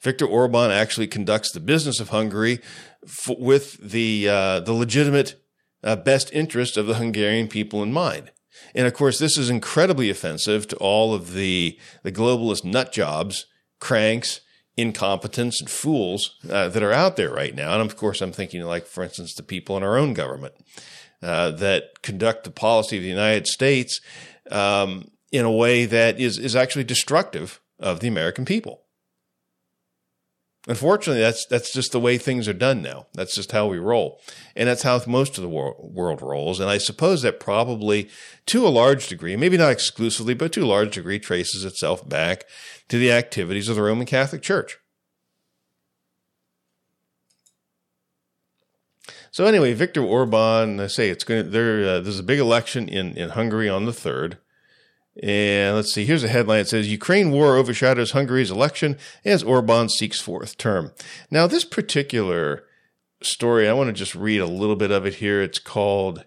Viktor 0.00 0.26
Orban 0.26 0.70
actually 0.70 1.06
conducts 1.06 1.52
the 1.52 1.60
business 1.60 2.00
of 2.00 2.08
Hungary 2.08 2.60
f- 3.04 3.36
with 3.38 3.76
the 3.78 4.28
uh, 4.28 4.60
the 4.60 4.72
legitimate 4.72 5.34
uh, 5.82 5.96
best 5.96 6.32
interest 6.32 6.76
of 6.76 6.86
the 6.86 6.94
Hungarian 6.94 7.48
people 7.48 7.82
in 7.82 7.92
mind. 7.92 8.30
And 8.74 8.86
of 8.86 8.94
course, 8.94 9.18
this 9.18 9.38
is 9.38 9.50
incredibly 9.50 10.10
offensive 10.10 10.66
to 10.68 10.76
all 10.76 11.14
of 11.14 11.32
the, 11.32 11.78
the 12.02 12.12
globalist 12.12 12.64
nut 12.64 12.92
jobs, 12.92 13.46
cranks, 13.80 14.40
incompetents, 14.76 15.60
and 15.60 15.70
fools 15.70 16.36
uh, 16.50 16.68
that 16.68 16.82
are 16.82 16.92
out 16.92 17.16
there 17.16 17.32
right 17.32 17.54
now. 17.54 17.72
And 17.72 17.82
of 17.82 17.96
course, 17.96 18.20
I'm 18.20 18.32
thinking 18.32 18.62
like, 18.62 18.86
for 18.86 19.04
instance, 19.04 19.34
the 19.34 19.42
people 19.42 19.76
in 19.76 19.82
our 19.82 19.96
own 19.96 20.14
government 20.14 20.54
uh, 21.22 21.50
that 21.52 22.02
conduct 22.02 22.44
the 22.44 22.50
policy 22.50 22.96
of 22.96 23.02
the 23.02 23.08
United 23.08 23.46
States 23.46 24.00
um, 24.50 25.10
in 25.32 25.44
a 25.44 25.52
way 25.52 25.84
that 25.86 26.20
is, 26.20 26.38
is 26.38 26.56
actually 26.56 26.84
destructive 26.84 27.60
of 27.78 28.00
the 28.00 28.08
American 28.08 28.44
people. 28.44 28.83
Unfortunately, 30.66 31.20
that's 31.20 31.44
that's 31.44 31.72
just 31.72 31.92
the 31.92 32.00
way 32.00 32.16
things 32.16 32.48
are 32.48 32.54
done 32.54 32.80
now. 32.80 33.06
That's 33.12 33.34
just 33.34 33.52
how 33.52 33.66
we 33.66 33.78
roll, 33.78 34.22
and 34.56 34.66
that's 34.66 34.82
how 34.82 34.98
most 35.06 35.36
of 35.36 35.42
the 35.42 35.48
wor- 35.48 35.76
world 35.78 36.22
rolls. 36.22 36.58
And 36.58 36.70
I 36.70 36.78
suppose 36.78 37.20
that 37.20 37.38
probably, 37.38 38.08
to 38.46 38.66
a 38.66 38.68
large 38.68 39.08
degree, 39.08 39.36
maybe 39.36 39.58
not 39.58 39.72
exclusively, 39.72 40.32
but 40.32 40.52
to 40.52 40.64
a 40.64 40.66
large 40.66 40.94
degree, 40.94 41.18
traces 41.18 41.66
itself 41.66 42.08
back 42.08 42.44
to 42.88 42.98
the 42.98 43.12
activities 43.12 43.68
of 43.68 43.76
the 43.76 43.82
Roman 43.82 44.06
Catholic 44.06 44.40
Church. 44.40 44.78
So 49.30 49.44
anyway, 49.44 49.74
Viktor 49.74 50.02
Orban, 50.02 50.80
I 50.80 50.86
say 50.86 51.10
it's 51.10 51.24
going. 51.24 51.50
There, 51.50 51.96
uh, 51.96 52.00
there's 52.00 52.20
a 52.20 52.22
big 52.22 52.38
election 52.38 52.88
in 52.88 53.18
in 53.18 53.30
Hungary 53.30 53.68
on 53.68 53.84
the 53.84 53.92
third. 53.92 54.38
And 55.22 55.76
let's 55.76 55.94
see, 55.94 56.04
here's 56.04 56.24
a 56.24 56.28
headline. 56.28 56.60
It 56.60 56.68
says 56.68 56.90
Ukraine 56.90 57.30
war 57.30 57.56
overshadows 57.56 58.10
Hungary's 58.10 58.50
election 58.50 58.98
as 59.24 59.44
Orban 59.44 59.88
seeks 59.88 60.20
fourth 60.20 60.58
term. 60.58 60.92
Now, 61.30 61.46
this 61.46 61.64
particular 61.64 62.64
story, 63.22 63.68
I 63.68 63.74
want 63.74 63.88
to 63.88 63.92
just 63.92 64.14
read 64.14 64.40
a 64.40 64.46
little 64.46 64.76
bit 64.76 64.90
of 64.90 65.06
it 65.06 65.14
here. 65.14 65.40
It's 65.40 65.60
called 65.60 66.24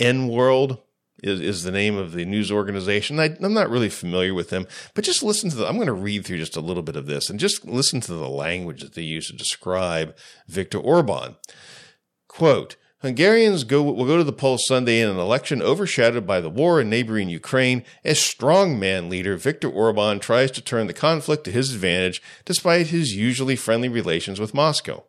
N 0.00 0.26
World. 0.28 0.78
is, 1.22 1.40
is 1.40 1.62
the 1.62 1.70
name 1.70 1.96
of 1.96 2.12
the 2.12 2.24
news 2.24 2.50
organization. 2.50 3.20
I, 3.20 3.36
am 3.40 3.54
not 3.54 3.70
really 3.70 3.88
familiar 3.88 4.34
with 4.34 4.50
them, 4.50 4.66
but 4.94 5.04
just 5.04 5.22
listen 5.22 5.48
to 5.50 5.56
the, 5.56 5.68
I'm 5.68 5.76
going 5.76 5.86
to 5.86 5.92
read 5.92 6.24
through 6.24 6.38
just 6.38 6.56
a 6.56 6.60
little 6.60 6.82
bit 6.82 6.96
of 6.96 7.06
this 7.06 7.30
and 7.30 7.38
just 7.38 7.64
listen 7.64 8.00
to 8.00 8.14
the 8.14 8.28
language 8.28 8.82
that 8.82 8.94
they 8.94 9.02
use 9.02 9.28
to 9.28 9.36
describe 9.36 10.16
Viktor 10.48 10.78
Orban. 10.78 11.36
Quote, 12.26 12.74
Hungarians 13.04 13.64
go, 13.64 13.82
will 13.82 14.06
go 14.06 14.16
to 14.16 14.24
the 14.24 14.32
polls 14.32 14.64
Sunday 14.66 14.98
in 14.98 15.10
an 15.10 15.18
election 15.18 15.60
overshadowed 15.60 16.26
by 16.26 16.40
the 16.40 16.48
war 16.48 16.80
in 16.80 16.88
neighboring 16.88 17.28
Ukraine 17.28 17.84
as 18.02 18.16
strongman 18.18 19.10
leader 19.10 19.36
Viktor 19.36 19.68
Orban 19.68 20.20
tries 20.20 20.50
to 20.52 20.62
turn 20.62 20.86
the 20.86 20.94
conflict 20.94 21.44
to 21.44 21.52
his 21.52 21.74
advantage 21.74 22.22
despite 22.46 22.86
his 22.86 23.14
usually 23.14 23.56
friendly 23.56 23.90
relations 23.90 24.40
with 24.40 24.54
Moscow. 24.54 25.04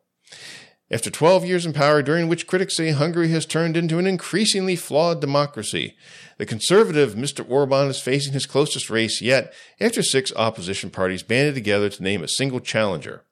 After 0.91 1.09
12 1.09 1.45
years 1.45 1.65
in 1.65 1.71
power, 1.71 2.01
during 2.01 2.27
which 2.27 2.47
critics 2.47 2.75
say 2.75 2.91
Hungary 2.91 3.29
has 3.29 3.45
turned 3.45 3.77
into 3.77 3.97
an 3.97 4.07
increasingly 4.07 4.75
flawed 4.75 5.21
democracy, 5.21 5.95
the 6.37 6.45
conservative 6.45 7.13
Mr. 7.13 7.49
Orban 7.49 7.87
is 7.87 8.01
facing 8.01 8.33
his 8.33 8.45
closest 8.45 8.89
race 8.89 9.21
yet 9.21 9.53
after 9.79 10.03
six 10.03 10.33
opposition 10.35 10.89
parties 10.89 11.23
banded 11.23 11.55
together 11.55 11.87
to 11.87 12.03
name 12.03 12.21
a 12.23 12.27
single 12.27 12.59
challenger. 12.59 13.23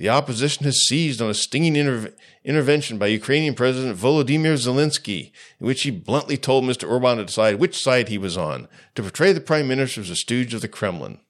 The 0.00 0.08
opposition 0.08 0.64
has 0.64 0.86
seized 0.86 1.20
on 1.20 1.28
a 1.28 1.34
stinging 1.34 1.76
inter- 1.76 2.14
intervention 2.42 2.96
by 2.96 3.08
Ukrainian 3.08 3.52
President 3.52 3.98
Volodymyr 3.98 4.54
Zelensky, 4.54 5.30
in 5.60 5.66
which 5.66 5.82
he 5.82 5.90
bluntly 5.90 6.38
told 6.38 6.64
Mr. 6.64 6.88
Orban 6.90 7.18
to 7.18 7.26
decide 7.26 7.56
which 7.56 7.78
side 7.78 8.08
he 8.08 8.16
was 8.16 8.34
on, 8.34 8.66
to 8.94 9.02
portray 9.02 9.34
the 9.34 9.42
prime 9.42 9.68
minister 9.68 10.00
as 10.00 10.08
a 10.08 10.16
stooge 10.16 10.54
of 10.54 10.62
the 10.62 10.68
Kremlin. 10.68 11.20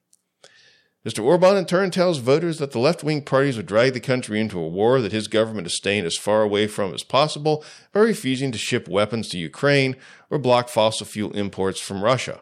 Mr. 1.04 1.20
Orban 1.20 1.56
in 1.56 1.64
turn 1.64 1.90
tells 1.90 2.18
voters 2.18 2.58
that 2.58 2.70
the 2.70 2.78
left 2.78 3.02
wing 3.02 3.22
parties 3.22 3.56
would 3.56 3.66
drag 3.66 3.92
the 3.92 3.98
country 3.98 4.40
into 4.40 4.60
a 4.60 4.68
war 4.68 5.00
that 5.00 5.10
his 5.10 5.26
government 5.26 5.66
is 5.66 5.76
staying 5.76 6.04
as 6.04 6.16
far 6.16 6.42
away 6.42 6.68
from 6.68 6.94
as 6.94 7.02
possible 7.02 7.64
by 7.92 7.98
refusing 7.98 8.52
to 8.52 8.58
ship 8.58 8.86
weapons 8.86 9.28
to 9.30 9.38
Ukraine 9.38 9.96
or 10.30 10.38
block 10.38 10.68
fossil 10.68 11.06
fuel 11.06 11.32
imports 11.32 11.80
from 11.80 12.04
Russia. 12.04 12.40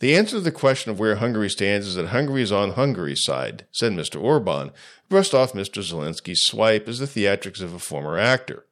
The 0.00 0.16
answer 0.16 0.36
to 0.36 0.40
the 0.40 0.50
question 0.50 0.90
of 0.90 0.98
where 0.98 1.16
Hungary 1.16 1.50
stands 1.50 1.86
is 1.86 1.94
that 1.94 2.08
Hungary 2.08 2.42
is 2.42 2.50
on 2.50 2.72
Hungary's 2.72 3.22
side, 3.22 3.66
said 3.70 3.92
Mr. 3.92 4.20
Orban, 4.20 4.70
brushed 5.10 5.34
off 5.34 5.52
Mr. 5.52 5.82
Zelensky's 5.82 6.46
swipe 6.46 6.88
as 6.88 6.98
the 6.98 7.06
theatrics 7.06 7.60
of 7.60 7.74
a 7.74 7.78
former 7.78 8.18
actor. 8.18 8.64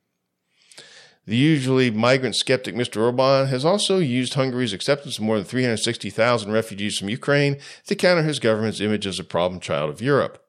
The 1.26 1.36
usually 1.36 1.90
migrant 1.90 2.34
skeptic 2.36 2.74
Mr. 2.74 3.02
Orban 3.02 3.48
has 3.48 3.62
also 3.62 3.98
used 3.98 4.32
Hungary's 4.32 4.72
acceptance 4.72 5.18
of 5.18 5.24
more 5.24 5.36
than 5.36 5.44
360,000 5.44 6.50
refugees 6.50 6.96
from 6.96 7.10
Ukraine 7.10 7.58
to 7.86 7.94
counter 7.94 8.22
his 8.22 8.38
government's 8.38 8.80
image 8.80 9.06
as 9.06 9.18
a 9.18 9.24
problem 9.24 9.60
child 9.60 9.90
of 9.90 10.00
Europe. 10.00 10.42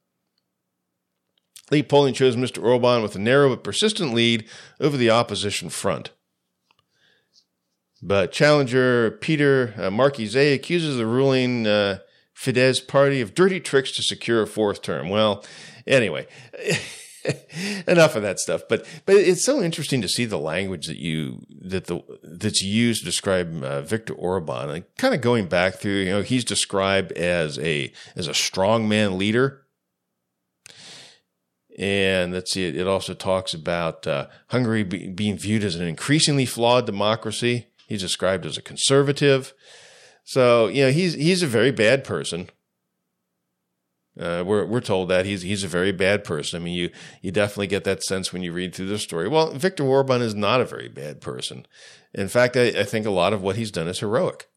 Lead 1.69 1.89
polling 1.89 2.13
shows 2.13 2.37
Mr. 2.37 2.63
Orban 2.63 3.01
with 3.03 3.17
a 3.17 3.19
narrow 3.19 3.49
but 3.49 3.65
persistent 3.65 4.13
lead 4.13 4.47
over 4.79 4.95
the 4.95 5.09
opposition 5.09 5.67
front. 5.67 6.11
But 8.01 8.31
challenger 8.31 9.11
Peter 9.11 9.73
uh, 9.77 9.89
Marki-Zay 9.89 10.53
accuses 10.53 10.97
the 10.97 11.05
ruling 11.05 11.67
uh, 11.67 11.99
Fidesz 12.35 12.85
party 12.87 13.19
of 13.19 13.35
dirty 13.35 13.59
tricks 13.59 13.91
to 13.97 14.03
secure 14.03 14.41
a 14.41 14.47
fourth 14.47 14.81
term. 14.81 15.09
Well, 15.09 15.43
anyway, 15.85 16.27
enough 17.87 18.15
of 18.15 18.21
that 18.21 18.39
stuff. 18.39 18.63
But 18.69 18.85
but 19.05 19.15
it's 19.15 19.43
so 19.43 19.61
interesting 19.61 20.01
to 20.01 20.07
see 20.07 20.25
the 20.25 20.39
language 20.39 20.87
that 20.87 20.97
you 20.97 21.45
that 21.61 21.87
the 21.87 22.01
that's 22.23 22.61
used 22.61 23.01
to 23.01 23.05
describe 23.05 23.63
uh, 23.63 23.81
Viktor 23.81 24.13
Orban. 24.13 24.85
Kind 24.97 25.13
of 25.13 25.21
going 25.21 25.47
back 25.47 25.75
through, 25.75 25.99
you 25.99 26.11
know, 26.11 26.21
he's 26.21 26.45
described 26.45 27.11
as 27.13 27.59
a 27.59 27.91
as 28.15 28.27
a 28.27 28.31
strongman 28.31 29.17
leader. 29.17 29.65
And 31.77 32.33
let's 32.33 32.51
see, 32.51 32.65
it, 32.65 32.75
it 32.75 32.87
also 32.87 33.13
talks 33.13 33.53
about 33.53 34.05
uh, 34.05 34.27
Hungary 34.47 34.83
be, 34.83 35.07
being 35.07 35.37
viewed 35.37 35.63
as 35.63 35.75
an 35.75 35.87
increasingly 35.87 36.45
flawed 36.45 36.85
democracy. 36.85 37.67
He's 37.89 38.01
described 38.01 38.45
as 38.45 38.55
a 38.55 38.61
conservative. 38.61 39.55
So, 40.23 40.67
you 40.67 40.83
know, 40.83 40.91
he's 40.91 41.15
he's 41.15 41.41
a 41.41 41.47
very 41.47 41.71
bad 41.71 42.03
person. 42.03 42.51
Uh, 44.17 44.43
we're 44.45 44.63
we're 44.63 44.79
told 44.79 45.09
that 45.09 45.25
he's 45.25 45.41
he's 45.41 45.63
a 45.63 45.67
very 45.67 45.91
bad 45.91 46.23
person. 46.23 46.61
I 46.61 46.63
mean, 46.63 46.75
you 46.75 46.91
you 47.23 47.31
definitely 47.31 47.65
get 47.65 47.85
that 47.85 48.03
sense 48.03 48.31
when 48.31 48.43
you 48.43 48.53
read 48.53 48.75
through 48.75 48.89
the 48.89 48.99
story. 48.99 49.27
Well, 49.27 49.51
Viktor 49.53 49.83
Orban 49.83 50.21
is 50.21 50.35
not 50.35 50.61
a 50.61 50.65
very 50.65 50.87
bad 50.87 51.19
person. 51.19 51.65
In 52.13 52.27
fact, 52.27 52.55
I, 52.55 52.67
I 52.67 52.83
think 52.83 53.07
a 53.07 53.11
lot 53.11 53.33
of 53.33 53.41
what 53.41 53.55
he's 53.55 53.71
done 53.71 53.87
is 53.87 54.01
heroic. 54.01 54.47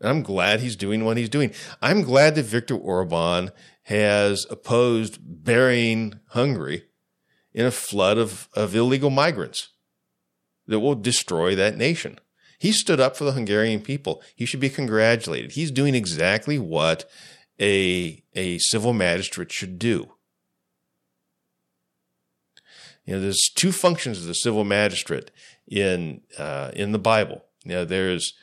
And 0.00 0.08
I'm 0.08 0.22
glad 0.22 0.60
he's 0.60 0.76
doing 0.76 1.04
what 1.04 1.18
he's 1.18 1.28
doing. 1.28 1.52
I'm 1.82 2.00
glad 2.00 2.34
that 2.36 2.44
Viktor 2.44 2.76
Orban 2.76 3.50
has 3.84 4.46
opposed 4.48 5.18
burying 5.22 6.20
Hungary 6.28 6.84
in 7.52 7.66
a 7.66 7.70
flood 7.70 8.16
of, 8.16 8.48
of 8.54 8.74
illegal 8.74 9.10
migrants 9.10 9.68
that 10.66 10.80
will 10.80 10.94
destroy 10.94 11.54
that 11.54 11.76
nation. 11.76 12.18
He 12.58 12.72
stood 12.72 13.00
up 13.00 13.16
for 13.16 13.24
the 13.24 13.32
Hungarian 13.32 13.80
people. 13.80 14.22
He 14.34 14.46
should 14.46 14.60
be 14.60 14.70
congratulated. 14.70 15.52
He's 15.52 15.70
doing 15.70 15.94
exactly 15.94 16.58
what 16.58 17.08
a, 17.60 18.22
a 18.34 18.58
civil 18.58 18.92
magistrate 18.92 19.52
should 19.52 19.78
do. 19.78 20.12
You 23.04 23.14
know, 23.14 23.20
there's 23.20 23.50
two 23.54 23.72
functions 23.72 24.18
of 24.18 24.26
the 24.26 24.34
civil 24.34 24.64
magistrate 24.64 25.30
in 25.68 26.22
uh, 26.38 26.72
in 26.74 26.92
the 26.92 26.98
Bible. 26.98 27.44
You 27.64 27.72
know, 27.72 27.84
there's 27.84 28.34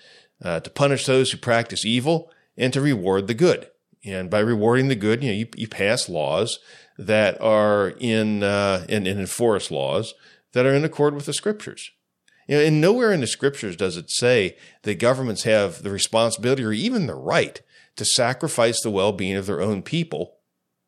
uh, 0.44 0.60
to 0.62 0.70
punish 0.70 1.06
those 1.06 1.32
who 1.32 1.38
practice 1.38 1.86
evil 1.86 2.32
and 2.58 2.72
to 2.74 2.82
reward 2.82 3.28
the 3.28 3.34
good. 3.34 3.70
And 4.06 4.30
by 4.30 4.40
rewarding 4.40 4.90
the 4.90 4.96
good, 4.96 5.24
you 5.24 5.30
know, 5.30 5.36
you, 5.36 5.48
you 5.56 5.68
pass 5.68 6.10
laws 6.10 6.60
that 6.98 7.40
are 7.42 7.94
in, 8.00 8.44
uh, 8.44 8.86
and, 8.90 9.08
and 9.08 9.20
enforce 9.20 9.72
laws 9.72 10.14
that 10.52 10.66
are 10.66 10.74
in 10.74 10.84
accord 10.84 11.16
with 11.16 11.26
the 11.26 11.34
scriptures. 11.34 11.92
You 12.48 12.58
know, 12.58 12.64
and 12.64 12.82
nowhere 12.82 13.12
in 13.12 13.22
the 13.22 13.28
scriptures 13.28 13.76
does 13.76 13.98
it 13.98 14.10
say 14.10 14.58
that 14.84 15.00
governments 15.00 15.44
have 15.44 15.84
the 15.84 15.92
responsibility 15.92 16.64
or 16.64 16.74
even 16.74 17.08
the 17.08 17.16
right 17.16 17.62
to 17.96 18.06
sacrifice 18.06 18.82
the 18.82 18.90
well 18.90 19.12
being 19.12 19.36
of 19.36 19.46
their 19.46 19.62
own 19.62 19.82
people 19.82 20.38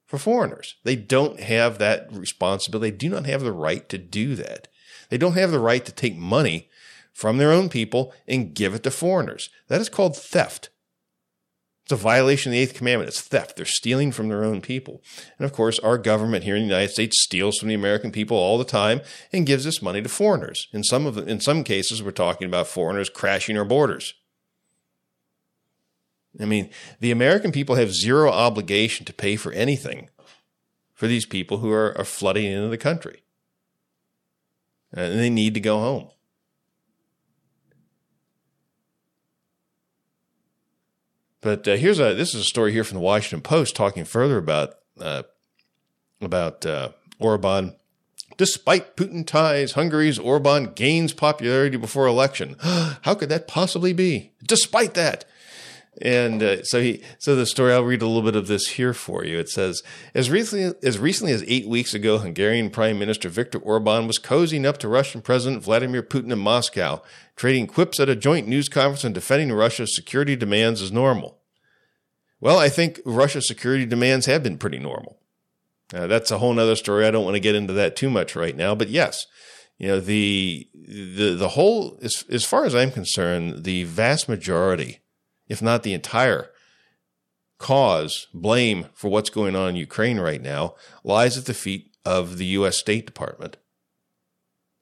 for 0.06 0.18
foreigners. 0.18 0.76
They 0.84 0.95
don't 0.95 1.39
have 1.39 1.78
that 1.78 2.08
responsibility. 2.12 2.91
They 2.91 2.97
do 2.97 3.10
not 3.10 3.26
have 3.26 3.41
the 3.41 3.53
right 3.53 3.88
to 3.89 3.97
do 3.97 4.36
that. 4.36 4.68
They 5.10 5.18
don't 5.18 5.34
have 5.34 5.51
the 5.51 5.60
right 5.60 5.86
to 5.86 5.91
take 5.91 6.18
money 6.18 6.70
from 7.14 7.38
their 7.38 7.51
own 7.51 7.70
people 7.70 8.14
and 8.28 8.53
give 8.53 8.74
it 8.74 8.84
to 8.84 8.91
foreigners. 8.91 9.49
That 9.68 9.82
is 9.82 9.89
called 9.89 10.18
theft. 10.18 10.70
It's 11.86 11.91
a 11.91 11.97
violation 11.97 12.51
of 12.51 12.53
the 12.53 12.59
eighth 12.59 12.73
commandment. 12.73 13.09
It's 13.09 13.21
theft. 13.21 13.57
They're 13.57 13.65
stealing 13.65 14.11
from 14.11 14.27
their 14.27 14.43
own 14.43 14.59
people. 14.59 15.03
And 15.38 15.45
of 15.45 15.53
course, 15.53 15.77
our 15.77 15.99
government 15.99 16.43
here 16.43 16.55
in 16.55 16.63
the 16.63 16.67
United 16.67 16.89
States 16.89 17.21
steals 17.21 17.59
from 17.59 17.69
the 17.69 17.75
American 17.75 18.11
people 18.11 18.38
all 18.38 18.57
the 18.57 18.65
time 18.65 19.01
and 19.31 19.45
gives 19.45 19.65
this 19.65 19.83
money 19.83 20.01
to 20.01 20.09
foreigners. 20.09 20.67
In 20.73 20.83
some 20.83 21.05
of 21.05 21.15
in 21.15 21.39
some 21.39 21.63
cases, 21.63 22.01
we're 22.01 22.09
talking 22.09 22.47
about 22.47 22.65
foreigners 22.65 23.07
crashing 23.11 23.55
our 23.55 23.63
borders. 23.63 24.15
I 26.41 26.45
mean, 26.45 26.71
the 27.01 27.11
American 27.11 27.51
people 27.51 27.75
have 27.75 27.93
zero 27.93 28.31
obligation 28.31 29.05
to 29.05 29.13
pay 29.13 29.36
for 29.36 29.51
anything 29.51 30.09
for 30.95 31.05
these 31.05 31.27
people 31.27 31.59
who 31.59 31.71
are, 31.71 31.95
are 31.95 32.03
flooding 32.03 32.45
into 32.45 32.69
the 32.69 32.79
country. 32.79 33.21
And 34.91 35.19
they 35.19 35.29
need 35.29 35.53
to 35.53 35.59
go 35.59 35.77
home. 35.77 36.09
But 41.45 41.67
uh, 41.67 41.75
here's 41.75 41.99
a 41.99 42.15
this 42.15 42.33
is 42.33 42.41
a 42.41 42.43
story 42.43 42.71
here 42.71 42.83
from 42.83 42.95
the 42.95 43.03
Washington 43.03 43.41
Post 43.41 43.75
talking 43.75 44.03
further 44.03 44.39
about 44.39 44.77
uh, 44.99 45.21
about 46.19 46.65
uh, 46.65 46.89
Orban. 47.19 47.75
Despite 48.35 48.97
Putin 48.97 49.27
ties, 49.27 49.73
Hungary's 49.73 50.17
Orban 50.17 50.73
gains 50.73 51.13
popularity 51.13 51.77
before 51.77 52.07
election. 52.07 52.55
How 52.61 53.13
could 53.13 53.29
that 53.29 53.47
possibly 53.47 53.93
be? 53.93 54.31
Despite 54.43 54.95
that, 54.95 55.25
and 56.01 56.43
uh, 56.43 56.63
so 56.63 56.81
he, 56.81 57.01
so 57.19 57.35
the 57.35 57.45
story. 57.45 57.73
I'll 57.73 57.83
read 57.83 58.01
a 58.01 58.07
little 58.07 58.21
bit 58.21 58.35
of 58.35 58.47
this 58.47 58.67
here 58.71 58.93
for 58.93 59.23
you. 59.23 59.39
It 59.39 59.49
says, 59.49 59.81
as 60.13 60.29
recently 60.29 60.73
as 60.83 60.99
recently 60.99 61.31
as 61.31 61.43
eight 61.47 61.67
weeks 61.67 61.93
ago, 61.93 62.17
Hungarian 62.17 62.69
Prime 62.69 62.99
Minister 62.99 63.29
Viktor 63.29 63.59
Orban 63.59 64.07
was 64.07 64.19
cozying 64.19 64.65
up 64.65 64.77
to 64.79 64.89
Russian 64.89 65.21
President 65.21 65.63
Vladimir 65.63 66.03
Putin 66.03 66.31
in 66.31 66.39
Moscow, 66.39 67.01
trading 67.35 67.67
quips 67.67 67.99
at 67.99 68.09
a 68.09 68.15
joint 68.15 68.47
news 68.47 68.67
conference 68.67 69.03
and 69.05 69.15
defending 69.15 69.53
Russia's 69.53 69.95
security 69.95 70.35
demands 70.35 70.81
as 70.81 70.91
normal. 70.91 71.39
Well, 72.41 72.59
I 72.59 72.67
think 72.67 72.99
Russia's 73.05 73.47
security 73.47 73.85
demands 73.85 74.25
have 74.25 74.43
been 74.43 74.57
pretty 74.57 74.79
normal. 74.79 75.17
Uh, 75.93 76.07
that's 76.07 76.31
a 76.31 76.39
whole 76.39 76.59
other 76.59 76.75
story. 76.75 77.05
I 77.05 77.11
don't 77.11 77.23
want 77.23 77.35
to 77.35 77.41
get 77.41 77.55
into 77.55 77.73
that 77.73 77.95
too 77.95 78.09
much 78.09 78.35
right 78.35 78.55
now, 78.55 78.75
but 78.75 78.89
yes, 78.89 79.25
you 79.77 79.87
know 79.87 79.99
the 80.01 80.67
the 80.73 81.35
the 81.35 81.49
whole 81.49 81.97
as 82.01 82.25
as 82.29 82.43
far 82.43 82.65
as 82.65 82.75
I'm 82.75 82.91
concerned, 82.91 83.63
the 83.63 83.83
vast 83.85 84.27
majority 84.27 84.99
if 85.47 85.61
not 85.61 85.83
the 85.83 85.93
entire 85.93 86.51
cause, 87.57 88.27
blame 88.33 88.87
for 88.93 89.09
what's 89.09 89.29
going 89.29 89.55
on 89.55 89.69
in 89.69 89.75
Ukraine 89.75 90.19
right 90.19 90.41
now, 90.41 90.75
lies 91.03 91.37
at 91.37 91.45
the 91.45 91.53
feet 91.53 91.91
of 92.03 92.37
the 92.37 92.45
U.S. 92.45 92.77
State 92.77 93.05
Department. 93.05 93.57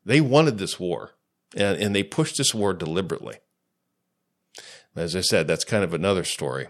They 0.06 0.22
wanted 0.22 0.58
this 0.58 0.80
war, 0.80 1.12
and, 1.56 1.78
and 1.82 1.96
they 1.96 2.04
pushed 2.04 2.38
this 2.38 2.54
war 2.54 2.74
deliberately. 2.74 3.38
As 4.96 5.16
I 5.16 5.22
said, 5.22 5.48
that's 5.48 5.64
kind 5.64 5.84
of 5.84 5.94
another 5.94 6.24
story. 6.24 6.68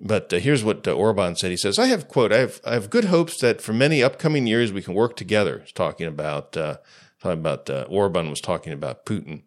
But 0.00 0.32
uh, 0.32 0.38
here's 0.38 0.64
what 0.64 0.86
uh, 0.88 0.92
Orban 0.92 1.36
said. 1.36 1.50
He 1.50 1.56
says, 1.56 1.78
"I 1.78 1.86
have 1.86 2.08
quote. 2.08 2.32
I 2.32 2.38
have 2.38 2.60
I 2.64 2.74
have 2.74 2.90
good 2.90 3.04
hopes 3.06 3.38
that 3.40 3.60
for 3.60 3.72
many 3.72 4.02
upcoming 4.02 4.46
years 4.46 4.72
we 4.72 4.82
can 4.82 4.94
work 4.94 5.14
together." 5.16 5.60
He's 5.60 5.72
talking 5.72 6.06
about 6.06 6.56
uh, 6.56 6.78
talking 7.20 7.40
about 7.40 7.70
uh, 7.70 7.86
Orban 7.88 8.30
was 8.30 8.40
talking 8.40 8.72
about 8.72 9.06
Putin. 9.06 9.42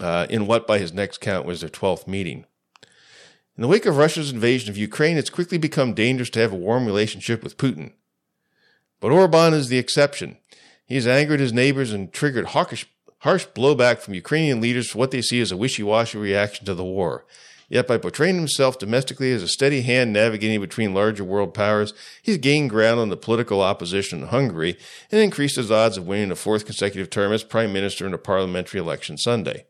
uh, 0.00 0.26
in 0.28 0.46
what, 0.46 0.66
by 0.66 0.78
his 0.78 0.92
next 0.92 1.20
count, 1.20 1.46
was 1.46 1.60
their 1.60 1.70
12th 1.70 2.06
meeting. 2.06 2.44
In 3.56 3.62
the 3.62 3.68
wake 3.68 3.86
of 3.86 3.96
Russia's 3.96 4.30
invasion 4.30 4.68
of 4.68 4.76
Ukraine, 4.76 5.16
it's 5.16 5.30
quickly 5.30 5.56
become 5.56 5.94
dangerous 5.94 6.28
to 6.30 6.40
have 6.40 6.52
a 6.52 6.56
warm 6.56 6.84
relationship 6.84 7.42
with 7.42 7.56
Putin. 7.56 7.92
But 9.00 9.12
Orban 9.12 9.54
is 9.54 9.68
the 9.68 9.78
exception. 9.78 10.36
He 10.84 10.94
has 10.96 11.06
angered 11.06 11.40
his 11.40 11.54
neighbors 11.54 11.90
and 11.90 12.12
triggered 12.12 12.48
hawkish, 12.48 12.86
harsh 13.20 13.46
blowback 13.54 14.00
from 14.00 14.12
Ukrainian 14.12 14.60
leaders 14.60 14.90
for 14.90 14.98
what 14.98 15.10
they 15.10 15.22
see 15.22 15.40
as 15.40 15.52
a 15.52 15.56
wishy 15.56 15.82
washy 15.82 16.18
reaction 16.18 16.66
to 16.66 16.74
the 16.74 16.84
war. 16.84 17.24
Yet 17.70 17.88
by 17.88 17.96
portraying 17.96 18.36
himself 18.36 18.78
domestically 18.78 19.32
as 19.32 19.42
a 19.42 19.48
steady 19.48 19.80
hand 19.80 20.12
navigating 20.12 20.60
between 20.60 20.92
larger 20.92 21.24
world 21.24 21.54
powers, 21.54 21.94
he's 22.22 22.36
gained 22.36 22.70
ground 22.70 23.00
on 23.00 23.08
the 23.08 23.16
political 23.16 23.62
opposition 23.62 24.20
in 24.20 24.28
Hungary 24.28 24.76
and 25.10 25.20
increased 25.20 25.56
his 25.56 25.70
odds 25.70 25.96
of 25.96 26.06
winning 26.06 26.30
a 26.30 26.36
fourth 26.36 26.66
consecutive 26.66 27.08
term 27.08 27.32
as 27.32 27.42
prime 27.42 27.72
minister 27.72 28.06
in 28.06 28.12
a 28.12 28.18
parliamentary 28.18 28.80
election 28.80 29.16
Sunday. 29.16 29.64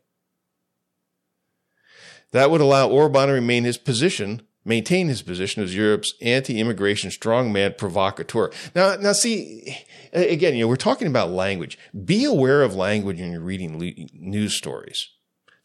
That 2.31 2.51
would 2.51 2.61
allow 2.61 2.89
Orban 2.89 3.27
to 3.27 3.33
remain 3.33 3.63
his 3.63 3.77
position, 3.77 4.41
maintain 4.65 5.07
his 5.07 5.21
position 5.21 5.63
as 5.63 5.75
Europe's 5.75 6.13
anti-immigration 6.21 7.09
strongman 7.09 7.77
provocateur. 7.77 8.51
Now, 8.75 8.95
now 8.95 9.13
see, 9.13 9.77
again, 10.11 10.55
you 10.55 10.61
know, 10.61 10.67
we're 10.67 10.75
talking 10.75 11.07
about 11.07 11.31
language. 11.31 11.77
Be 12.05 12.25
aware 12.25 12.63
of 12.63 12.75
language 12.75 13.19
when 13.19 13.31
you're 13.31 13.41
reading 13.41 14.09
news 14.13 14.57
stories. 14.57 15.09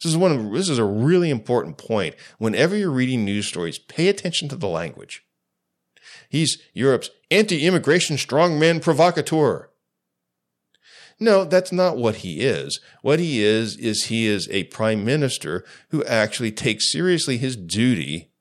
This 0.01 0.11
is 0.11 0.17
one 0.17 0.31
of, 0.31 0.51
this 0.53 0.69
is 0.69 0.79
a 0.79 0.85
really 0.85 1.29
important 1.29 1.77
point. 1.77 2.15
Whenever 2.37 2.75
you're 2.75 2.91
reading 2.91 3.23
news 3.23 3.47
stories, 3.47 3.77
pay 3.77 4.07
attention 4.07 4.49
to 4.49 4.55
the 4.55 4.67
language. 4.67 5.23
He's 6.29 6.61
Europe's 6.73 7.09
anti-immigration 7.29 8.15
strongman 8.17 8.81
provocateur. 8.81 9.69
No, 11.19 11.45
that's 11.45 11.71
not 11.71 11.97
what 11.97 12.17
he 12.17 12.41
is. 12.41 12.79
What 13.01 13.19
he 13.19 13.43
is, 13.43 13.77
is 13.77 14.05
he 14.05 14.25
is 14.25 14.47
a 14.49 14.65
prime 14.65 15.05
minister 15.05 15.63
who 15.89 16.03
actually 16.05 16.51
takes 16.51 16.91
seriously 16.91 17.37
his 17.37 17.55
duty 17.55 18.31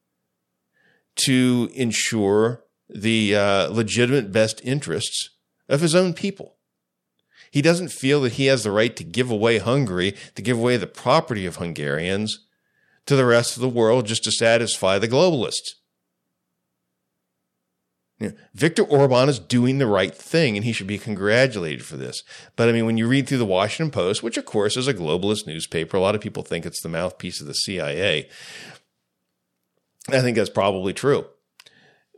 to 1.17 1.71
ensure 1.75 2.65
the 2.89 3.37
uh, 3.37 3.69
legitimate 3.69 4.33
best 4.33 4.61
interests 4.65 5.31
of 5.69 5.81
his 5.81 5.95
own 5.95 6.15
people. 6.15 6.57
He 7.51 7.63
doesn't 7.63 7.93
feel 7.93 8.23
that 8.23 8.33
he 8.33 8.47
has 8.47 8.65
the 8.65 8.71
right 8.71 8.97
to 8.97 9.05
give 9.05 9.31
away 9.31 9.59
Hungary, 9.59 10.15
to 10.35 10.43
give 10.43 10.59
away 10.59 10.79
the 10.79 10.87
property 10.87 11.45
of 11.45 11.57
Hungarians 11.57 12.47
to 13.07 13.15
the 13.15 13.27
rest 13.27 13.57
of 13.57 13.61
the 13.61 13.69
world 13.69 14.07
just 14.07 14.25
to 14.25 14.33
satisfy 14.33 14.99
the 14.99 15.09
globalists. 15.09 15.75
You 18.23 18.35
know, 18.61 18.85
Orban 18.89 19.29
is 19.29 19.39
doing 19.39 19.79
the 19.79 19.87
right 19.87 20.15
thing 20.15 20.57
and 20.57 20.65
he 20.65 20.73
should 20.73 20.87
be 20.87 20.99
congratulated 20.99 21.85
for 21.85 21.97
this. 21.97 22.23
But 22.57 22.69
I 22.69 22.73
mean, 22.73 22.87
when 22.87 22.97
you 22.97 23.09
read 23.09 23.27
through 23.27 23.39
the 23.39 23.45
Washington 23.45 23.91
Post, 23.91 24.23
which 24.23 24.37
of 24.37 24.45
course 24.45 24.77
is 24.77 24.89
a 24.89 24.95
globalist 24.95 25.47
newspaper, 25.47 25.97
a 25.97 26.01
lot 26.01 26.15
of 26.15 26.21
people 26.21 26.43
think 26.43 26.65
it's 26.65 26.83
the 26.83 26.89
mouthpiece 26.89 27.41
of 27.41 27.47
the 27.47 27.55
CIA. 27.55 28.29
I 30.09 30.21
think 30.21 30.37
that's 30.37 30.51
probably 30.51 30.93
true. 30.93 31.27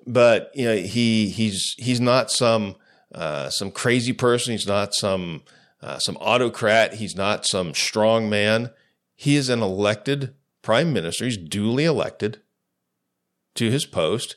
But 0.06 0.50
you 0.54 0.66
know, 0.66 0.76
he 0.76 1.28
he's 1.28 1.74
he's 1.78 2.00
not 2.00 2.30
some 2.30 2.76
uh, 3.14 3.48
some 3.50 3.70
crazy 3.70 4.12
person. 4.12 4.52
He's 4.52 4.66
not 4.66 4.94
some 4.94 5.42
uh, 5.80 5.98
some 5.98 6.16
autocrat. 6.18 6.94
He's 6.94 7.16
not 7.16 7.46
some 7.46 7.74
strong 7.74 8.28
man. 8.28 8.70
He 9.16 9.36
is 9.36 9.48
an 9.48 9.62
elected 9.62 10.34
prime 10.62 10.92
minister. 10.92 11.24
He's 11.24 11.36
duly 11.36 11.84
elected 11.84 12.40
to 13.54 13.70
his 13.70 13.86
post, 13.86 14.36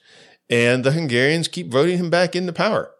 and 0.49 0.83
the 0.83 0.91
Hungarians 0.91 1.47
keep 1.47 1.71
voting 1.71 1.97
him 1.97 2.09
back 2.09 2.35
into 2.35 2.53
power. 2.53 2.91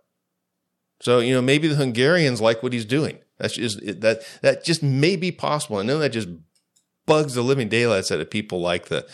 So 1.02 1.20
you 1.20 1.34
know 1.34 1.42
maybe 1.42 1.68
the 1.68 1.76
Hungarians 1.76 2.42
like 2.42 2.64
what 2.64 2.74
he's 2.74 2.86
doing. 2.86 3.20
That's 3.38 3.56
just 3.56 3.80
that 4.02 4.22
that 4.42 4.64
just 4.64 4.82
may 4.82 5.16
be 5.16 5.32
possible. 5.32 5.78
I 5.78 5.84
know 5.84 6.00
that 6.00 6.10
just 6.10 6.30
bugs 7.06 7.36
the 7.36 7.42
living 7.42 7.70
daylights 7.70 8.12
out 8.12 8.20
of 8.20 8.30
people 8.30 8.62
like 8.62 8.86
the 8.86 9.08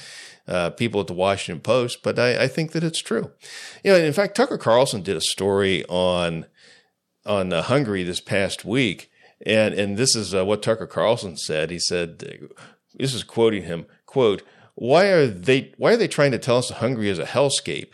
uh, 0.47 0.71
people 0.71 0.99
at 0.99 1.07
the 1.07 1.13
Washington 1.13 1.61
Post, 1.61 2.03
but 2.03 2.19
I, 2.19 2.43
I, 2.43 2.47
think 2.49 2.73
that 2.73 2.83
it's 2.83 2.99
true. 2.99 3.31
You 3.81 3.91
know, 3.91 3.97
in 3.97 4.11
fact, 4.11 4.35
Tucker 4.35 4.57
Carlson 4.57 5.01
did 5.01 5.15
a 5.15 5.21
story 5.21 5.85
on 5.85 6.47
on 7.25 7.53
uh, 7.53 7.61
Hungary 7.61 8.03
this 8.03 8.19
past 8.19 8.65
week, 8.65 9.09
and 9.45 9.73
and 9.73 9.95
this 9.97 10.15
is 10.15 10.35
uh, 10.35 10.43
what 10.43 10.61
Tucker 10.61 10.87
Carlson 10.87 11.37
said. 11.37 11.71
He 11.71 11.79
said, 11.79 12.19
"This 12.93 13.13
is 13.13 13.23
quoting 13.23 13.63
him. 13.63 13.85
Quote: 14.05 14.43
Why 14.75 15.05
are 15.05 15.27
they 15.27 15.73
Why 15.77 15.93
are 15.93 15.97
they 15.97 16.09
trying 16.09 16.31
to 16.31 16.39
tell 16.39 16.57
us 16.57 16.69
Hungary 16.69 17.09
is 17.09 17.19
a 17.19 17.25
hellscape? 17.25 17.93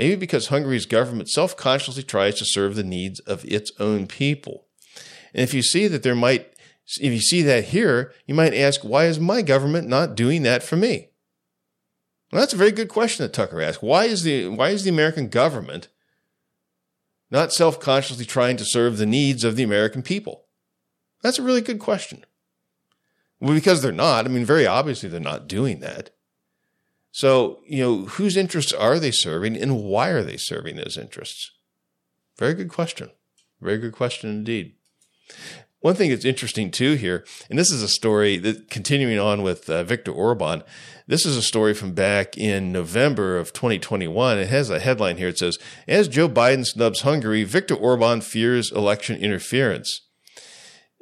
Maybe 0.00 0.16
because 0.16 0.46
Hungary's 0.46 0.86
government 0.86 1.28
self 1.28 1.58
consciously 1.58 2.02
tries 2.02 2.36
to 2.36 2.46
serve 2.46 2.74
the 2.74 2.82
needs 2.82 3.20
of 3.20 3.44
its 3.44 3.70
own 3.78 4.06
people. 4.06 4.64
And 5.34 5.42
if 5.42 5.52
you 5.52 5.62
see 5.62 5.88
that 5.88 6.02
there 6.02 6.14
might, 6.14 6.54
if 6.98 7.12
you 7.12 7.20
see 7.20 7.42
that 7.42 7.64
here, 7.64 8.10
you 8.26 8.34
might 8.34 8.54
ask, 8.54 8.80
why 8.80 9.04
is 9.04 9.20
my 9.20 9.42
government 9.42 9.88
not 9.88 10.14
doing 10.14 10.42
that 10.44 10.62
for 10.62 10.76
me? 10.76 11.10
Well, 12.32 12.40
that's 12.40 12.54
a 12.54 12.56
very 12.56 12.72
good 12.72 12.88
question 12.88 13.24
that 13.24 13.34
Tucker 13.34 13.60
asked. 13.60 13.82
Why 13.82 14.06
is 14.06 14.22
the 14.22 14.48
Why 14.48 14.70
is 14.70 14.84
the 14.84 14.90
American 14.90 15.28
government 15.28 15.88
not 17.30 17.52
self 17.52 17.78
consciously 17.78 18.24
trying 18.24 18.56
to 18.56 18.64
serve 18.64 18.96
the 18.96 19.04
needs 19.04 19.44
of 19.44 19.54
the 19.54 19.64
American 19.64 20.00
people? 20.00 20.46
That's 21.22 21.38
a 21.38 21.42
really 21.42 21.60
good 21.60 21.78
question. 21.78 22.24
Well, 23.38 23.52
because 23.52 23.82
they're 23.82 23.92
not. 23.92 24.24
I 24.24 24.28
mean, 24.28 24.46
very 24.46 24.66
obviously 24.66 25.10
they're 25.10 25.20
not 25.20 25.46
doing 25.46 25.80
that. 25.80 26.08
So, 27.12 27.60
you 27.66 27.82
know, 27.82 28.04
whose 28.06 28.36
interests 28.36 28.72
are 28.72 28.98
they 28.98 29.10
serving 29.10 29.56
and 29.56 29.82
why 29.82 30.08
are 30.08 30.22
they 30.22 30.36
serving 30.36 30.76
those 30.76 30.96
interests? 30.96 31.50
Very 32.38 32.54
good 32.54 32.68
question. 32.68 33.10
Very 33.60 33.78
good 33.78 33.92
question 33.92 34.30
indeed. 34.30 34.74
One 35.80 35.94
thing 35.94 36.10
that's 36.10 36.26
interesting 36.26 36.70
too 36.70 36.94
here, 36.94 37.24
and 37.48 37.58
this 37.58 37.72
is 37.72 37.82
a 37.82 37.88
story 37.88 38.36
that 38.38 38.68
continuing 38.68 39.18
on 39.18 39.42
with 39.42 39.68
uh, 39.70 39.82
Viktor 39.82 40.12
Orban, 40.12 40.62
this 41.06 41.24
is 41.24 41.38
a 41.38 41.42
story 41.42 41.72
from 41.72 41.92
back 41.92 42.36
in 42.36 42.70
November 42.70 43.38
of 43.38 43.54
2021. 43.54 44.38
It 44.38 44.48
has 44.48 44.68
a 44.68 44.78
headline 44.78 45.16
here. 45.16 45.28
It 45.28 45.38
says, 45.38 45.58
As 45.88 46.06
Joe 46.06 46.28
Biden 46.28 46.66
snubs 46.66 47.00
Hungary, 47.00 47.44
Viktor 47.44 47.74
Orban 47.74 48.20
fears 48.20 48.70
election 48.70 49.16
interference. 49.16 50.02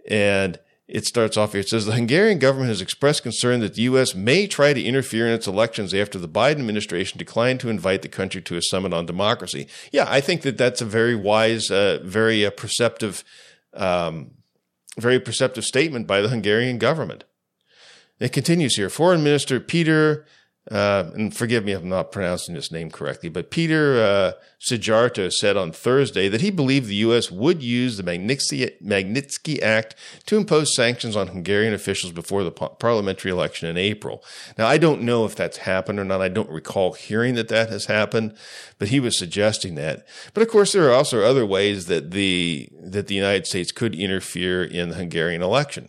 And 0.08 0.60
it 0.88 1.04
starts 1.04 1.36
off 1.36 1.52
here. 1.52 1.60
It 1.60 1.68
says 1.68 1.84
the 1.84 1.92
Hungarian 1.92 2.38
government 2.38 2.70
has 2.70 2.80
expressed 2.80 3.22
concern 3.22 3.60
that 3.60 3.74
the 3.74 3.82
U.S. 3.82 4.14
may 4.14 4.46
try 4.46 4.72
to 4.72 4.82
interfere 4.82 5.26
in 5.26 5.34
its 5.34 5.46
elections 5.46 5.92
after 5.92 6.18
the 6.18 6.28
Biden 6.28 6.60
administration 6.60 7.18
declined 7.18 7.60
to 7.60 7.68
invite 7.68 8.00
the 8.00 8.08
country 8.08 8.40
to 8.42 8.56
a 8.56 8.62
summit 8.62 8.94
on 8.94 9.04
democracy. 9.04 9.68
Yeah, 9.92 10.06
I 10.08 10.22
think 10.22 10.40
that 10.42 10.56
that's 10.56 10.80
a 10.80 10.86
very 10.86 11.14
wise, 11.14 11.70
uh, 11.70 12.00
very 12.02 12.44
uh, 12.46 12.50
perceptive, 12.50 13.22
um, 13.74 14.30
very 14.98 15.20
perceptive 15.20 15.64
statement 15.64 16.06
by 16.06 16.22
the 16.22 16.30
Hungarian 16.30 16.78
government. 16.78 17.24
It 18.18 18.32
continues 18.32 18.76
here. 18.76 18.88
Foreign 18.88 19.22
Minister 19.22 19.60
Peter, 19.60 20.24
uh, 20.70 21.10
and 21.14 21.34
forgive 21.34 21.64
me 21.64 21.72
if 21.72 21.80
I'm 21.80 21.88
not 21.88 22.12
pronouncing 22.12 22.54
his 22.54 22.70
name 22.70 22.90
correctly, 22.90 23.28
but 23.28 23.50
Peter 23.50 24.02
uh, 24.02 24.32
Szijjarto 24.60 25.32
said 25.32 25.56
on 25.56 25.72
Thursday 25.72 26.28
that 26.28 26.42
he 26.42 26.50
believed 26.50 26.88
the 26.88 26.96
U.S. 26.96 27.30
would 27.30 27.62
use 27.62 27.96
the 27.96 28.02
Magnitsky, 28.02 28.70
Magnitsky 28.82 29.62
Act 29.62 29.94
to 30.26 30.36
impose 30.36 30.74
sanctions 30.74 31.16
on 31.16 31.28
Hungarian 31.28 31.72
officials 31.72 32.12
before 32.12 32.44
the 32.44 32.50
parliamentary 32.50 33.30
election 33.30 33.68
in 33.68 33.78
April. 33.78 34.22
Now, 34.58 34.66
I 34.66 34.76
don't 34.76 35.02
know 35.02 35.24
if 35.24 35.34
that's 35.34 35.58
happened 35.58 35.98
or 35.98 36.04
not. 36.04 36.20
I 36.20 36.28
don't 36.28 36.50
recall 36.50 36.92
hearing 36.92 37.34
that 37.36 37.48
that 37.48 37.70
has 37.70 37.86
happened, 37.86 38.36
but 38.78 38.88
he 38.88 39.00
was 39.00 39.18
suggesting 39.18 39.74
that. 39.76 40.06
But 40.34 40.42
of 40.42 40.48
course, 40.48 40.72
there 40.72 40.88
are 40.88 40.94
also 40.94 41.22
other 41.22 41.46
ways 41.46 41.86
that 41.86 42.10
the 42.10 42.68
that 42.82 43.06
the 43.06 43.14
United 43.14 43.46
States 43.46 43.72
could 43.72 43.94
interfere 43.94 44.64
in 44.64 44.90
the 44.90 44.96
Hungarian 44.96 45.42
election. 45.42 45.88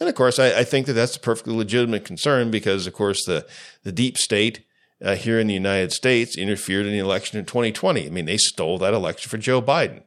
And 0.00 0.08
of 0.08 0.14
course, 0.14 0.38
I, 0.38 0.60
I, 0.60 0.64
think 0.64 0.86
that 0.86 0.92
that's 0.92 1.16
a 1.16 1.20
perfectly 1.20 1.54
legitimate 1.54 2.04
concern 2.04 2.50
because, 2.50 2.86
of 2.86 2.92
course, 2.92 3.24
the, 3.24 3.46
the 3.82 3.90
deep 3.90 4.16
state 4.16 4.64
uh, 5.02 5.16
here 5.16 5.40
in 5.40 5.46
the 5.46 5.54
United 5.54 5.92
States 5.92 6.36
interfered 6.36 6.86
in 6.86 6.92
the 6.92 6.98
election 6.98 7.38
in 7.38 7.44
2020. 7.44 8.06
I 8.06 8.10
mean, 8.10 8.26
they 8.26 8.36
stole 8.36 8.78
that 8.78 8.94
election 8.94 9.28
for 9.28 9.38
Joe 9.38 9.60
Biden. 9.60 10.02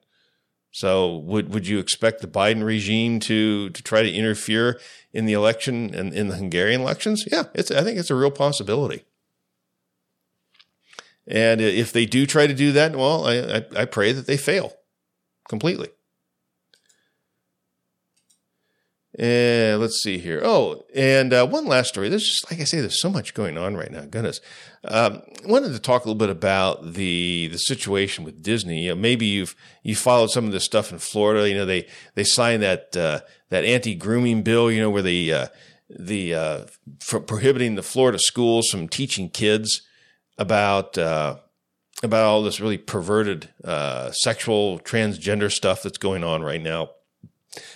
So 0.74 1.18
would 1.18 1.54
would 1.54 1.68
you 1.68 1.80
expect 1.80 2.22
the 2.22 2.28
Biden 2.28 2.64
regime 2.64 3.20
to 3.22 3.70
to 3.72 3.84
try 3.84 4.04
to 4.04 4.12
interfere 4.12 4.80
in 5.12 5.26
the 5.26 5.34
election 5.34 5.94
and 5.94 6.14
in 6.14 6.30
the 6.30 6.36
Hungarian 6.36 6.80
elections? 6.80 7.26
Yeah, 7.30 7.44
it's 7.54 7.72
I 7.72 7.84
think 7.84 8.00
it's 8.00 8.10
a 8.10 8.16
real 8.16 8.32
possibility. 8.32 9.04
And 11.28 11.62
if 11.62 11.92
they 11.92 12.06
do 12.06 12.26
try 12.26 12.48
to 12.48 12.54
do 12.54 12.72
that, 12.72 12.96
well, 12.96 13.26
I, 13.26 13.36
I, 13.36 13.82
I 13.82 13.86
pray 13.86 14.12
that 14.12 14.28
they 14.28 14.38
fail 14.38 14.74
completely. 15.48 15.89
And 19.22 19.80
let's 19.80 20.01
see 20.01 20.17
here. 20.17 20.41
Oh, 20.43 20.84
and 20.95 21.32
uh, 21.32 21.45
one 21.45 21.67
last 21.67 21.89
story. 21.89 22.09
There's 22.09 22.28
just, 22.28 22.49
like 22.49 22.59
I 22.59 22.63
say, 22.63 22.80
there's 22.80 22.99
so 22.99 23.09
much 23.11 23.36
going 23.36 23.55
on 23.55 23.78
right 23.78 23.91
now. 23.91 24.01
Goodness. 24.05 24.41
Um, 24.84 25.22
wanted 25.45 25.74
to 25.74 25.80
talk 25.80 26.03
a 26.03 26.07
little 26.07 26.17
bit 26.17 26.32
about 26.32 26.93
the 26.93 27.47
the 27.49 27.59
situation 27.59 28.24
with 28.24 28.41
Disney. 28.41 28.86
You 28.86 28.89
know, 28.89 28.95
maybe 28.95 29.28
you've 29.28 29.55
you 29.84 29.95
followed 29.95 30.32
some 30.32 30.45
of 30.45 30.51
this 30.51 30.65
stuff 30.65 30.91
in 30.91 30.97
Florida. 30.97 31.47
You 31.47 31.53
know, 31.53 31.67
they 31.67 31.88
they 32.15 32.24
signed 32.24 32.63
that 32.63 32.97
uh, 32.97 33.19
that 33.49 33.63
anti 33.63 33.93
grooming 33.93 34.41
bill. 34.41 34.72
You 34.72 34.82
know, 34.82 34.89
where 34.89 35.03
the 35.03 35.32
uh, 35.32 35.47
the 35.88 36.34
uh, 36.34 36.65
prohibiting 37.28 37.76
the 37.76 37.84
Florida 37.84 38.17
schools 38.17 38.69
from 38.69 38.89
teaching 38.89 39.30
kids 39.30 39.84
about 40.39 40.97
uh, 40.97 41.38
about 42.01 42.24
all 42.24 42.41
this 42.41 42.59
really 42.59 42.80
perverted 42.80 43.49
sexual 44.13 44.80
transgender 44.80 45.51
stuff 45.51 45.84
that's 45.84 45.99
going 45.99 46.24
on 46.24 46.41
right 46.41 46.61
now. 46.61 46.89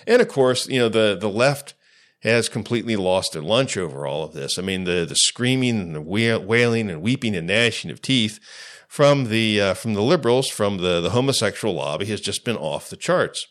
And 0.06 0.22
of 0.22 0.28
course, 0.28 0.68
you 0.68 0.78
know, 0.78 0.88
the, 0.88 1.16
the 1.20 1.28
left 1.28 1.74
has 2.20 2.48
completely 2.48 2.96
lost 2.96 3.32
their 3.32 3.42
lunch 3.42 3.76
over 3.76 4.06
all 4.06 4.24
of 4.24 4.32
this. 4.32 4.58
I 4.58 4.62
mean, 4.62 4.84
the 4.84 5.04
the 5.06 5.16
screaming 5.16 5.80
and 5.80 5.94
the 5.94 6.00
wailing 6.00 6.90
and 6.90 7.02
weeping 7.02 7.36
and 7.36 7.46
gnashing 7.46 7.90
of 7.90 8.02
teeth 8.02 8.40
from 8.88 9.28
the 9.28 9.60
uh, 9.60 9.74
from 9.74 9.94
the 9.94 10.02
liberals, 10.02 10.48
from 10.48 10.78
the 10.78 11.00
the 11.00 11.10
homosexual 11.10 11.74
lobby, 11.74 12.06
has 12.06 12.20
just 12.20 12.44
been 12.44 12.56
off 12.56 12.90
the 12.90 12.96
charts. 12.96 13.46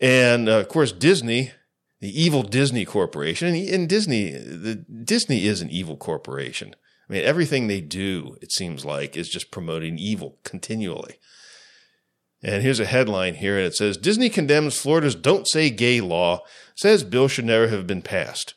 And 0.00 0.48
uh, 0.48 0.58
of 0.60 0.68
course, 0.68 0.92
Disney, 0.92 1.52
the 2.00 2.20
evil 2.20 2.42
Disney 2.42 2.84
corporation, 2.84 3.48
and, 3.48 3.68
and 3.68 3.88
Disney, 3.88 4.30
the 4.30 4.74
Disney 4.74 5.44
is 5.44 5.60
an 5.60 5.70
evil 5.70 5.96
corporation. 5.96 6.74
I 7.08 7.12
mean, 7.12 7.24
everything 7.24 7.66
they 7.66 7.82
do, 7.82 8.36
it 8.40 8.50
seems 8.50 8.84
like, 8.84 9.16
is 9.16 9.28
just 9.28 9.50
promoting 9.50 9.98
evil 9.98 10.38
continually. 10.42 11.18
And 12.44 12.62
here's 12.62 12.78
a 12.80 12.84
headline 12.84 13.36
here, 13.36 13.56
and 13.56 13.66
it 13.66 13.74
says 13.74 13.96
Disney 13.96 14.28
condemns 14.28 14.78
Florida's 14.78 15.14
Don't 15.14 15.48
Say 15.48 15.70
Gay 15.70 16.02
law, 16.02 16.42
says 16.76 17.02
bill 17.02 17.26
should 17.26 17.46
never 17.46 17.68
have 17.68 17.86
been 17.86 18.02
passed. 18.02 18.54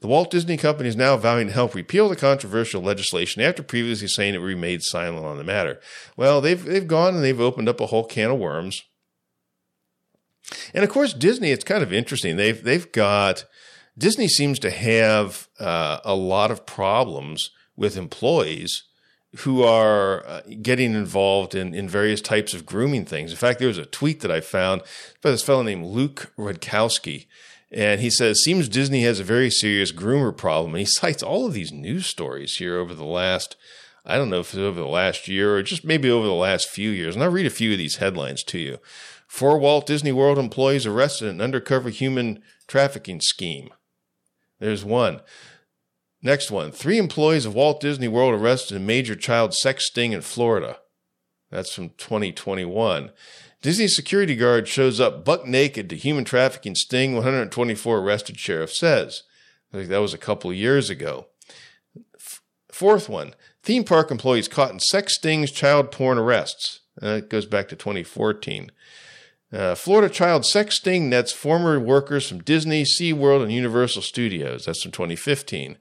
The 0.00 0.08
Walt 0.08 0.32
Disney 0.32 0.56
Company 0.56 0.88
is 0.88 0.96
now 0.96 1.16
vowing 1.16 1.46
to 1.46 1.52
help 1.52 1.76
repeal 1.76 2.08
the 2.08 2.16
controversial 2.16 2.82
legislation 2.82 3.40
after 3.40 3.62
previously 3.62 4.08
saying 4.08 4.34
it 4.34 4.38
remained 4.38 4.82
silent 4.82 5.24
on 5.24 5.38
the 5.38 5.44
matter. 5.44 5.80
Well, 6.16 6.40
they've 6.40 6.62
they've 6.62 6.86
gone 6.86 7.14
and 7.14 7.22
they've 7.22 7.40
opened 7.40 7.68
up 7.68 7.80
a 7.80 7.86
whole 7.86 8.04
can 8.04 8.30
of 8.30 8.38
worms. 8.38 8.82
And 10.74 10.82
of 10.82 10.90
course, 10.90 11.12
Disney. 11.12 11.50
It's 11.50 11.64
kind 11.64 11.82
of 11.82 11.92
interesting. 11.92 12.36
They've 12.36 12.62
they've 12.62 12.90
got 12.90 13.44
Disney 13.96 14.28
seems 14.28 14.58
to 14.60 14.70
have 14.70 15.48
uh, 15.60 15.98
a 16.04 16.14
lot 16.14 16.50
of 16.50 16.66
problems 16.66 17.50
with 17.76 17.96
employees 17.96 18.84
who 19.38 19.62
are 19.62 20.26
uh, 20.26 20.42
getting 20.60 20.94
involved 20.94 21.54
in, 21.54 21.74
in 21.74 21.88
various 21.88 22.20
types 22.20 22.52
of 22.52 22.66
grooming 22.66 23.06
things. 23.06 23.30
In 23.30 23.36
fact, 23.36 23.58
there 23.58 23.68
was 23.68 23.78
a 23.78 23.86
tweet 23.86 24.20
that 24.20 24.30
I 24.30 24.40
found 24.40 24.82
by 25.22 25.30
this 25.30 25.42
fellow 25.42 25.62
named 25.62 25.86
Luke 25.86 26.32
Rudkowski. 26.38 27.26
And 27.70 28.02
he 28.02 28.10
says, 28.10 28.42
seems 28.42 28.68
Disney 28.68 29.02
has 29.02 29.20
a 29.20 29.24
very 29.24 29.50
serious 29.50 29.90
groomer 29.90 30.36
problem. 30.36 30.74
And 30.74 30.80
he 30.80 30.86
cites 30.88 31.22
all 31.22 31.46
of 31.46 31.54
these 31.54 31.72
news 31.72 32.06
stories 32.06 32.56
here 32.56 32.76
over 32.76 32.94
the 32.94 33.06
last, 33.06 33.56
I 34.04 34.16
don't 34.16 34.28
know 34.28 34.40
if 34.40 34.50
it's 34.50 34.58
over 34.58 34.78
the 34.78 34.86
last 34.86 35.26
year 35.28 35.56
or 35.56 35.62
just 35.62 35.84
maybe 35.84 36.10
over 36.10 36.26
the 36.26 36.34
last 36.34 36.68
few 36.68 36.90
years. 36.90 37.14
And 37.14 37.24
I'll 37.24 37.30
read 37.30 37.46
a 37.46 37.50
few 37.50 37.72
of 37.72 37.78
these 37.78 37.96
headlines 37.96 38.42
to 38.44 38.58
you. 38.58 38.78
Four 39.26 39.58
Walt 39.58 39.86
Disney 39.86 40.12
World 40.12 40.38
employees 40.38 40.84
arrested 40.84 41.28
in 41.28 41.36
an 41.36 41.40
undercover 41.40 41.88
human 41.88 42.42
trafficking 42.66 43.22
scheme. 43.22 43.70
There's 44.60 44.84
one. 44.84 45.22
Next 46.22 46.50
one. 46.50 46.70
Three 46.70 46.98
employees 46.98 47.44
of 47.46 47.54
Walt 47.54 47.80
Disney 47.80 48.06
World 48.06 48.34
arrested 48.34 48.76
in 48.76 48.86
major 48.86 49.16
child 49.16 49.54
sex 49.54 49.86
sting 49.86 50.12
in 50.12 50.20
Florida. 50.20 50.78
That's 51.50 51.74
from 51.74 51.90
2021. 51.98 53.10
Disney 53.60 53.88
security 53.88 54.36
guard 54.36 54.68
shows 54.68 55.00
up 55.00 55.24
buck 55.24 55.46
naked 55.46 55.90
to 55.90 55.96
human 55.96 56.24
trafficking 56.24 56.74
sting. 56.74 57.14
124 57.14 57.98
arrested, 57.98 58.38
sheriff 58.38 58.72
says. 58.72 59.24
I 59.72 59.78
think 59.78 59.88
that 59.88 59.98
was 59.98 60.14
a 60.14 60.18
couple 60.18 60.52
years 60.52 60.90
ago. 60.90 61.26
F- 62.16 62.40
fourth 62.70 63.08
one. 63.08 63.34
Theme 63.62 63.84
park 63.84 64.10
employees 64.10 64.48
caught 64.48 64.72
in 64.72 64.80
sex 64.80 65.14
stings, 65.14 65.50
child 65.50 65.90
porn 65.90 66.18
arrests. 66.18 66.80
It 67.00 67.30
goes 67.30 67.46
back 67.46 67.68
to 67.68 67.76
2014. 67.76 68.70
Uh, 69.52 69.74
Florida 69.74 70.08
child 70.12 70.46
sex 70.46 70.76
sting 70.76 71.10
nets 71.10 71.30
former 71.30 71.78
workers 71.78 72.26
from 72.26 72.42
Disney, 72.42 72.84
SeaWorld, 72.84 73.42
and 73.42 73.52
Universal 73.52 74.02
Studios. 74.02 74.64
That's 74.64 74.82
from 74.82 74.92
2015. 74.92 75.76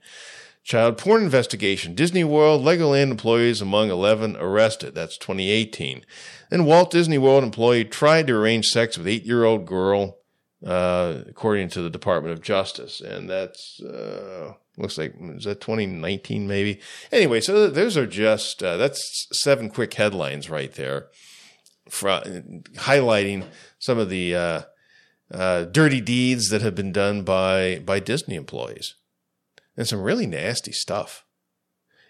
Child 0.63 0.97
porn 0.97 1.23
investigation. 1.23 1.95
Disney 1.95 2.23
World, 2.23 2.63
Legoland 2.63 3.11
employees 3.11 3.61
among 3.61 3.89
11 3.89 4.35
arrested. 4.37 4.93
That's 4.93 5.17
2018. 5.17 6.05
Then 6.49 6.65
Walt 6.65 6.91
Disney 6.91 7.17
World 7.17 7.43
employee 7.43 7.85
tried 7.85 8.27
to 8.27 8.35
arrange 8.35 8.67
sex 8.67 8.97
with 8.97 9.07
eight 9.07 9.23
year 9.23 9.45
old 9.45 9.65
girl, 9.65 10.17
uh, 10.65 11.21
according 11.27 11.69
to 11.69 11.81
the 11.81 11.89
Department 11.89 12.33
of 12.33 12.43
Justice. 12.43 12.99
And 12.99 13.29
that's, 13.29 13.81
uh, 13.81 14.53
looks 14.77 14.97
like, 14.97 15.15
is 15.19 15.45
that 15.45 15.61
2019 15.61 16.45
maybe? 16.45 16.79
Anyway, 17.11 17.39
so 17.39 17.69
those 17.69 17.95
are 17.95 18.05
just, 18.05 18.61
uh, 18.61 18.75
that's 18.75 19.27
seven 19.31 19.69
quick 19.69 19.93
headlines 19.93 20.49
right 20.49 20.73
there 20.73 21.07
highlighting 21.91 23.45
some 23.79 23.97
of 23.97 24.09
the, 24.09 24.35
uh, 24.35 24.61
uh, 25.31 25.65
dirty 25.65 26.01
deeds 26.01 26.49
that 26.49 26.61
have 26.61 26.75
been 26.75 26.91
done 26.91 27.23
by, 27.23 27.79
by 27.85 27.99
Disney 27.99 28.35
employees 28.35 28.95
and 29.77 29.87
some 29.87 30.01
really 30.01 30.27
nasty 30.27 30.71
stuff. 30.71 31.25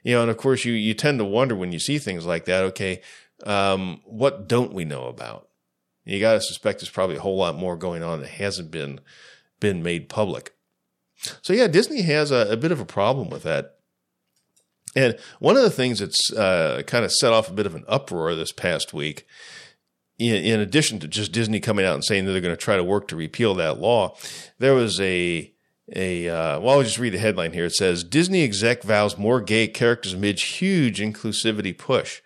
You 0.03 0.15
know, 0.15 0.21
and 0.23 0.31
of 0.31 0.37
course, 0.37 0.65
you 0.65 0.73
you 0.73 0.93
tend 0.93 1.19
to 1.19 1.25
wonder 1.25 1.55
when 1.55 1.71
you 1.71 1.79
see 1.79 1.99
things 1.99 2.25
like 2.25 2.45
that. 2.45 2.63
Okay, 2.65 3.01
um, 3.45 4.01
what 4.05 4.47
don't 4.47 4.73
we 4.73 4.83
know 4.83 5.05
about? 5.05 5.47
You 6.05 6.19
got 6.19 6.33
to 6.33 6.41
suspect 6.41 6.79
there's 6.79 6.89
probably 6.89 7.17
a 7.17 7.21
whole 7.21 7.37
lot 7.37 7.55
more 7.55 7.77
going 7.77 8.01
on 8.01 8.21
that 8.21 8.29
hasn't 8.29 8.71
been 8.71 8.99
been 9.59 9.83
made 9.83 10.09
public. 10.09 10.53
So 11.43 11.53
yeah, 11.53 11.67
Disney 11.67 12.01
has 12.01 12.31
a, 12.31 12.51
a 12.51 12.57
bit 12.57 12.71
of 12.71 12.79
a 12.79 12.85
problem 12.85 13.29
with 13.29 13.43
that. 13.43 13.75
And 14.95 15.17
one 15.39 15.55
of 15.55 15.61
the 15.61 15.69
things 15.69 15.99
that's 15.99 16.33
uh, 16.33 16.81
kind 16.87 17.05
of 17.05 17.11
set 17.11 17.31
off 17.31 17.49
a 17.49 17.53
bit 17.53 17.67
of 17.67 17.75
an 17.75 17.85
uproar 17.87 18.35
this 18.35 18.51
past 18.51 18.93
week, 18.93 19.27
in, 20.21 20.43
in 20.43 20.59
addition 20.59 20.99
to 20.99 21.07
just 21.07 21.31
Disney 21.31 21.59
coming 21.59 21.85
out 21.85 21.95
and 21.95 22.03
saying 22.03 22.25
that 22.25 22.31
they're 22.31 22.41
going 22.41 22.55
to 22.55 22.61
try 22.61 22.77
to 22.77 22.83
work 22.83 23.07
to 23.09 23.15
repeal 23.15 23.55
that 23.55 23.79
law, 23.79 24.15
there 24.59 24.73
was 24.73 24.99
a 24.99 25.51
a 25.93 26.29
uh, 26.29 26.59
well, 26.59 26.77
I'll 26.77 26.83
just 26.83 26.99
read 26.99 27.13
the 27.13 27.19
headline 27.19 27.53
here. 27.53 27.65
It 27.65 27.75
says 27.75 28.03
Disney 28.03 28.43
exec 28.43 28.83
vows 28.83 29.17
more 29.17 29.41
gay 29.41 29.67
characters 29.67 30.13
amid 30.13 30.39
huge 30.39 30.99
inclusivity 30.99 31.77
push. 31.77 32.21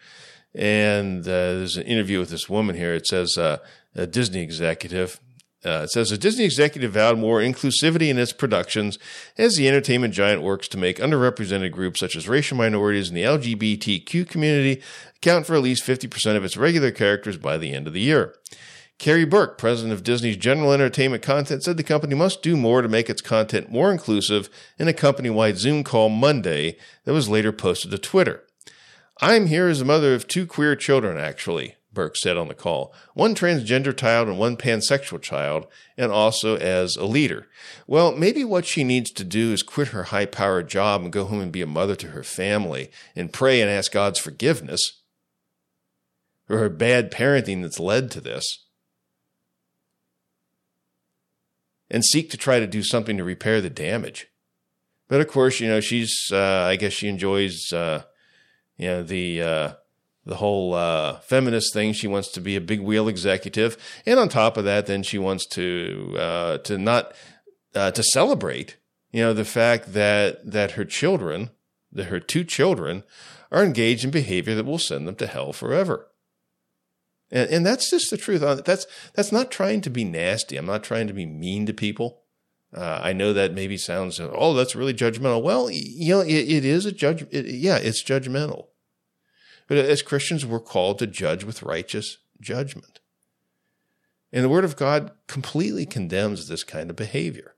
And 0.54 1.22
uh, 1.24 1.60
there's 1.60 1.78
an 1.78 1.84
interview 1.84 2.20
with 2.20 2.30
this 2.30 2.48
woman 2.50 2.76
here. 2.76 2.94
It 2.94 3.08
says 3.08 3.38
uh, 3.38 3.58
a 3.96 4.08
Disney 4.08 4.42
executive. 4.42 5.20
Uh, 5.66 5.82
it 5.84 5.90
says 5.90 6.12
a 6.12 6.18
Disney 6.18 6.46
executive 6.46 6.92
vowed 6.92 7.18
more 7.18 7.40
inclusivity 7.40 8.10
in 8.10 8.20
its 8.20 8.32
productions 8.32 9.00
as 9.38 9.56
the 9.56 9.68
entertainment 9.68 10.14
giant 10.14 10.44
works 10.44 10.68
to 10.68 10.78
make 10.78 10.98
underrepresented 10.98 11.72
groups 11.72 12.00
such 12.00 12.16
as 12.16 12.30
racial 12.30 12.56
minorities 12.56 13.10
and 13.10 13.18
the 13.18 13.24
LGBTQ 13.24 14.30
community 14.30 14.82
account 15.16 15.48
for 15.48 15.56
at 15.56 15.64
least 15.64 15.84
50% 15.84 16.36
of 16.36 16.46
its 16.46 16.56
regular 16.56 16.92
characters 16.92 17.38
by 17.38 17.58
the 17.58 17.74
end 17.74 17.88
of 17.88 17.94
the 17.94 18.02
year. 18.02 18.36
Karey 19.00 19.30
Burke, 19.30 19.58
president 19.58 19.94
of 19.94 20.04
Disney's 20.04 20.38
General 20.38 20.72
Entertainment 20.72 21.22
Content, 21.22 21.64
said 21.64 21.76
the 21.78 21.84
company 21.84 22.16
must 22.16 22.42
do 22.42 22.56
more 22.56 22.82
to 22.82 22.88
make 22.88 23.10
its 23.10 23.22
content 23.22 23.70
more 23.70 23.92
inclusive 23.92 24.50
in 24.78 24.88
a 24.88 24.94
company 24.94 25.30
wide 25.30 25.58
Zoom 25.58 25.84
call 25.84 26.10
Monday 26.10 26.78
that 27.04 27.14
was 27.14 27.28
later 27.28 27.52
posted 27.52 27.92
to 27.92 27.98
Twitter. 27.98 28.44
I'm 29.22 29.48
here 29.48 29.68
as 29.68 29.82
a 29.82 29.86
mother 29.86 30.14
of 30.14 30.28
two 30.28 30.46
queer 30.46 30.76
children, 30.76 31.18
actually, 31.18 31.75
Burke 31.96 32.16
said 32.16 32.38
on 32.38 32.48
the 32.48 32.54
call 32.54 32.94
one 33.16 33.34
transgender 33.34 33.98
child 33.98 34.28
and 34.28 34.38
one 34.38 34.56
pansexual 34.58 35.20
child, 35.20 35.66
and 35.98 36.12
also 36.12 36.58
as 36.58 36.96
a 36.96 37.06
leader. 37.06 37.48
Well, 37.88 38.16
maybe 38.16 38.44
what 38.44 38.68
she 38.68 38.84
needs 38.84 39.10
to 39.14 39.24
do 39.24 39.52
is 39.52 39.64
quit 39.64 39.88
her 39.88 40.04
high 40.04 40.28
powered 40.28 40.68
job 40.68 41.02
and 41.02 41.12
go 41.12 41.26
home 41.26 41.42
and 41.42 41.52
be 41.52 41.64
a 41.64 41.68
mother 41.68 41.96
to 41.96 42.10
her 42.10 42.24
family 42.24 42.92
and 43.16 43.34
pray 43.34 43.62
and 43.62 43.72
ask 43.72 43.92
God's 43.92 44.20
forgiveness 44.20 45.02
for 46.46 46.60
her 46.60 46.70
bad 46.70 47.12
parenting 47.12 47.64
that's 47.64 47.80
led 47.80 48.12
to 48.12 48.22
this. 48.22 48.66
and 51.90 52.04
seek 52.04 52.30
to 52.32 52.38
try 52.38 52.60
to 52.60 52.68
do 52.68 52.84
something 52.84 53.18
to 53.18 53.24
repair 53.24 53.62
the 53.62 53.70
damage. 53.70 54.28
But 55.08 55.22
of 55.22 55.28
course, 55.28 55.60
you 55.60 55.68
know, 55.68 55.82
she's, 55.82 56.30
uh, 56.32 56.66
I 56.68 56.76
guess 56.78 56.94
she 56.94 57.08
enjoys, 57.08 57.72
uh, 57.72 58.04
you 58.78 58.88
know, 58.88 59.04
the, 59.04 59.42
uh, 59.42 59.74
the 60.26 60.36
whole 60.36 60.74
uh, 60.74 61.20
feminist 61.20 61.74
thing. 61.74 61.94
She 61.94 62.08
wants 62.08 62.30
to 62.30 62.42
be 62.42 62.56
a 62.56 62.62
big 62.62 62.82
wheel 62.82 63.08
executive, 63.08 63.78
and 64.06 64.20
on 64.20 64.30
top 64.30 64.58
of 64.58 64.66
that, 64.66 64.88
then 64.88 65.04
she 65.04 65.18
wants 65.18 65.46
to 65.48 66.16
uh, 66.18 66.58
to 66.60 66.78
not 66.78 67.14
uh, 67.74 67.92
to 67.92 68.04
celebrate, 68.04 68.78
you 69.12 69.22
know, 69.22 69.34
the 69.34 69.46
fact 69.46 69.94
that 69.94 70.50
that 70.50 70.72
her 70.72 70.86
children, 70.86 71.52
that 71.92 72.06
her 72.06 72.20
two 72.20 72.44
children, 72.44 73.04
are 73.52 73.64
engaged 73.64 74.04
in 74.04 74.12
behavior 74.12 74.56
that 74.56 74.66
will 74.66 74.80
send 74.80 75.08
them 75.08 75.16
to 75.16 75.28
hell 75.28 75.54
forever. 75.54 76.08
And, 77.32 77.50
and 77.50 77.66
that's 77.66 77.90
just 77.90 78.10
the 78.10 78.18
truth. 78.18 78.42
Uh, 78.42 78.56
that's 78.56 78.88
that's 79.14 79.32
not 79.32 79.52
trying 79.52 79.82
to 79.82 79.90
be 79.90 80.04
nasty. 80.04 80.58
I'm 80.58 80.66
not 80.66 80.84
trying 80.84 81.08
to 81.08 81.14
be 81.14 81.26
mean 81.26 81.66
to 81.68 81.74
people. 81.74 82.22
Uh, 82.74 83.00
I 83.02 83.14
know 83.14 83.32
that 83.32 83.54
maybe 83.54 83.78
sounds 83.78 84.20
oh 84.20 84.54
that's 84.54 84.76
really 84.76 84.94
judgmental. 84.94 85.42
Well, 85.42 85.70
you 85.72 86.14
know 86.14 86.22
it, 86.22 86.34
it 86.34 86.66
is 86.66 86.86
a 86.86 86.92
judge. 86.92 87.26
It, 87.32 87.46
yeah, 87.46 87.78
it's 87.78 88.04
judgmental. 88.04 88.68
But 89.68 89.78
as 89.78 90.02
Christians, 90.02 90.46
we're 90.46 90.60
called 90.60 91.00
to 91.00 91.08
judge 91.08 91.44
with 91.44 91.64
righteous 91.64 92.18
judgment. 92.40 93.00
And 94.32 94.44
the 94.44 94.50
Word 94.50 94.66
of 94.66 94.76
God 94.76 95.12
completely 95.28 95.86
condemns 95.86 96.48
this 96.48 96.64
kind 96.64 96.90
of 96.90 96.96
behavior. 96.96 97.56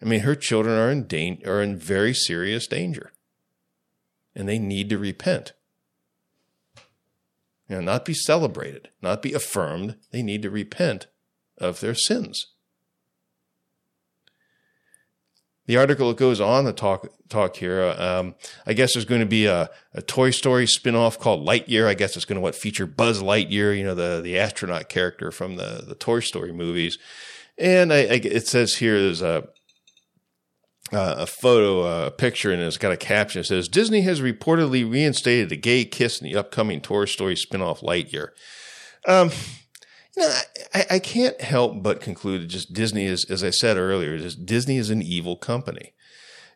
I 0.00 0.06
mean, 0.06 0.20
her 0.20 0.34
children 0.34 0.76
are 0.76 0.90
in, 0.90 1.06
da- 1.06 1.42
are 1.46 1.62
in 1.62 1.76
very 1.76 2.12
serious 2.12 2.66
danger, 2.66 3.12
and 4.34 4.48
they 4.48 4.58
need 4.58 4.88
to 4.90 4.98
repent. 4.98 5.52
You 7.68 7.76
know, 7.76 7.82
not 7.82 8.04
be 8.04 8.14
celebrated, 8.14 8.88
not 9.00 9.22
be 9.22 9.32
affirmed. 9.32 9.96
They 10.10 10.22
need 10.22 10.42
to 10.42 10.50
repent 10.50 11.06
of 11.58 11.80
their 11.80 11.94
sins. 11.94 12.51
The 15.66 15.76
article 15.76 16.08
that 16.08 16.16
goes 16.16 16.40
on 16.40 16.64
to 16.64 16.72
talk 16.72 17.06
talk 17.28 17.56
here. 17.56 17.94
Um, 17.96 18.34
I 18.66 18.72
guess 18.72 18.94
there's 18.94 19.04
going 19.04 19.20
to 19.20 19.26
be 19.26 19.46
a, 19.46 19.70
a 19.94 20.02
Toy 20.02 20.30
Story 20.30 20.66
spinoff 20.66 21.18
called 21.18 21.46
Lightyear. 21.46 21.86
I 21.86 21.94
guess 21.94 22.16
it's 22.16 22.24
going 22.24 22.36
to 22.36 22.42
what 22.42 22.54
feature 22.54 22.86
Buzz 22.86 23.22
Lightyear, 23.22 23.76
you 23.76 23.84
know, 23.84 23.94
the 23.94 24.20
the 24.22 24.38
astronaut 24.38 24.88
character 24.88 25.30
from 25.30 25.56
the 25.56 25.84
the 25.86 25.94
Toy 25.94 26.20
Story 26.20 26.52
movies. 26.52 26.98
And 27.58 27.92
I, 27.92 27.98
I, 27.98 28.20
it 28.24 28.48
says 28.48 28.76
here 28.76 29.00
there's 29.00 29.22
a 29.22 29.48
uh, 30.92 31.14
a 31.18 31.26
photo, 31.26 32.06
a 32.06 32.10
picture, 32.10 32.52
and 32.52 32.60
it's 32.60 32.76
got 32.76 32.92
a 32.92 32.96
caption. 32.96 33.40
It 33.40 33.46
says 33.46 33.68
Disney 33.68 34.02
has 34.02 34.20
reportedly 34.20 34.90
reinstated 34.90 35.50
a 35.50 35.56
gay 35.56 35.84
kiss 35.84 36.20
in 36.20 36.28
the 36.28 36.36
upcoming 36.36 36.80
Toy 36.80 37.06
Story 37.06 37.34
spinoff 37.34 37.82
Lightyear. 37.82 38.28
Um, 39.06 39.30
you 40.16 40.22
know, 40.22 40.34
I, 40.74 40.86
I 40.90 40.98
can't 40.98 41.40
help 41.40 41.82
but 41.82 42.00
conclude 42.00 42.48
just 42.48 42.72
Disney 42.72 43.06
is, 43.06 43.24
as 43.30 43.42
I 43.42 43.50
said 43.50 43.76
earlier, 43.76 44.18
just 44.18 44.44
Disney 44.44 44.76
is 44.76 44.90
an 44.90 45.02
evil 45.02 45.36
company. 45.36 45.94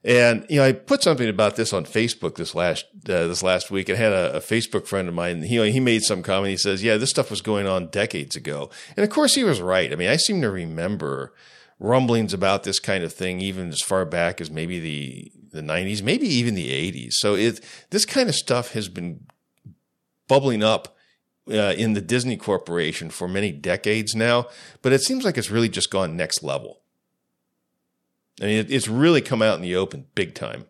And 0.05 0.47
you 0.49 0.59
know, 0.59 0.65
I 0.65 0.73
put 0.73 1.03
something 1.03 1.29
about 1.29 1.57
this 1.57 1.73
on 1.73 1.85
Facebook 1.85 2.37
this 2.37 2.55
last 2.55 2.85
uh, 3.09 3.27
this 3.27 3.43
last 3.43 3.71
week. 3.71 3.91
I 3.91 3.97
had 3.97 4.13
a, 4.13 4.37
a, 4.37 4.41
Facebook 4.41 4.87
friend 4.87 5.09
of 5.09 5.15
mine. 5.15 5.43
He 5.43 5.71
he 5.71 5.81
made 5.81 6.03
some 6.03 6.23
comment. 6.23 6.51
He 6.51 6.57
says, 6.57 6.83
"Yeah, 6.83 6.97
this 6.97 7.11
stuff 7.11 7.29
was 7.29 7.41
going 7.41 7.67
on 7.67 7.89
decades 7.89 8.37
ago," 8.37 8.71
and 8.97 9.03
of 9.03 9.11
course, 9.11 9.35
he 9.35 9.43
was 9.43 9.61
right. 9.61 9.93
I 9.93 9.97
mean, 9.97 10.09
I 10.09 10.17
seem 10.17 10.43
to 10.43 10.51
remember 10.51 11.33
rumblings 11.81 12.33
about 12.33 12.63
this 12.63 12.79
kind 12.79 13.05
of 13.05 13.13
thing 13.13 13.41
even 13.41 13.69
as 13.69 13.83
far 13.83 14.05
back 14.05 14.41
as 14.41 14.51
maybe 14.51 14.79
the 14.79 15.33
the 15.53 15.63
90s, 15.63 16.03
maybe 16.03 16.29
even 16.29 16.55
the 16.55 16.71
80s. 16.71 17.15
So 17.15 17.35
it 17.35 17.61
this 17.91 18.05
kind 18.05 18.29
of 18.29 18.35
stuff 18.35 18.73
has 18.73 18.89
been 18.89 19.27
bubbling 20.29 20.63
up 20.63 20.96
uh, 21.51 21.75
in 21.77 21.93
the 21.95 22.01
Disney 22.01 22.37
Corporation 22.37 23.11
for 23.11 23.29
many 23.29 23.53
decades 23.53 24.15
now, 24.15 24.49
but 24.83 24.93
it 24.93 25.03
seems 25.03 25.25
like 25.25 25.39
it's 25.39 25.51
really 25.51 25.69
just 25.69 25.91
gone 25.91 26.17
next 26.17 26.43
level. 26.43 26.81
I 28.41 28.45
mean, 28.45 28.59
it, 28.59 28.71
it's 28.71 28.89
really 28.89 29.21
come 29.21 29.43
out 29.43 29.57
in 29.57 29.63
the 29.63 29.77
open 29.77 30.07
big 30.15 30.35
time. 30.35 30.67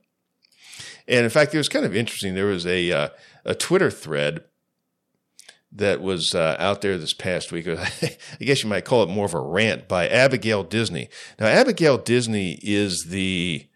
And 1.08 1.24
in 1.24 1.30
fact, 1.30 1.54
it 1.54 1.58
was 1.58 1.68
kind 1.68 1.84
of 1.84 1.94
interesting. 1.94 2.34
There 2.34 2.46
was 2.46 2.66
a 2.66 2.92
uh, 2.92 3.08
a 3.44 3.54
Twitter 3.54 3.90
thread 3.90 4.44
that 5.72 6.00
was 6.00 6.34
uh, 6.34 6.56
out 6.58 6.80
there 6.80 6.98
this 6.98 7.12
past 7.12 7.52
week. 7.52 7.68
I 7.68 8.16
guess 8.40 8.62
you 8.62 8.68
might 8.68 8.84
call 8.84 9.02
it 9.02 9.08
more 9.08 9.26
of 9.26 9.34
a 9.34 9.40
rant 9.40 9.88
by 9.88 10.08
Abigail 10.08 10.64
Disney. 10.64 11.08
Now, 11.38 11.46
Abigail 11.46 11.98
Disney 11.98 12.58
is 12.62 13.06
the 13.08 13.66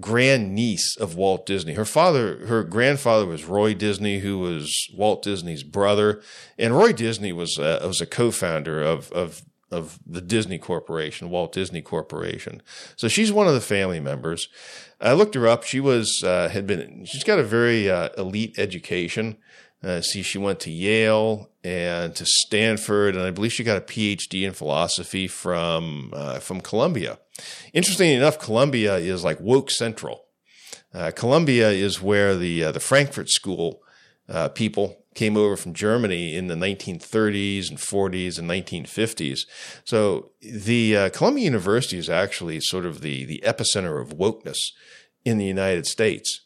grand 0.00 0.54
niece 0.54 0.96
of 0.96 1.16
Walt 1.16 1.46
Disney. 1.46 1.74
Her 1.74 1.84
father, 1.84 2.46
her 2.46 2.62
grandfather 2.64 3.26
was 3.26 3.44
Roy 3.44 3.74
Disney, 3.74 4.20
who 4.20 4.38
was 4.38 4.88
Walt 4.94 5.22
Disney's 5.22 5.62
brother, 5.62 6.20
and 6.58 6.76
Roy 6.76 6.92
Disney 6.92 7.32
was 7.32 7.58
uh, 7.58 7.82
was 7.86 8.00
a 8.00 8.06
co-founder 8.06 8.82
of 8.82 9.10
of 9.12 9.42
of 9.70 9.98
the 10.06 10.20
Disney 10.20 10.58
Corporation, 10.58 11.30
Walt 11.30 11.52
Disney 11.52 11.82
Corporation. 11.82 12.62
So 12.94 13.08
she's 13.08 13.32
one 13.32 13.48
of 13.48 13.54
the 13.54 13.60
family 13.60 14.00
members. 14.00 14.48
I 15.00 15.12
looked 15.12 15.34
her 15.34 15.46
up. 15.46 15.64
She 15.64 15.80
was 15.80 16.22
uh, 16.24 16.48
had 16.48 16.66
been. 16.66 17.04
She's 17.04 17.24
got 17.24 17.38
a 17.38 17.44
very 17.44 17.90
uh, 17.90 18.10
elite 18.16 18.58
education. 18.58 19.36
Uh, 19.82 20.00
see, 20.00 20.22
she 20.22 20.38
went 20.38 20.58
to 20.60 20.70
Yale 20.70 21.50
and 21.62 22.14
to 22.16 22.24
Stanford, 22.24 23.14
and 23.14 23.24
I 23.24 23.30
believe 23.30 23.52
she 23.52 23.62
got 23.62 23.76
a 23.76 23.82
PhD 23.82 24.46
in 24.46 24.52
philosophy 24.52 25.28
from 25.28 26.12
uh, 26.14 26.38
from 26.38 26.60
Columbia. 26.60 27.18
Interestingly 27.72 28.14
enough, 28.14 28.38
Columbia 28.38 28.96
is 28.96 29.24
like 29.24 29.40
woke 29.40 29.70
central. 29.70 30.24
Uh, 30.94 31.10
Columbia 31.10 31.70
is 31.70 32.00
where 32.00 32.36
the 32.36 32.64
uh, 32.64 32.72
the 32.72 32.80
Frankfurt 32.80 33.28
School 33.28 33.82
uh, 34.28 34.48
people 34.48 35.04
came 35.14 35.36
over 35.36 35.56
from 35.56 35.74
Germany 35.74 36.34
in 36.34 36.46
the 36.46 36.54
1930s 36.54 37.70
and 37.70 37.78
40s 37.78 38.38
and 38.38 38.48
1950s. 38.48 39.40
So 39.84 40.30
the 40.40 40.96
uh, 40.96 41.08
Columbia 41.10 41.44
University 41.44 41.98
is 41.98 42.10
actually 42.10 42.60
sort 42.60 42.86
of 42.86 43.00
the 43.00 43.24
the 43.24 43.42
epicenter 43.44 44.00
of 44.00 44.16
wokeness 44.16 44.58
in 45.24 45.38
the 45.38 45.44
United 45.44 45.86
States 45.86 46.45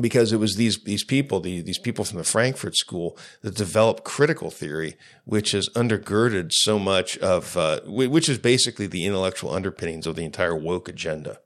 because 0.00 0.32
it 0.32 0.38
was 0.38 0.56
these 0.56 0.82
these 0.84 1.04
people, 1.04 1.40
the, 1.40 1.60
these 1.60 1.78
people 1.78 2.04
from 2.04 2.18
the 2.18 2.24
Frankfurt 2.24 2.76
School, 2.76 3.16
that 3.42 3.54
developed 3.54 4.04
critical 4.04 4.50
theory, 4.50 4.96
which 5.24 5.52
has 5.52 5.68
undergirded 5.70 6.50
so 6.52 6.78
much 6.78 7.18
of, 7.18 7.56
uh, 7.56 7.80
which 7.84 8.28
is 8.28 8.38
basically 8.38 8.86
the 8.86 9.04
intellectual 9.04 9.52
underpinnings 9.52 10.06
of 10.06 10.16
the 10.16 10.24
entire 10.24 10.56
woke 10.56 10.88
agenda. 10.88 11.40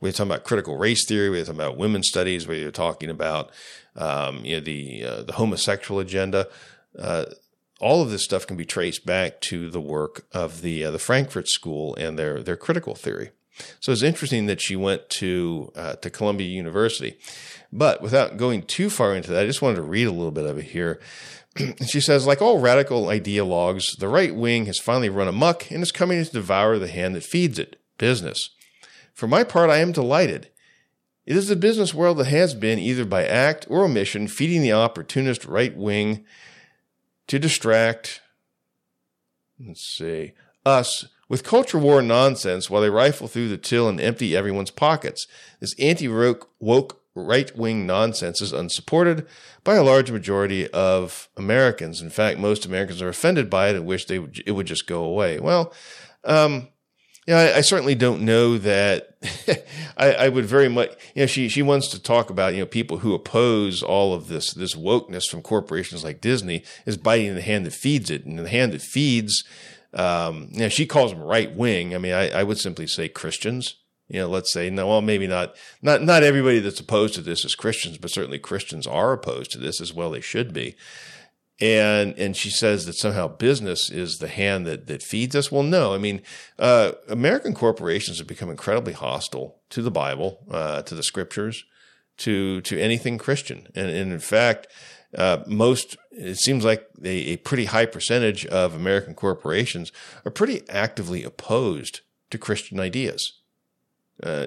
We're 0.00 0.12
talking 0.12 0.30
about 0.30 0.44
critical 0.44 0.76
race 0.76 1.06
theory. 1.06 1.30
We're 1.30 1.44
talking 1.44 1.60
about 1.60 1.76
women's 1.76 2.08
studies. 2.08 2.46
We're 2.46 2.70
talking 2.70 3.10
about 3.10 3.50
um, 3.96 4.44
you 4.44 4.56
know 4.56 4.60
the 4.60 5.04
uh, 5.04 5.22
the 5.22 5.32
homosexual 5.34 6.00
agenda. 6.00 6.48
Uh, 6.98 7.26
all 7.80 8.00
of 8.00 8.10
this 8.10 8.22
stuff 8.22 8.46
can 8.46 8.56
be 8.56 8.64
traced 8.64 9.04
back 9.04 9.40
to 9.40 9.68
the 9.68 9.80
work 9.80 10.24
of 10.32 10.62
the 10.62 10.84
uh, 10.84 10.90
the 10.90 10.98
Frankfurt 10.98 11.48
School 11.48 11.96
and 11.96 12.18
their 12.18 12.42
their 12.42 12.56
critical 12.56 12.94
theory. 12.94 13.30
So 13.80 13.92
it's 13.92 14.02
interesting 14.02 14.46
that 14.46 14.60
she 14.60 14.76
went 14.76 15.10
to 15.10 15.72
uh, 15.74 15.94
to 15.96 16.10
Columbia 16.10 16.48
University. 16.48 17.18
But 17.72 18.02
without 18.02 18.36
going 18.36 18.62
too 18.62 18.90
far 18.90 19.14
into 19.14 19.30
that, 19.30 19.44
I 19.44 19.46
just 19.46 19.62
wanted 19.62 19.76
to 19.76 19.82
read 19.82 20.06
a 20.06 20.12
little 20.12 20.30
bit 20.30 20.44
of 20.44 20.58
it 20.58 20.66
here. 20.66 21.00
she 21.86 22.00
says, 22.00 22.26
like 22.26 22.42
all 22.42 22.58
radical 22.58 23.06
ideologues, 23.06 23.98
the 23.98 24.08
right 24.08 24.34
wing 24.34 24.66
has 24.66 24.78
finally 24.78 25.08
run 25.08 25.28
amuck 25.28 25.70
and 25.70 25.82
is 25.82 25.92
coming 25.92 26.22
to 26.22 26.30
devour 26.30 26.78
the 26.78 26.88
hand 26.88 27.14
that 27.14 27.24
feeds 27.24 27.58
it 27.58 27.80
business. 27.96 28.50
For 29.14 29.26
my 29.26 29.44
part, 29.44 29.70
I 29.70 29.78
am 29.78 29.92
delighted. 29.92 30.50
It 31.24 31.36
is 31.36 31.48
the 31.48 31.56
business 31.56 31.94
world 31.94 32.18
that 32.18 32.26
has 32.26 32.54
been, 32.54 32.78
either 32.78 33.04
by 33.04 33.24
act 33.24 33.66
or 33.70 33.84
omission, 33.84 34.28
feeding 34.28 34.60
the 34.60 34.72
opportunist 34.72 35.44
right 35.44 35.76
wing 35.76 36.24
to 37.28 37.38
distract, 37.38 38.20
let's 39.64 39.82
see, 39.82 40.32
us 40.66 41.06
with 41.28 41.44
culture 41.44 41.78
war 41.78 42.02
nonsense 42.02 42.68
while 42.68 42.82
they 42.82 42.90
rifle 42.90 43.28
through 43.28 43.48
the 43.48 43.56
till 43.56 43.88
and 43.88 44.00
empty 44.00 44.36
everyone's 44.36 44.72
pockets. 44.72 45.26
This 45.60 45.78
anti 45.78 46.08
woke 46.08 47.01
right 47.14 47.54
wing 47.56 47.86
nonsense 47.86 48.40
is 48.40 48.52
unsupported 48.52 49.26
by 49.64 49.74
a 49.74 49.82
large 49.82 50.10
majority 50.10 50.68
of 50.70 51.28
Americans. 51.36 52.00
In 52.00 52.10
fact, 52.10 52.38
most 52.38 52.64
Americans 52.64 53.02
are 53.02 53.08
offended 53.08 53.50
by 53.50 53.68
it 53.68 53.76
and 53.76 53.86
wish 53.86 54.06
they 54.06 54.18
would, 54.18 54.42
it 54.46 54.52
would 54.52 54.66
just 54.66 54.86
go 54.86 55.04
away. 55.04 55.38
Well, 55.38 55.72
um, 56.24 56.68
I, 57.28 57.54
I, 57.54 57.60
certainly 57.60 57.94
don't 57.94 58.22
know 58.22 58.58
that. 58.58 59.16
I, 59.96 60.12
I, 60.12 60.28
would 60.28 60.44
very 60.44 60.68
much, 60.68 60.90
you 61.14 61.22
know, 61.22 61.26
she 61.26 61.48
she 61.48 61.62
wants 61.62 61.88
to 61.88 62.02
talk 62.02 62.30
about 62.30 62.54
you 62.54 62.60
know 62.60 62.66
people 62.66 62.98
who 62.98 63.14
oppose 63.14 63.82
all 63.82 64.12
of 64.12 64.26
this 64.26 64.52
this 64.52 64.74
wokeness 64.74 65.28
from 65.28 65.42
corporations 65.42 66.02
like 66.02 66.20
Disney 66.20 66.64
is 66.84 66.96
biting 66.96 67.34
the 67.34 67.42
hand 67.42 67.64
that 67.66 67.74
feeds 67.74 68.10
it, 68.10 68.24
and 68.24 68.38
the 68.38 68.48
hand 68.48 68.72
that 68.72 68.82
feeds, 68.82 69.44
um, 69.94 70.48
you 70.50 70.60
know, 70.60 70.68
she 70.68 70.84
calls 70.84 71.12
them 71.12 71.22
right 71.22 71.54
wing. 71.54 71.94
I 71.94 71.98
mean, 71.98 72.12
I, 72.12 72.30
I 72.30 72.42
would 72.42 72.58
simply 72.58 72.88
say 72.88 73.08
Christians 73.08 73.76
you 74.12 74.18
know, 74.18 74.28
let's 74.28 74.52
say, 74.52 74.68
no, 74.68 74.88
well, 74.88 75.00
maybe 75.00 75.26
not, 75.26 75.56
not, 75.80 76.02
not 76.02 76.22
everybody 76.22 76.58
that's 76.58 76.80
opposed 76.80 77.14
to 77.14 77.22
this 77.22 77.46
is 77.46 77.54
Christians, 77.54 77.96
but 77.96 78.10
certainly 78.10 78.38
Christians 78.38 78.86
are 78.86 79.14
opposed 79.14 79.50
to 79.52 79.58
this 79.58 79.80
as 79.80 79.94
well. 79.94 80.10
They 80.10 80.20
should 80.20 80.52
be. 80.52 80.76
And, 81.58 82.18
and 82.18 82.36
she 82.36 82.50
says 82.50 82.84
that 82.84 82.92
somehow 82.92 83.28
business 83.28 83.90
is 83.90 84.18
the 84.18 84.28
hand 84.28 84.66
that, 84.66 84.86
that 84.86 85.02
feeds 85.02 85.34
us. 85.34 85.50
Well, 85.50 85.62
no, 85.62 85.94
I 85.94 85.98
mean, 85.98 86.20
uh, 86.58 86.92
American 87.08 87.54
corporations 87.54 88.18
have 88.18 88.26
become 88.26 88.50
incredibly 88.50 88.92
hostile 88.92 89.62
to 89.70 89.80
the 89.80 89.90
Bible, 89.90 90.40
uh, 90.50 90.82
to 90.82 90.94
the 90.94 91.02
scriptures, 91.02 91.64
to, 92.18 92.60
to 92.62 92.78
anything 92.78 93.16
Christian. 93.16 93.66
And, 93.74 93.88
and 93.88 94.12
in 94.12 94.18
fact, 94.18 94.66
uh, 95.16 95.38
most, 95.46 95.96
it 96.10 96.36
seems 96.36 96.66
like 96.66 96.86
a, 97.02 97.32
a 97.32 97.36
pretty 97.38 97.64
high 97.64 97.86
percentage 97.86 98.44
of 98.44 98.74
American 98.74 99.14
corporations 99.14 99.90
are 100.26 100.30
pretty 100.30 100.68
actively 100.68 101.24
opposed 101.24 102.02
to 102.30 102.36
Christian 102.36 102.78
ideas. 102.78 103.38
Uh, 104.22 104.46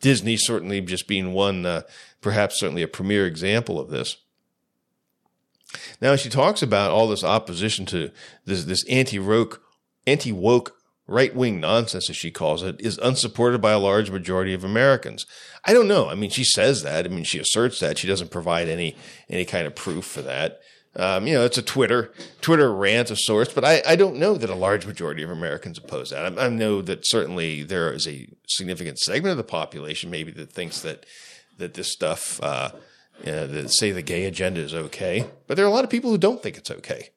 Disney 0.00 0.36
certainly 0.36 0.80
just 0.80 1.08
being 1.08 1.32
one, 1.32 1.66
uh, 1.66 1.82
perhaps 2.20 2.58
certainly 2.58 2.82
a 2.82 2.88
premier 2.88 3.26
example 3.26 3.80
of 3.80 3.90
this. 3.90 4.16
Now 6.00 6.16
she 6.16 6.28
talks 6.28 6.62
about 6.62 6.92
all 6.92 7.08
this 7.08 7.24
opposition 7.24 7.86
to 7.86 8.10
this 8.44 8.64
this 8.64 8.84
anti 8.88 9.18
woke 9.18 9.62
anti 10.06 10.32
woke 10.32 10.76
right 11.06 11.34
wing 11.34 11.60
nonsense, 11.60 12.08
as 12.08 12.16
she 12.16 12.30
calls 12.30 12.62
it, 12.62 12.80
is 12.80 12.98
unsupported 12.98 13.60
by 13.60 13.72
a 13.72 13.78
large 13.78 14.10
majority 14.10 14.54
of 14.54 14.64
Americans. 14.64 15.26
I 15.64 15.72
don't 15.72 15.88
know. 15.88 16.08
I 16.08 16.14
mean, 16.14 16.30
she 16.30 16.44
says 16.44 16.82
that. 16.82 17.04
I 17.04 17.08
mean, 17.08 17.24
she 17.24 17.38
asserts 17.38 17.80
that. 17.80 17.98
She 17.98 18.08
doesn't 18.08 18.30
provide 18.30 18.68
any 18.68 18.96
any 19.28 19.44
kind 19.44 19.66
of 19.66 19.74
proof 19.74 20.04
for 20.04 20.22
that. 20.22 20.60
Um, 20.96 21.26
you 21.26 21.34
know, 21.34 21.44
it's 21.44 21.58
a 21.58 21.62
Twitter 21.62 22.12
Twitter 22.40 22.72
rant 22.72 23.10
of 23.10 23.18
sorts, 23.18 23.52
but 23.52 23.64
I, 23.64 23.82
I 23.86 23.96
don't 23.96 24.16
know 24.16 24.34
that 24.34 24.48
a 24.48 24.54
large 24.54 24.86
majority 24.86 25.22
of 25.22 25.30
Americans 25.30 25.78
oppose 25.78 26.10
that. 26.10 26.38
I, 26.38 26.46
I, 26.46 26.48
know 26.48 26.82
that 26.82 27.00
certainly 27.04 27.64
there 27.64 27.92
is 27.92 28.06
a 28.06 28.28
significant 28.46 28.98
segment 29.00 29.32
of 29.32 29.36
the 29.36 29.44
population 29.44 30.10
maybe 30.10 30.30
that 30.32 30.52
thinks 30.52 30.80
that 30.82 31.04
that 31.58 31.74
this 31.74 31.90
stuff, 31.90 32.40
uh, 32.42 32.70
you 33.24 33.32
know, 33.32 33.46
that 33.48 33.72
say 33.72 33.90
the 33.90 34.02
gay 34.02 34.24
agenda 34.24 34.60
is 34.60 34.72
okay, 34.74 35.26
but 35.48 35.56
there 35.56 35.64
are 35.64 35.68
a 35.68 35.72
lot 35.72 35.84
of 35.84 35.90
people 35.90 36.10
who 36.10 36.18
don't 36.18 36.42
think 36.42 36.56
it's 36.56 36.70
okay. 36.70 37.10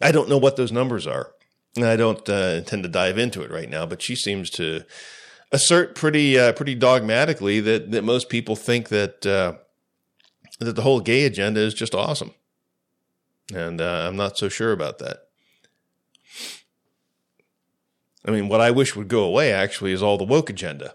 I 0.00 0.12
don't 0.12 0.28
know 0.28 0.38
what 0.38 0.56
those 0.56 0.72
numbers 0.72 1.06
are. 1.06 1.32
And 1.76 1.84
I 1.86 1.96
don't 1.96 2.28
uh, 2.28 2.56
intend 2.58 2.82
to 2.82 2.88
dive 2.88 3.16
into 3.16 3.42
it 3.42 3.50
right 3.50 3.70
now, 3.70 3.86
but 3.86 4.02
she 4.02 4.14
seems 4.14 4.50
to 4.50 4.84
assert 5.52 5.94
pretty 5.94 6.38
uh, 6.38 6.52
pretty 6.52 6.74
dogmatically 6.74 7.60
that 7.60 7.90
that 7.92 8.04
most 8.04 8.28
people 8.28 8.56
think 8.56 8.88
that 8.88 9.24
uh, 9.24 9.54
that 10.62 10.76
the 10.76 10.82
whole 10.82 11.00
gay 11.00 11.24
agenda 11.24 11.60
is 11.60 11.74
just 11.74 11.94
awesome. 11.94 12.32
And 13.54 13.80
uh, 13.80 14.06
I'm 14.08 14.16
not 14.16 14.38
so 14.38 14.48
sure 14.48 14.72
about 14.72 14.98
that. 14.98 15.28
I 18.24 18.30
mean, 18.30 18.48
what 18.48 18.60
I 18.60 18.70
wish 18.70 18.94
would 18.94 19.08
go 19.08 19.24
away 19.24 19.52
actually 19.52 19.92
is 19.92 20.02
all 20.02 20.16
the 20.16 20.24
woke 20.24 20.48
agenda, 20.48 20.94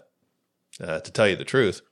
uh, 0.80 1.00
to 1.00 1.12
tell 1.12 1.28
you 1.28 1.36
the 1.36 1.44
truth. 1.44 1.82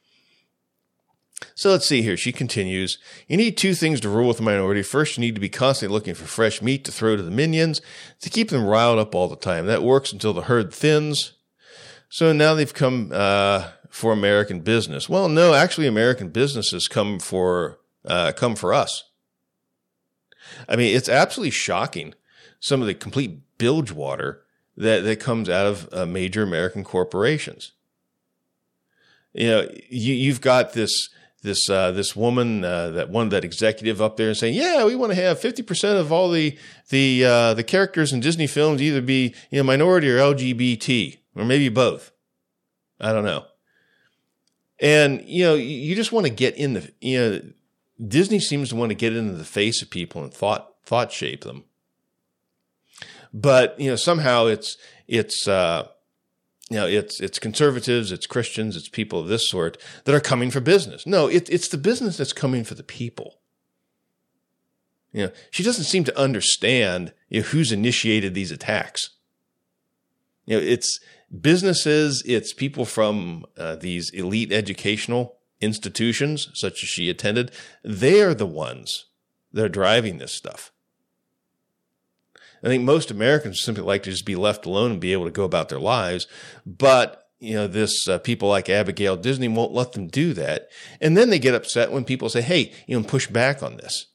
So 1.55 1.71
let's 1.71 1.87
see 1.87 2.01
here. 2.01 2.17
She 2.17 2.33
continues. 2.33 2.99
You 3.29 3.37
need 3.37 3.57
two 3.57 3.75
things 3.75 4.01
to 4.01 4.09
rule 4.09 4.29
with 4.29 4.41
a 4.41 4.43
minority. 4.43 4.83
First, 4.83 5.17
you 5.17 5.21
need 5.21 5.35
to 5.35 5.41
be 5.41 5.51
constantly 5.51 5.93
looking 5.93 6.15
for 6.15 6.25
fresh 6.25 6.63
meat 6.63 6.85
to 6.85 6.93
throw 6.93 7.17
to 7.17 7.23
the 7.23 7.31
minions 7.31 7.83
to 8.21 8.31
keep 8.31 8.49
them 8.49 8.65
riled 8.65 8.99
up 8.99 9.15
all 9.15 9.29
the 9.29 9.37
time. 9.37 9.67
That 9.67 9.83
works 9.83 10.13
until 10.13 10.33
the 10.33 10.43
herd 10.43 10.73
thins. 10.73 11.33
So 12.09 12.33
now 12.33 12.55
they've 12.55 12.73
come 12.73 13.11
uh, 13.13 13.69
for 13.97 14.13
American 14.13 14.61
business. 14.61 15.09
Well, 15.09 15.27
no, 15.27 15.55
actually, 15.55 15.87
American 15.87 16.29
businesses 16.29 16.87
come 16.87 17.19
for 17.19 17.79
uh, 18.05 18.33
come 18.37 18.55
for 18.55 18.75
us. 18.75 19.05
I 20.69 20.77
mean, 20.77 20.95
it's 20.95 21.09
absolutely 21.09 21.53
shocking 21.53 22.13
some 22.61 22.83
of 22.83 22.89
the 22.89 22.95
complete 22.95 23.41
bilge 23.57 23.93
water 23.93 24.43
that 24.77 25.01
that 25.05 25.19
comes 25.19 25.49
out 25.49 25.67
of 25.67 25.89
uh, 25.95 26.05
major 26.05 26.43
American 26.43 26.85
corporations. 26.85 27.73
You 29.33 29.49
know, 29.49 29.71
you, 29.89 30.13
you've 30.13 30.43
got 30.43 30.75
this 30.75 31.09
this 31.43 31.71
uh, 31.71 31.91
this 31.93 32.15
woman 32.15 32.65
uh, 32.65 32.91
that 32.91 33.09
one 33.09 33.31
that 33.31 33.45
executive 33.47 34.03
up 34.03 34.19
there 34.19 34.29
and 34.29 34.37
saying, 34.37 34.57
"Yeah, 34.57 34.85
we 34.85 34.95
want 34.95 35.13
to 35.13 35.23
have 35.23 35.41
fifty 35.41 35.63
percent 35.63 35.99
of 35.99 36.13
all 36.13 36.31
the 36.31 36.59
the 36.91 37.25
uh, 37.25 37.55
the 37.55 37.65
characters 37.65 38.13
in 38.13 38.21
Disney 38.21 38.47
films 38.47 38.83
either 38.83 39.01
be 39.01 39.35
you 39.51 39.57
know 39.57 39.65
minority 39.65 40.11
or 40.11 40.19
LGBT 40.19 41.17
or 41.35 41.47
maybe 41.47 41.71
both." 41.71 42.13
I 43.01 43.13
don't 43.15 43.25
know. 43.25 43.47
And 44.81 45.23
you 45.27 45.45
know, 45.45 45.55
you 45.55 45.95
just 45.95 46.13
want 46.13 46.27
to 46.27 46.33
get 46.33 46.57
in 46.57 46.75
the 46.75 46.93
you 47.01 47.19
know, 47.19 47.41
Disney 48.07 48.41
seems 48.41 48.71
to 48.71 48.77
want 48.77 48.91
to 48.91 48.95
get 48.95 49.17
into 49.17 49.33
the 49.33 49.45
face 49.45 49.81
of 49.83 49.91
people 49.91 50.23
and 50.23 50.33
thought 50.33 50.75
thought 50.85 51.13
shape 51.13 51.45
them. 51.45 51.65
But 53.33 53.79
you 53.81 53.91
know, 53.91 53.97
somehow 53.97 54.47
it's 54.47 54.77
it's 55.09 55.49
uh, 55.49 55.89
you 56.71 56.77
know, 56.77 56.87
it's 56.87 57.21
it's 57.21 57.39
conservatives, 57.39 58.13
it's 58.13 58.27
Christians, 58.27 58.77
it's 58.77 58.89
people 58.89 59.21
of 59.21 59.29
this 59.29 59.49
sort 59.49 59.79
that 60.05 60.15
are 60.15 60.21
coming 60.21 60.51
for 60.51 60.61
business. 60.61 61.07
No, 61.07 61.29
it, 61.29 61.49
it's 61.49 61.69
the 61.69 61.79
business 61.79 62.17
that's 62.17 62.33
coming 62.33 62.65
for 62.65 62.75
the 62.75 62.83
people. 62.83 63.39
You 65.13 65.27
know, 65.27 65.33
she 65.51 65.63
doesn't 65.63 65.85
seem 65.85 66.05
to 66.05 66.19
understand 66.19 67.15
you 67.29 67.41
know, 67.41 67.47
who's 67.49 67.73
initiated 67.73 68.35
these 68.35 68.51
attacks. 68.51 69.11
You 70.45 70.57
know, 70.57 70.63
it's 70.63 71.01
businesses, 71.41 72.23
it's 72.27 72.53
people 72.53 72.85
from 72.85 73.47
uh, 73.57 73.77
these 73.77 74.11
elite 74.11 74.53
educational 74.53 75.37
institutions, 75.61 76.49
such 76.55 76.83
as 76.83 76.89
she 76.89 77.09
attended. 77.09 77.51
They 77.83 78.23
are 78.23 78.35
the 78.35 78.47
ones 78.47 79.07
that 79.53 79.65
are 79.65 79.69
driving 79.69 80.19
this 80.19 80.33
stuff. 80.33 80.73
I 82.63 82.69
think 82.69 82.85
most 82.85 83.11
Americans 83.11 83.63
simply 83.63 83.85
like 83.85 84.03
to 84.05 84.11
just 84.11 84.27
be 84.27 84.37
left 84.37 84.67
alone 84.67 84.93
and 84.93 85.01
be 85.01 85.13
able 85.13 85.25
to 85.27 85.31
go 85.31 85.45
about 85.45 85.69
their 85.69 85.81
lives. 85.81 86.27
But, 86.65 87.29
you 87.39 87.55
know, 87.55 87.67
this 87.67 88.09
uh, 88.09 88.19
people 88.19 88.49
like 88.49 88.69
Abigail 88.69 89.17
Disney 89.17 89.49
won't 89.49 89.73
let 89.73 89.93
them 89.93 90.09
do 90.09 90.33
that. 90.35 90.69
And 91.01 91.17
then 91.17 91.31
they 91.31 91.39
get 91.39 91.55
upset 91.55 91.93
when 91.93 92.05
people 92.05 92.29
say, 92.29 92.43
hey, 92.43 92.73
you 92.87 92.99
know, 92.99 93.07
push 93.07 93.27
back 93.27 93.63
on 93.63 93.77
this. 93.77 94.07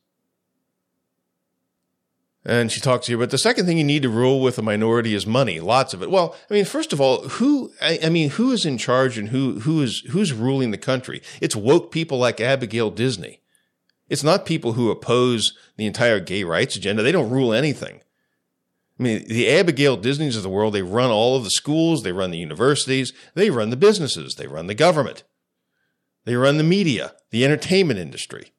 And 2.44 2.72
she 2.72 2.82
talks 2.82 3.06
here, 3.06 3.20
but 3.20 3.30
the 3.30 3.38
second 3.38 3.68
thing 3.68 3.78
you 3.78 3.84
need 3.84 4.02
to 4.02 4.10
rule 4.10 4.42
with 4.42 4.58
a 4.58 4.64
minority 4.64 5.14
is 5.14 5.28
money, 5.28 5.60
lots 5.60 5.94
of 5.94 6.02
it. 6.02 6.10
Well, 6.10 6.36
I 6.50 6.56
mean, 6.56 6.66
first 6.66 6.92
of 6.92 7.00
all, 7.00 7.28
who, 7.28 7.72
I, 7.80 8.00
I, 8.06 8.10
mean, 8.10 8.32
who 8.32 8.52
is 8.52 8.66
in 8.66 8.80
charge 8.80 9.20
and 9.20 9.30
who, 9.30 9.60
who 9.60 9.84
is, 9.84 10.00
who's 10.10 10.34
ruling 10.34 10.72
the 10.72 10.78
country? 10.80 11.22
It's 11.40 11.56
woke 11.56 11.92
people 11.92 12.18
like 12.18 12.42
Abigail 12.42 12.90
Disney. 12.90 13.42
It's 14.10 14.24
not 14.24 14.48
people 14.48 14.74
who 14.74 14.90
oppose 14.90 15.54
the 15.78 15.86
entire 15.86 16.20
gay 16.20 16.44
rights 16.44 16.76
agenda. 16.76 17.04
They 17.04 17.12
don't 17.12 17.30
rule 17.30 17.54
anything. 17.54 18.02
I 19.00 19.04
mean, 19.04 19.28
the 19.28 19.50
Abigail 19.50 19.96
Disneys 19.96 20.36
of 20.36 20.44
the 20.44 20.50
world, 20.50 20.74
they 20.74 20.82
run 20.82 21.12
all 21.12 21.36
of 21.36 21.44
the 21.44 21.52
schools, 21.52 22.04
they 22.04 22.12
run 22.12 22.32
the 22.32 22.38
universities, 22.38 23.14
they 23.36 23.50
run 23.50 23.70
the 23.70 23.76
businesses, 23.76 24.36
they 24.36 24.48
run 24.48 24.68
the 24.68 24.76
government, 24.76 25.24
they 26.26 26.36
run 26.36 26.58
the 26.58 26.64
media, 26.64 27.14
the 27.30 27.46
entertainment 27.46 28.00
industry. 28.00 28.52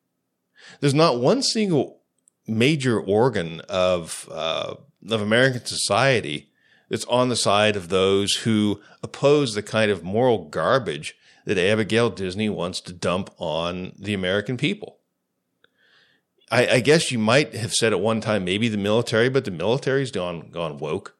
There's 0.80 0.95
not 0.95 1.20
one 1.20 1.43
single 1.43 2.01
major 2.47 3.01
organ 3.01 3.61
of 3.68 4.28
uh, 4.30 4.74
of 5.09 5.20
American 5.20 5.64
society 5.64 6.51
that's 6.88 7.05
on 7.07 7.28
the 7.28 7.36
side 7.36 7.76
of 7.76 7.88
those 7.88 8.34
who 8.45 8.80
oppose 9.03 9.55
the 9.55 9.62
kind 9.62 9.90
of 9.90 10.05
moral 10.05 10.49
garbage 10.49 11.16
that 11.45 11.59
Abigail 11.59 12.11
Disney 12.11 12.49
wants 12.49 12.80
to 12.82 12.93
dump 12.93 13.30
on 13.38 13.93
the 13.99 14.14
American 14.14 14.57
people. 14.57 14.99
I, 16.51 16.68
I, 16.68 16.80
guess 16.80 17.11
you 17.11 17.18
might 17.18 17.55
have 17.55 17.72
said 17.72 17.93
at 17.93 18.01
one 18.01 18.20
time 18.20 18.45
maybe 18.45 18.68
the 18.68 18.76
military, 18.76 19.30
but 19.30 19.45
the 19.45 19.51
military's 19.51 20.11
gone 20.11 20.51
gone 20.51 20.78
woke. 20.78 21.16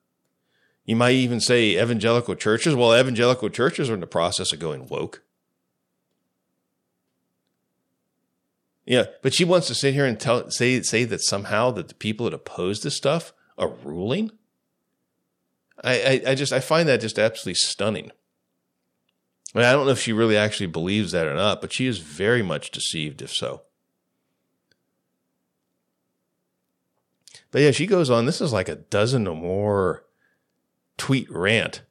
You 0.85 0.97
might 0.97 1.13
even 1.13 1.41
say 1.41 1.81
evangelical 1.81 2.35
churches. 2.35 2.75
Well, 2.75 2.99
evangelical 2.99 3.49
churches 3.49 3.89
are 3.89 3.95
in 3.95 4.01
the 4.01 4.07
process 4.07 4.53
of 4.53 4.59
going 4.59 4.89
woke. 4.89 5.23
Yeah, 8.85 9.05
but 9.23 9.33
she 9.33 9.45
wants 9.45 9.69
to 9.69 9.75
sit 9.75 9.95
here 9.95 10.05
and 10.05 10.19
tell 10.19 10.51
say 10.51 10.81
say 10.83 11.05
that 11.05 11.21
somehow 11.21 11.71
that 11.73 11.89
the 11.89 11.95
people 11.95 12.25
that 12.25 12.35
oppose 12.35 12.83
this 12.83 12.97
stuff 12.97 13.33
are 13.57 13.73
ruling. 13.85 14.31
I, 15.85 16.23
I, 16.27 16.31
I 16.31 16.35
just 16.35 16.53
I 16.53 16.61
find 16.61 16.89
that 16.89 17.01
just 17.01 17.19
absolutely 17.19 17.55
stunning. 17.55 18.11
I, 19.55 19.59
mean, 19.59 19.67
I 19.67 19.73
don't 19.73 19.87
know 19.87 19.93
if 19.93 20.01
she 20.01 20.13
really 20.13 20.37
actually 20.37 20.67
believes 20.67 21.13
that 21.13 21.27
or 21.27 21.35
not, 21.35 21.61
but 21.61 21.73
she 21.73 21.87
is 21.87 21.99
very 21.99 22.43
much 22.43 22.71
deceived 22.71 23.23
if 23.23 23.33
so. 23.33 23.63
But 27.51 27.61
yeah, 27.61 27.71
she 27.71 27.87
goes 27.87 28.09
on. 28.09 28.25
This 28.25 28.41
is 28.41 28.53
like 28.53 28.69
a 28.69 28.77
dozen 28.77 29.27
or 29.27 29.37
more 29.37 30.05
tweet 30.97 31.31
rant. 31.31 31.83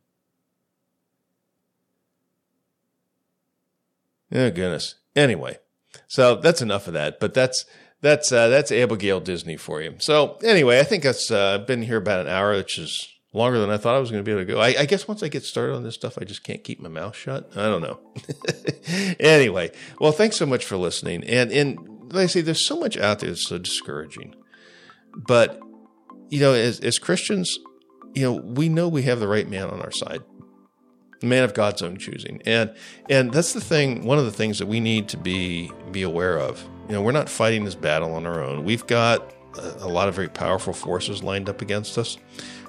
Oh 4.32 4.50
goodness. 4.50 4.96
Anyway, 5.16 5.60
so 6.08 6.36
that's 6.36 6.62
enough 6.62 6.88
of 6.88 6.94
that. 6.94 7.20
But 7.20 7.34
that's 7.34 7.66
that's 8.02 8.32
uh, 8.32 8.48
that's 8.50 8.72
Abigail 8.72 9.20
Disney 9.20 9.58
for 9.58 9.82
you. 9.82 9.96
So 10.00 10.38
anyway, 10.44 10.80
I 10.80 10.84
think 10.84 11.04
that's 11.04 11.30
uh, 11.32 11.60
been 11.60 11.84
here 11.84 11.98
about 11.98 12.22
an 12.22 12.28
hour, 12.28 12.56
which 12.56 12.78
is 12.78 13.08
longer 13.34 13.60
than 13.60 13.70
I 13.70 13.78
thought 13.78 13.96
I 13.96 14.00
was 14.00 14.12
going 14.12 14.24
to 14.24 14.26
be 14.26 14.32
able 14.32 14.46
to 14.46 14.54
go. 14.54 14.60
I, 14.60 14.82
I, 14.82 14.86
guess 14.86 15.08
once 15.08 15.24
I 15.24 15.30
get 15.30 15.44
started 15.44 15.74
on 15.74 15.84
this 15.84 15.96
stuff, 15.96 16.18
I 16.20 16.26
just 16.26 16.44
can't 16.44 16.64
keep 16.64 16.82
my 16.82 16.90
mouth 16.90 17.16
shut. 17.16 17.50
I 17.56 17.64
don't 17.64 17.82
know. 17.82 18.00
anyway, 19.20 19.72
well, 20.00 20.12
thanks 20.12 20.36
so 20.36 20.46
much 20.46 20.66
for 20.66 20.76
listening. 20.76 21.24
And 21.24 21.52
and 21.52 21.78
like 22.14 22.24
I 22.24 22.28
say, 22.28 22.42
there's 22.42 22.66
so 22.66 22.80
much 22.80 22.98
out 22.98 23.20
there 23.20 23.30
that's 23.30 23.48
so 23.48 23.58
discouraging. 23.58 24.36
But, 25.16 25.60
you 26.30 26.40
know, 26.40 26.54
as, 26.54 26.80
as 26.80 27.00
Christians, 27.00 27.58
you 28.14 28.24
know, 28.24 28.34
we 28.34 28.70
know 28.70 28.88
we 28.88 29.04
have 29.04 29.20
the 29.20 29.28
right 29.28 29.48
man 29.48 29.70
on 29.70 29.82
our 29.82 29.92
side, 29.92 30.22
man 31.22 31.44
of 31.44 31.54
God's 31.54 31.82
own 31.82 31.98
choosing. 31.98 32.42
And, 32.46 32.74
and 33.10 33.32
that's 33.32 33.54
the 33.54 33.62
thing, 33.62 34.06
one 34.06 34.18
of 34.18 34.26
the 34.26 34.32
things 34.32 34.60
that 34.60 34.68
we 34.68 34.80
need 34.80 35.08
to 35.10 35.18
be, 35.18 35.72
be 35.92 36.02
aware 36.02 36.40
of. 36.40 36.64
You 36.88 36.96
know, 36.96 37.02
we're 37.02 37.12
not 37.12 37.30
fighting 37.30 37.64
this 37.64 37.76
battle 37.76 38.14
on 38.14 38.26
our 38.26 38.44
own. 38.44 38.64
We've 38.64 38.86
got 38.86 39.34
a, 39.58 39.86
a 39.86 39.88
lot 39.88 40.10
of 40.10 40.16
very 40.16 40.30
powerful 40.30 40.74
forces 40.74 41.24
lined 41.24 41.50
up 41.50 41.62
against 41.62 41.98
us. 41.98 42.18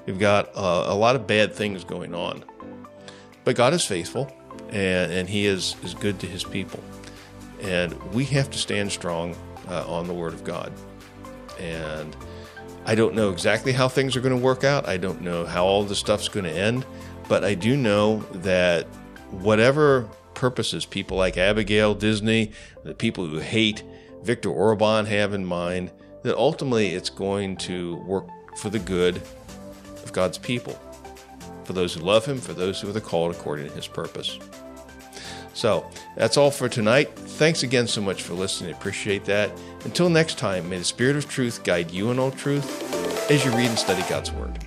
We've 0.06 0.18
got 0.18 0.50
a 0.54 0.94
lot 0.94 1.14
of 1.14 1.26
bad 1.26 1.52
things 1.52 1.84
going 1.84 2.14
on. 2.14 2.44
But 3.44 3.56
God 3.56 3.72
is 3.72 3.84
faithful 3.84 4.30
and, 4.70 5.12
and 5.12 5.28
He 5.28 5.46
is, 5.46 5.76
is 5.82 5.94
good 5.94 6.18
to 6.20 6.26
His 6.26 6.44
people. 6.44 6.82
And 7.60 7.92
we 8.12 8.24
have 8.26 8.50
to 8.50 8.58
stand 8.58 8.90
strong 8.90 9.36
uh, 9.68 9.88
on 9.88 10.08
the 10.08 10.14
Word 10.14 10.34
of 10.34 10.42
God. 10.42 10.72
And 11.60 12.16
I 12.84 12.96
don't 12.96 13.14
know 13.14 13.30
exactly 13.30 13.72
how 13.72 13.88
things 13.88 14.16
are 14.16 14.20
going 14.20 14.36
to 14.36 14.42
work 14.42 14.64
out. 14.64 14.88
I 14.88 14.96
don't 14.96 15.20
know 15.20 15.46
how 15.46 15.64
all 15.64 15.84
this 15.84 15.98
stuff's 15.98 16.28
going 16.28 16.44
to 16.44 16.52
end, 16.52 16.84
but 17.28 17.44
I 17.44 17.54
do 17.54 17.76
know 17.76 18.18
that 18.32 18.86
whatever 19.30 20.08
purposes 20.34 20.84
people 20.84 21.16
like 21.16 21.36
Abigail 21.36 21.94
Disney, 21.94 22.52
the 22.84 22.94
people 22.94 23.26
who 23.26 23.38
hate 23.38 23.82
Viktor 24.22 24.50
Orban 24.50 25.06
have 25.06 25.34
in 25.34 25.44
mind, 25.44 25.90
that 26.22 26.36
ultimately 26.36 26.88
it's 26.88 27.10
going 27.10 27.56
to 27.58 27.96
work 27.96 28.28
for 28.56 28.70
the 28.70 28.78
good 28.78 29.16
of 30.02 30.12
God's 30.12 30.38
people, 30.38 30.78
for 31.64 31.72
those 31.72 31.94
who 31.94 32.00
love 32.00 32.24
Him, 32.24 32.38
for 32.38 32.52
those 32.52 32.80
who 32.80 32.94
are 32.94 33.00
called 33.00 33.34
according 33.34 33.68
to 33.68 33.74
His 33.74 33.86
purpose. 33.86 34.38
So 35.54 35.88
that's 36.16 36.36
all 36.36 36.50
for 36.50 36.68
tonight. 36.68 37.10
Thanks 37.14 37.62
again 37.62 37.86
so 37.86 38.00
much 38.00 38.22
for 38.22 38.34
listening. 38.34 38.72
I 38.72 38.76
appreciate 38.76 39.24
that. 39.26 39.50
Until 39.84 40.08
next 40.08 40.38
time, 40.38 40.68
may 40.68 40.78
the 40.78 40.84
Spirit 40.84 41.16
of 41.16 41.28
truth 41.28 41.62
guide 41.62 41.90
you 41.90 42.10
in 42.10 42.18
all 42.18 42.30
truth 42.30 43.30
as 43.30 43.44
you 43.44 43.50
read 43.52 43.68
and 43.68 43.78
study 43.78 44.02
God's 44.08 44.32
Word. 44.32 44.58